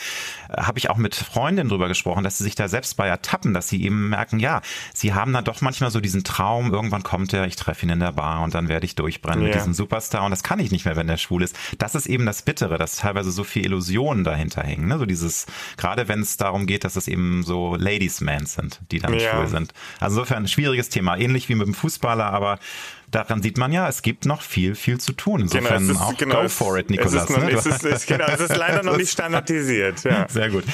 [0.48, 3.54] äh, habe ich auch mit Freundinnen drüber gesprochen, dass sie sich da selbst bei ertappen,
[3.54, 4.60] dass sie eben merken, ja,
[4.92, 8.00] sie haben dann doch manchmal so diesen Traum, irgendwann kommt er, ich treffe ihn in
[8.00, 9.46] der Bar und dann werde ich durchbrennen ja.
[9.46, 10.24] mit diesem Superstar.
[10.24, 11.56] Und das kann ich nicht mehr, wenn der schwul ist.
[11.78, 14.88] Das ist eben das Bittere, dass teilweise so viel Illusionen dahinter hängen.
[14.88, 14.98] Ne?
[14.98, 15.46] So dieses,
[15.76, 19.11] gerade wenn es darum geht, dass es eben so Ladies Man sind, die dann.
[19.20, 19.72] Schwul sind.
[20.00, 22.58] Also insofern ein schwieriges Thema, ähnlich wie mit dem Fußballer, aber
[23.12, 25.46] daran sieht man ja, es gibt noch viel, viel zu tun.
[25.46, 27.14] Genau, Insofern genau, ist, auch genau, go for it, Nikolas.
[27.14, 27.50] Es ist, noch, ne?
[27.50, 30.02] es ist, es, genau, es ist leider noch nicht standardisiert.
[30.04, 30.26] Ja.
[30.30, 30.64] Sehr gut.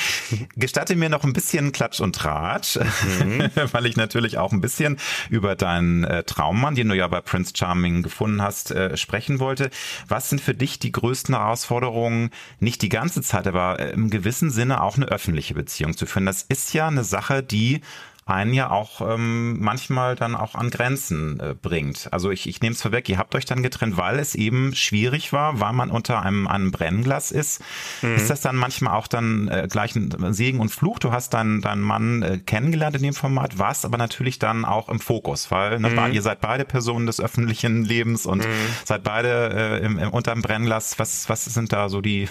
[0.56, 3.50] Gestatte mir noch ein bisschen Klatsch und Tratsch, mhm.
[3.72, 7.52] weil ich natürlich auch ein bisschen über deinen äh, Traummann, den du ja bei Prince
[7.56, 9.70] Charming gefunden hast, äh, sprechen wollte.
[10.06, 12.30] Was sind für dich die größten Herausforderungen,
[12.60, 16.26] nicht die ganze Zeit, aber im gewissen Sinne auch eine öffentliche Beziehung zu führen?
[16.26, 17.80] Das ist ja eine Sache, die
[18.28, 22.08] einen ja auch ähm, manchmal dann auch an Grenzen äh, bringt.
[22.12, 25.32] Also ich, ich nehme es vorweg, ihr habt euch dann getrennt, weil es eben schwierig
[25.32, 27.62] war, weil man unter einem, einem Brennglas ist.
[28.02, 28.16] Mhm.
[28.16, 30.98] Ist das dann manchmal auch dann äh, gleich ein Segen und Fluch?
[30.98, 34.88] Du hast deinen deinen Mann äh, kennengelernt in dem Format, warst aber natürlich dann auch
[34.88, 36.12] im Fokus, weil ne, mhm.
[36.12, 38.52] ihr seid beide Personen des öffentlichen Lebens und mhm.
[38.84, 40.98] seid beide äh, im, im, unter dem Brennglas.
[40.98, 42.28] Was, was sind da so die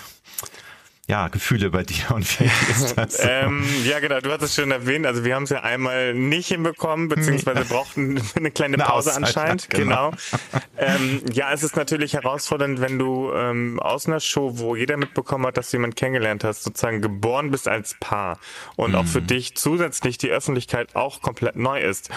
[1.10, 3.18] ja, Gefühle bei dir und wie ist das?
[3.18, 3.24] So?
[3.24, 5.06] ähm, ja, genau, du hast es schon erwähnt.
[5.06, 9.70] Also wir haben es ja einmal nicht hinbekommen, beziehungsweise brauchten eine kleine Pause eine anscheinend.
[9.70, 10.12] Genau.
[10.12, 10.22] genau.
[10.78, 15.46] ähm, ja, es ist natürlich herausfordernd, wenn du ähm, aus einer Show, wo jeder mitbekommen
[15.46, 18.38] hat, dass du jemanden kennengelernt hast, sozusagen geboren bist als Paar
[18.76, 18.98] und mhm.
[18.98, 19.28] auch für mhm.
[19.28, 22.10] dich zusätzlich die Öffentlichkeit auch komplett neu ist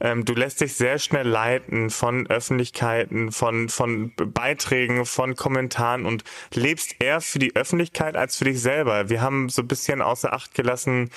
[0.00, 6.24] ähm, du lässt dich sehr schnell leiten von Öffentlichkeiten, von, von Beiträgen, von Kommentaren und
[6.54, 9.08] lebst eher für die Öffentlichkeit als für dich selber.
[9.08, 11.10] Wir haben so ein bisschen außer Acht gelassen,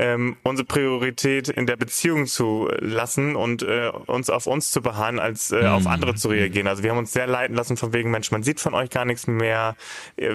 [0.00, 5.18] ähm, unsere Priorität in der Beziehung zu lassen und äh, uns auf uns zu beharren,
[5.18, 5.68] als äh, mhm.
[5.68, 6.68] auf andere zu reagieren.
[6.68, 9.04] Also wir haben uns sehr leiten lassen von wegen, Mensch, man sieht von euch gar
[9.04, 9.76] nichts mehr,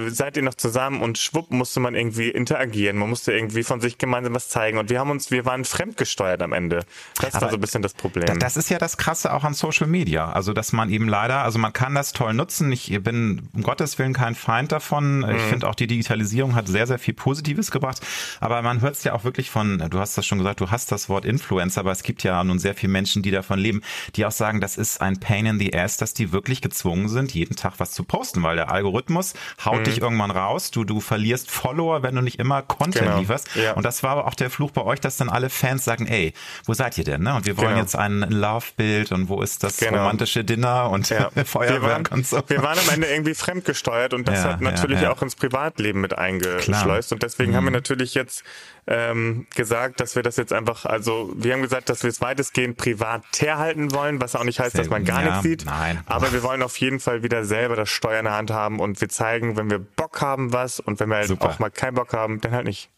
[0.08, 3.98] seid ihr noch zusammen und schwupp musste man irgendwie interagieren, man musste irgendwie von sich
[3.98, 6.86] gemeinsam was zeigen und wir haben uns, wir waren fremdgesteuert am Ende.
[7.20, 8.38] Das Aber war so ein bisschen das Problem.
[8.40, 11.58] Das ist ja das Krasse auch an Social Media, also dass man eben leider, also
[11.58, 15.36] man kann das toll nutzen, ich bin um Gottes Willen kein Feind davon, mhm.
[15.36, 18.02] ich finde auch die Digitalisierung hat sehr, sehr viel Positives gebracht,
[18.40, 20.92] aber man hört es ja auch wirklich von, du hast das schon gesagt, du hast
[20.92, 23.82] das Wort Influencer, aber es gibt ja nun sehr viele Menschen, die davon leben,
[24.18, 27.34] die auch sagen, das ist ein Pain in the ass, dass die wirklich gezwungen sind,
[27.34, 29.34] jeden Tag was zu posten, weil der Algorithmus
[29.64, 29.84] haut mhm.
[29.86, 33.20] dich irgendwann raus, du, du verlierst Follower, wenn du nicht immer Content genau.
[33.20, 33.56] lieferst.
[33.56, 33.76] Ja.
[33.76, 36.34] Und das war aber auch der Fluch bei euch, dass dann alle Fans sagen, ey,
[36.66, 37.24] wo seid ihr denn?
[37.24, 37.34] Ne?
[37.36, 37.80] Und wir wollen genau.
[37.80, 40.00] jetzt ein Love-Bild und wo ist das genau.
[40.00, 41.30] romantische Dinner und ja.
[41.46, 42.44] Feuerwerk und so.
[42.48, 46.18] Wir waren am Ende irgendwie fremdgesteuert und das ja, hat natürlich auch ins Privatleben mit
[46.18, 47.08] eingeschleust.
[47.08, 47.16] Klar.
[47.16, 47.56] Und deswegen mhm.
[47.56, 48.44] haben wir natürlich jetzt
[48.88, 52.78] ähm, gesagt, dass wir das jetzt einfach, also wir haben gesagt, dass wir es weitestgehend
[52.78, 55.66] privat halten wollen, was auch nicht heißt, dass man gar ja, nichts sieht.
[55.66, 56.02] Nein.
[56.06, 59.02] Aber wir wollen auf jeden Fall wieder selber das Steuer in der Hand haben und
[59.02, 62.14] wir zeigen, wenn wir Bock haben, was und wenn wir halt auch mal keinen Bock
[62.14, 62.90] haben, dann halt nicht.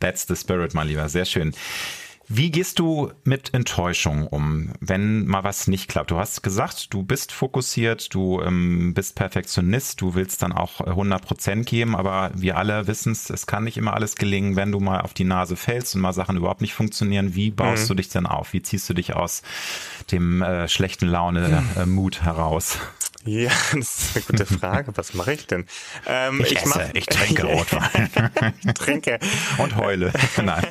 [0.00, 1.08] That's the spirit, mein Lieber.
[1.08, 1.54] Sehr schön.
[2.34, 6.10] Wie gehst du mit Enttäuschung um, wenn mal was nicht klappt?
[6.10, 11.22] Du hast gesagt, du bist fokussiert, du ähm, bist Perfektionist, du willst dann auch 100
[11.22, 14.80] Prozent geben, aber wir alle wissen es, es kann nicht immer alles gelingen, wenn du
[14.80, 17.34] mal auf die Nase fällst und mal Sachen überhaupt nicht funktionieren.
[17.34, 17.88] Wie baust mhm.
[17.88, 18.54] du dich denn auf?
[18.54, 19.42] Wie ziehst du dich aus
[20.10, 22.78] dem äh, schlechten Laune-Mut äh, heraus?
[23.24, 24.92] Ja, das ist eine gute Frage.
[24.96, 25.66] Was mache ich denn?
[26.06, 28.10] Ähm, ich, ich, esse, ich trinke Rotwein.
[28.64, 29.18] ich trinke.
[29.58, 30.12] Und heule.
[30.42, 30.66] Nein.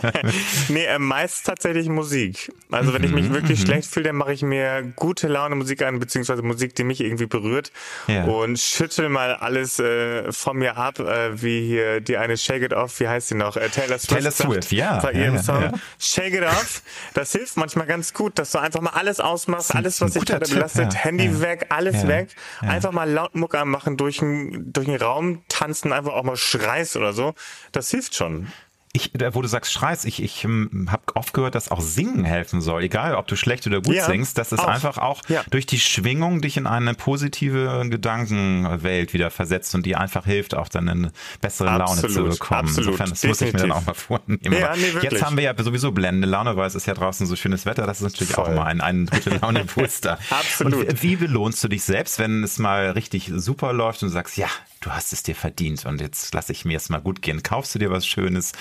[0.68, 2.52] nee, äh, meist tatsächlich Musik.
[2.72, 3.66] Also wenn ich mich mhm, wirklich mhm.
[3.66, 7.26] schlecht fühle, dann mache ich mir gute Laune Musik an, beziehungsweise Musik, die mich irgendwie
[7.26, 7.72] berührt
[8.08, 8.24] ja.
[8.24, 12.74] und schüttel mal alles äh, von mir ab, äh, wie hier die eine Shake It
[12.74, 13.58] Off, wie heißt sie noch?
[13.58, 14.10] Äh, Taylor Swift.
[14.10, 15.00] Taylor Swift, ja.
[15.00, 15.62] Bei ihrem ja, Song.
[15.62, 15.72] Ja.
[16.00, 16.84] Shake It Off.
[17.14, 20.50] Das hilft manchmal ganz gut, dass du einfach mal alles ausmachst, alles, was dich gerade
[20.50, 22.30] belastet, Handy weg, alles weg.
[22.62, 27.14] Einfach mal laut Muck anmachen, durch den, durch Raum tanzen, einfach auch mal schreist oder
[27.14, 27.34] so.
[27.72, 28.48] Das hilft schon
[28.94, 32.62] ich, wo du sagst, schreist, ich, ich ähm, habe oft gehört, dass auch Singen helfen
[32.62, 32.84] soll.
[32.84, 34.68] Egal, ob du schlecht oder gut ja, singst, dass es auch.
[34.68, 35.44] einfach auch ja.
[35.50, 40.68] durch die Schwingung dich in eine positive Gedankenwelt wieder versetzt und die einfach hilft, auch
[40.68, 42.68] dann eine bessere Laune zu bekommen.
[42.68, 42.88] Absolut.
[42.90, 43.30] Insofern, das Definitiv.
[43.30, 44.40] muss ich mir dann auch mal vornehmen.
[44.44, 47.38] Ja, nee, jetzt haben wir ja sowieso blendende Laune, weil es ist ja draußen so
[47.38, 47.86] schönes Wetter.
[47.88, 48.46] Das ist natürlich Voll.
[48.46, 50.20] auch mal ein, ein gute Laune-Booster.
[50.30, 50.90] Absolut.
[50.90, 54.36] Und wie belohnst du dich selbst, wenn es mal richtig super läuft und du sagst,
[54.36, 54.50] ja,
[54.82, 57.44] du hast es dir verdient und jetzt lasse ich mir es mal gut gehen.
[57.44, 58.52] Kaufst du dir was Schönes?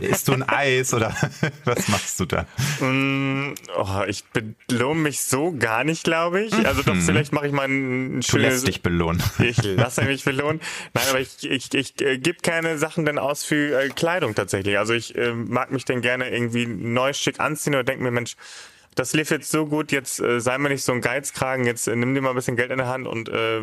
[0.00, 1.14] Isst du ein Eis oder
[1.64, 2.46] was machst du da?
[2.80, 6.54] Mm, oh, ich belohne mich so gar nicht, glaube ich.
[6.66, 7.02] Also doch, mhm.
[7.02, 8.30] vielleicht mache ich mal ein schönes...
[8.30, 9.22] Du lässt dich belohnen.
[9.38, 10.60] Ich lasse mich belohnen.
[10.94, 14.78] Nein, aber ich, ich, ich äh, gebe keine Sachen denn aus für äh, Kleidung tatsächlich.
[14.78, 18.36] Also ich äh, mag mich denn gerne irgendwie neu schick anziehen oder denke mir, Mensch,
[18.96, 21.94] das lief jetzt so gut, jetzt äh, sei mir nicht so ein Geizkragen, jetzt äh,
[21.94, 23.60] nimm dir mal ein bisschen Geld in der Hand und äh,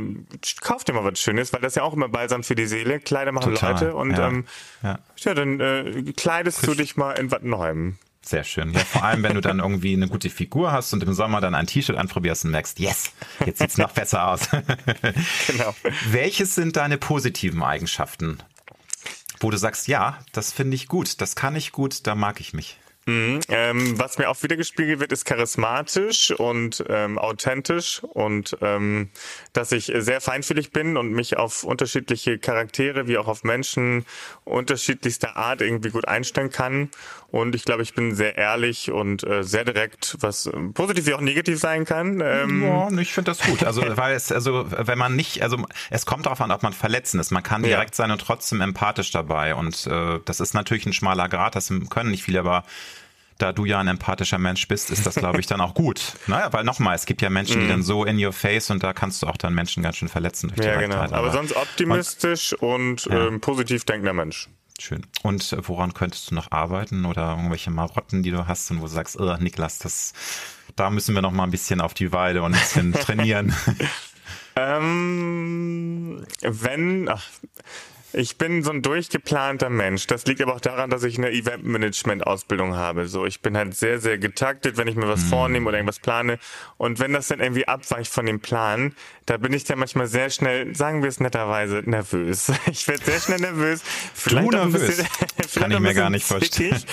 [0.62, 3.00] kauf dir mal was Schönes, weil das ist ja auch immer balsam für die Seele.
[3.00, 3.74] Kleider machen Total.
[3.74, 4.46] Leute und ja, ähm,
[4.84, 5.00] ja.
[5.18, 6.70] ja dann äh, kleidest Frisch.
[6.70, 7.98] du dich mal in Wattenheim.
[8.22, 8.72] Sehr schön.
[8.72, 11.56] Ja, vor allem, wenn du dann irgendwie eine gute Figur hast und im Sommer dann
[11.56, 13.12] ein T-Shirt anprobierst und merkst, yes,
[13.46, 14.48] jetzt sieht's noch besser aus.
[15.48, 15.76] genau.
[16.10, 18.38] Welches sind deine positiven Eigenschaften,
[19.42, 22.54] wo du sagst, ja, das finde ich gut, das kann ich gut, da mag ich
[22.54, 22.78] mich?
[23.06, 29.10] Mhm, ähm, was mir auch wieder gespiegelt wird, ist charismatisch und ähm, authentisch und ähm,
[29.52, 34.06] dass ich sehr feinfühlig bin und mich auf unterschiedliche Charaktere wie auch auf Menschen
[34.46, 36.90] unterschiedlichster Art irgendwie gut einstellen kann.
[37.34, 41.22] Und ich glaube, ich bin sehr ehrlich und äh, sehr direkt, was positiv wie auch
[41.22, 42.22] negativ sein kann.
[42.24, 43.64] Ähm ja, ich finde das gut.
[43.64, 45.58] Also weil es, also wenn man nicht, also
[45.90, 47.32] es kommt darauf an, ob man verletzend ist.
[47.32, 47.96] Man kann direkt ja.
[47.96, 49.56] sein und trotzdem empathisch dabei.
[49.56, 52.66] Und äh, das ist natürlich ein schmaler Grad, das können nicht viele, aber
[53.38, 56.14] da du ja ein empathischer Mensch bist, ist das, glaube ich, dann auch gut.
[56.28, 57.70] Naja, weil nochmal, es gibt ja Menschen, die mhm.
[57.70, 60.48] dann so in your face und da kannst du auch dann Menschen ganz schön verletzen
[60.48, 60.96] durch die Ja, genau.
[60.96, 63.28] Aber, aber, sonst optimistisch und, und ja.
[63.28, 64.50] ähm, positiv denkender Mensch.
[64.80, 65.06] Schön.
[65.22, 68.84] Und äh, woran könntest du noch arbeiten oder irgendwelche Marotten, die du hast und wo
[68.84, 70.14] du sagst, oh, Niklas, das,
[70.76, 73.54] da müssen wir noch mal ein bisschen auf die Weide und ein bisschen trainieren?
[74.56, 77.24] ähm, wenn, ach,
[78.14, 80.08] ich bin so ein durchgeplanter Mensch.
[80.08, 83.08] Das liegt aber auch daran, dass ich eine Eventmanagement-Ausbildung habe.
[83.08, 85.30] So, ich bin halt sehr, sehr getaktet, wenn ich mir was mhm.
[85.30, 86.40] vornehme oder irgendwas plane.
[86.78, 88.96] Und wenn das dann irgendwie abweicht von dem Plan,
[89.26, 92.52] da bin ich dann manchmal sehr schnell, sagen wir es netterweise, nervös.
[92.72, 93.82] Ich werde sehr schnell nervös.
[94.14, 94.98] Vielleicht du nervös?
[95.38, 96.84] Bisschen, Kann ich mir gar nicht vorstellen.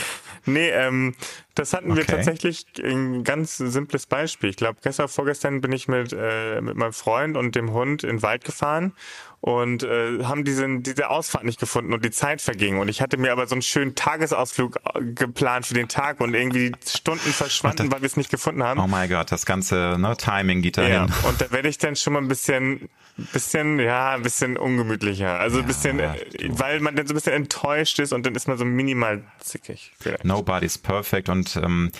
[0.46, 1.14] Nee, ähm,
[1.60, 2.00] das hatten okay.
[2.00, 4.48] wir tatsächlich ein ganz simples Beispiel.
[4.48, 8.16] Ich glaube, gestern, vorgestern bin ich mit, äh, mit meinem Freund und dem Hund in
[8.16, 8.94] den Wald gefahren
[9.40, 12.78] und äh, haben diesen, diese Ausfahrt nicht gefunden und die Zeit verging.
[12.78, 16.34] Und ich hatte mir aber so einen schönen Tagesausflug äh, geplant für den Tag und
[16.34, 18.80] irgendwie Stunden verschwanden, weil wir es nicht gefunden haben.
[18.80, 20.92] Oh mein Gott, das ganze ne, Timing geht dahin.
[20.92, 22.90] Ja, und da werde ich dann schon mal ein bisschen,
[23.32, 25.38] bisschen, ja, ein bisschen ungemütlicher.
[25.38, 26.14] Also ein bisschen, ja,
[26.48, 29.92] weil man dann so ein bisschen enttäuscht ist und dann ist man so minimal zickig.
[29.98, 30.26] Vielleicht.
[30.26, 31.90] Nobody's perfect und ähm,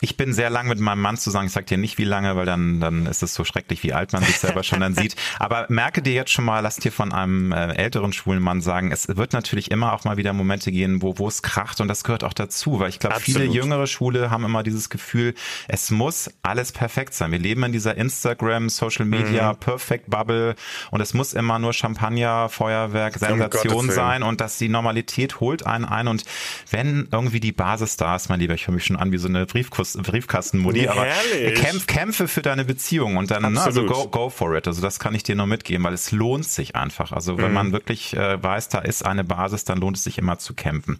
[0.00, 1.46] ich bin sehr lang mit meinem Mann zusammen.
[1.46, 4.12] Ich sag dir nicht, wie lange, weil dann, dann ist es so schrecklich, wie alt
[4.12, 5.14] man sich selber schon dann sieht.
[5.38, 8.92] Aber merke dir jetzt schon mal, lass dir von einem äh, älteren schwulen Mann sagen,
[8.92, 12.02] es wird natürlich immer auch mal wieder Momente gehen, wo, wo es kracht und das
[12.04, 15.34] gehört auch dazu, weil ich glaube, viele jüngere Schwule haben immer dieses Gefühl,
[15.68, 17.30] es muss alles perfekt sein.
[17.32, 19.58] Wir leben in dieser Instagram, Social Media, mhm.
[19.58, 20.54] Perfect Bubble
[20.90, 25.66] und es muss immer nur Champagner, Feuerwerk, Sensation um sein und dass die Normalität holt
[25.66, 26.24] einen ein und
[26.70, 29.28] wenn irgendwie die Basis da ist, mein Lieber, ich höre mich schon an wie so
[29.28, 31.06] eine Briefkuss Briefkastenmodi, aber
[31.54, 34.66] kämpf, kämpfe für deine Beziehung und dann, ne, also go, go for it.
[34.66, 37.12] Also das kann ich dir nur mitgeben, weil es lohnt sich einfach.
[37.12, 37.54] Also wenn mhm.
[37.54, 40.98] man wirklich äh, weiß, da ist eine Basis, dann lohnt es sich immer zu kämpfen.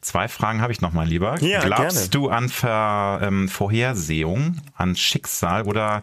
[0.00, 1.40] Zwei Fragen habe ich noch mal lieber.
[1.40, 2.10] Ja, Glaubst gerne.
[2.10, 6.02] du an Ver, ähm, Vorhersehung, an Schicksal oder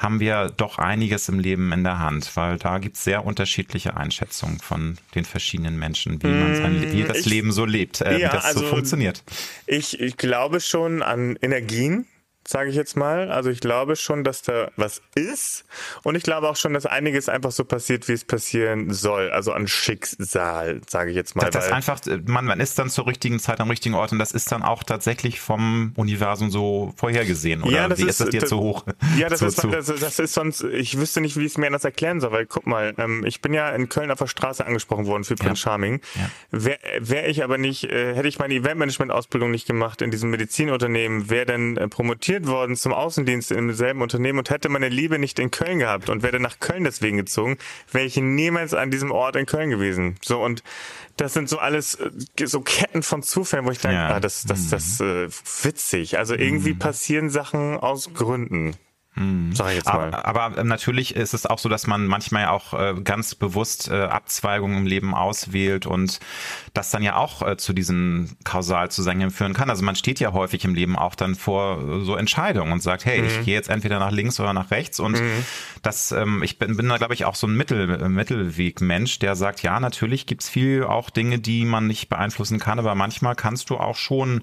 [0.00, 3.98] haben wir doch einiges im Leben in der Hand, weil da gibt es sehr unterschiedliche
[3.98, 8.18] Einschätzungen von den verschiedenen Menschen, wie man sein, wie das ich, Leben so lebt, äh,
[8.18, 9.22] ja, wie das also so funktioniert.
[9.66, 12.06] Ich, ich glaube schon an Energien,
[12.46, 13.30] sage ich jetzt mal.
[13.30, 15.64] Also ich glaube schon, dass da was ist
[16.02, 19.30] und ich glaube auch schon, dass einiges einfach so passiert, wie es passieren soll.
[19.30, 21.50] Also an Schicksal, sage ich jetzt mal.
[21.50, 24.32] Das, das einfach, man, man ist dann zur richtigen Zeit am richtigen Ort und das
[24.32, 28.28] ist dann auch tatsächlich vom Universum so vorhergesehen oder ja, das wie ist, ist das
[28.30, 28.84] dir zu hoch?
[29.16, 31.84] Ja, das, ist, das, das, ist sonst, ich wüsste nicht, wie ich es mir anders
[31.84, 35.06] erklären soll, weil guck mal, ähm, ich bin ja in Köln auf der Straße angesprochen
[35.06, 35.70] worden für Prince ja.
[35.70, 36.00] Charming.
[36.14, 36.30] Ja.
[36.50, 41.30] Wäre wär ich aber nicht, äh, hätte ich meine Eventmanagement-Ausbildung nicht gemacht in diesem Medizinunternehmen,
[41.30, 45.18] wäre dann äh, promotiert rekrutiert worden zum Außendienst im selben Unternehmen und hätte meine Liebe
[45.18, 47.56] nicht in Köln gehabt und wäre nach Köln deswegen gezogen,
[47.92, 50.16] wäre ich niemals an diesem Ort in Köln gewesen.
[50.22, 50.62] So und
[51.16, 54.08] das sind so alles äh, so Ketten von Zufällen, wo ich denke, ja.
[54.08, 55.28] ah, das, das, das, das äh,
[55.64, 56.18] witzig.
[56.18, 56.78] Also irgendwie mhm.
[56.78, 58.74] passieren Sachen aus Gründen.
[59.16, 59.52] Mhm.
[59.52, 60.14] Sag ich jetzt mal.
[60.14, 64.02] Aber, aber, natürlich ist es auch so, dass man manchmal auch äh, ganz bewusst äh,
[64.02, 66.20] Abzweigungen im Leben auswählt und
[66.74, 69.68] das dann ja auch äh, zu diesen Kausalzusammenhängen führen kann.
[69.68, 73.04] Also man steht ja häufig im Leben auch dann vor äh, so Entscheidungen und sagt,
[73.04, 73.26] hey, mhm.
[73.26, 75.44] ich gehe jetzt entweder nach links oder nach rechts und mhm.
[75.82, 79.34] das, ähm, ich bin, bin da glaube ich auch so ein Mittel, äh, Mittelwegmensch, der
[79.34, 83.70] sagt, ja, natürlich gibt's viel auch Dinge, die man nicht beeinflussen kann, aber manchmal kannst
[83.70, 84.42] du auch schon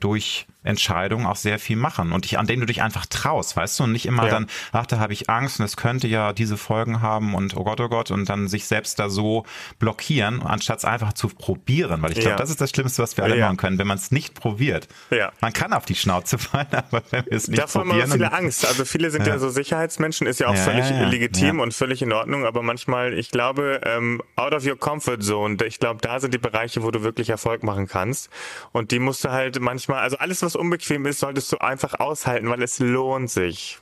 [0.00, 3.80] durch Entscheidungen auch sehr viel machen und dich, an denen du dich einfach traust, weißt
[3.80, 4.30] du, und nicht immer ja.
[4.30, 7.64] dann, ach, da habe ich Angst und es könnte ja diese Folgen haben und oh
[7.64, 9.44] Gott, oh Gott, und dann sich selbst da so
[9.78, 12.36] blockieren, anstatt es einfach zu probieren, weil ich glaube, ja.
[12.36, 13.46] das ist das Schlimmste, was wir alle ja.
[13.46, 14.88] machen können, wenn man es nicht probiert.
[15.10, 15.32] Ja.
[15.40, 18.10] Man kann auf die Schnauze fallen, aber wenn wir es nicht Davor probieren.
[18.10, 18.66] Davor haben viele Angst.
[18.66, 22.44] Also viele sind ja, so Sicherheitsmenschen, ist ja auch völlig legitim und völlig in Ordnung,
[22.44, 26.38] aber manchmal, ich glaube, ähm, out of your comfort zone, ich glaube, da sind die
[26.38, 28.28] Bereiche, wo du wirklich Erfolg machen kannst
[28.72, 32.00] und die musst du halt manchmal, also alles, was was unbequem ist, solltest du einfach
[32.00, 33.78] aushalten, weil es lohnt sich.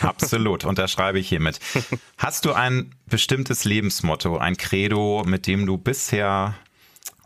[0.00, 1.58] Absolut, unterschreibe ich hiermit.
[2.18, 6.54] Hast du ein bestimmtes Lebensmotto, ein Credo, mit dem du bisher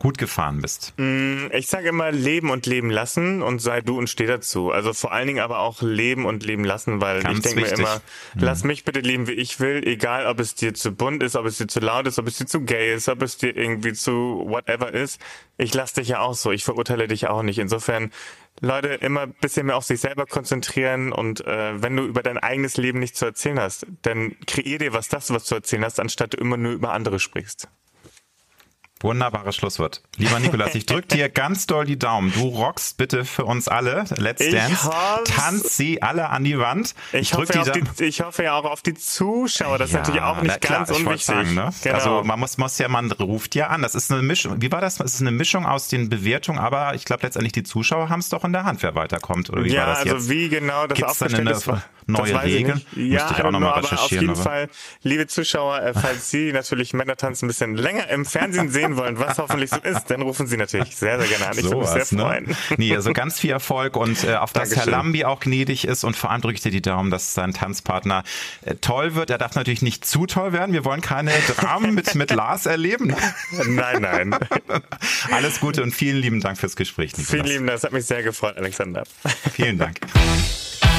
[0.03, 0.93] gut gefahren bist?
[0.97, 4.69] Mm, ich sage immer leben und leben lassen und sei du und steh dazu.
[4.69, 7.77] Also vor allen Dingen aber auch leben und leben lassen, weil Ganz ich denke mir
[7.79, 8.01] immer,
[8.35, 11.45] lass mich bitte leben, wie ich will, egal ob es dir zu bunt ist, ob
[11.45, 13.93] es dir zu laut ist, ob es dir zu gay ist, ob es dir irgendwie
[13.93, 15.21] zu whatever ist.
[15.57, 17.59] Ich lass dich ja auch so, ich verurteile dich auch nicht.
[17.59, 18.11] Insofern
[18.59, 22.37] Leute immer ein bisschen mehr auf sich selber konzentrieren und äh, wenn du über dein
[22.37, 26.01] eigenes Leben nichts zu erzählen hast, dann kreier dir was das, was du erzählen hast,
[26.01, 27.69] anstatt du immer nur über andere sprichst.
[29.03, 30.01] Wunderbares Schlusswort.
[30.15, 32.31] Lieber Nikolas, ich drücke dir ganz doll die Daumen.
[32.31, 34.05] Du rockst bitte für uns alle.
[34.15, 34.89] Let's Dance.
[35.25, 36.95] Tanz sie alle an die Wand.
[37.11, 39.77] Ich, ich, hoffe, die, ich hoffe ja auch auf die Zuschauer.
[39.77, 41.25] Das ja, ist natürlich auch nicht klar, ganz unwichtig.
[41.25, 41.71] Sagen, ne?
[41.83, 41.95] genau.
[41.95, 43.81] Also man muss, muss ja, man ruft ja an.
[43.81, 44.61] Das ist eine Mischung.
[44.61, 45.01] Wie war das?
[45.01, 48.29] Es ist eine Mischung aus den Bewertungen, aber ich glaube letztendlich die Zuschauer haben es
[48.29, 49.49] doch in der Hand, wer weiterkommt.
[49.49, 51.69] Oder wie ja, war das also wie genau das Gibt's aufgestellt ist,
[52.07, 52.81] neue Regeln?
[52.95, 54.41] Ja, ich auch noch mal aber auf jeden aber.
[54.41, 54.69] Fall,
[55.01, 59.37] liebe Zuschauer, äh, falls Sie natürlich Männertanz ein bisschen länger im Fernsehen sehen wollen, was
[59.37, 61.57] hoffentlich so ist, dann rufen Sie natürlich sehr, sehr gerne an.
[61.57, 62.23] Ich so würde mich sehr ne?
[62.23, 62.57] freuen.
[62.77, 64.75] Nee, also ganz viel Erfolg und äh, auf das.
[64.75, 67.53] Herr Lambi auch gnädig ist und vor allem drücke ich dir die Daumen, dass sein
[67.53, 68.23] Tanzpartner
[68.65, 69.29] äh, toll wird.
[69.29, 70.73] Er darf natürlich nicht zu toll werden.
[70.73, 73.15] Wir wollen keine Dramen mit, mit Lars erleben.
[73.67, 74.35] Nein, nein.
[75.31, 77.29] Alles Gute und vielen lieben Dank fürs Gespräch, Nikolas.
[77.29, 79.03] Vielen lieben Dank, das hat mich sehr gefreut, Alexander.
[79.53, 79.99] Vielen Dank.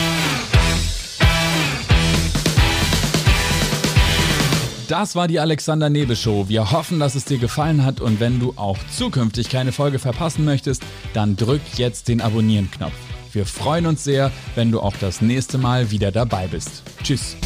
[4.88, 6.48] Das war die Alexander Nebe Show.
[6.48, 10.44] Wir hoffen, dass es dir gefallen hat und wenn du auch zukünftig keine Folge verpassen
[10.44, 10.82] möchtest,
[11.14, 12.92] dann drück jetzt den Abonnieren-Knopf.
[13.32, 16.82] Wir freuen uns sehr, wenn du auch das nächste Mal wieder dabei bist.
[17.02, 17.36] Tschüss.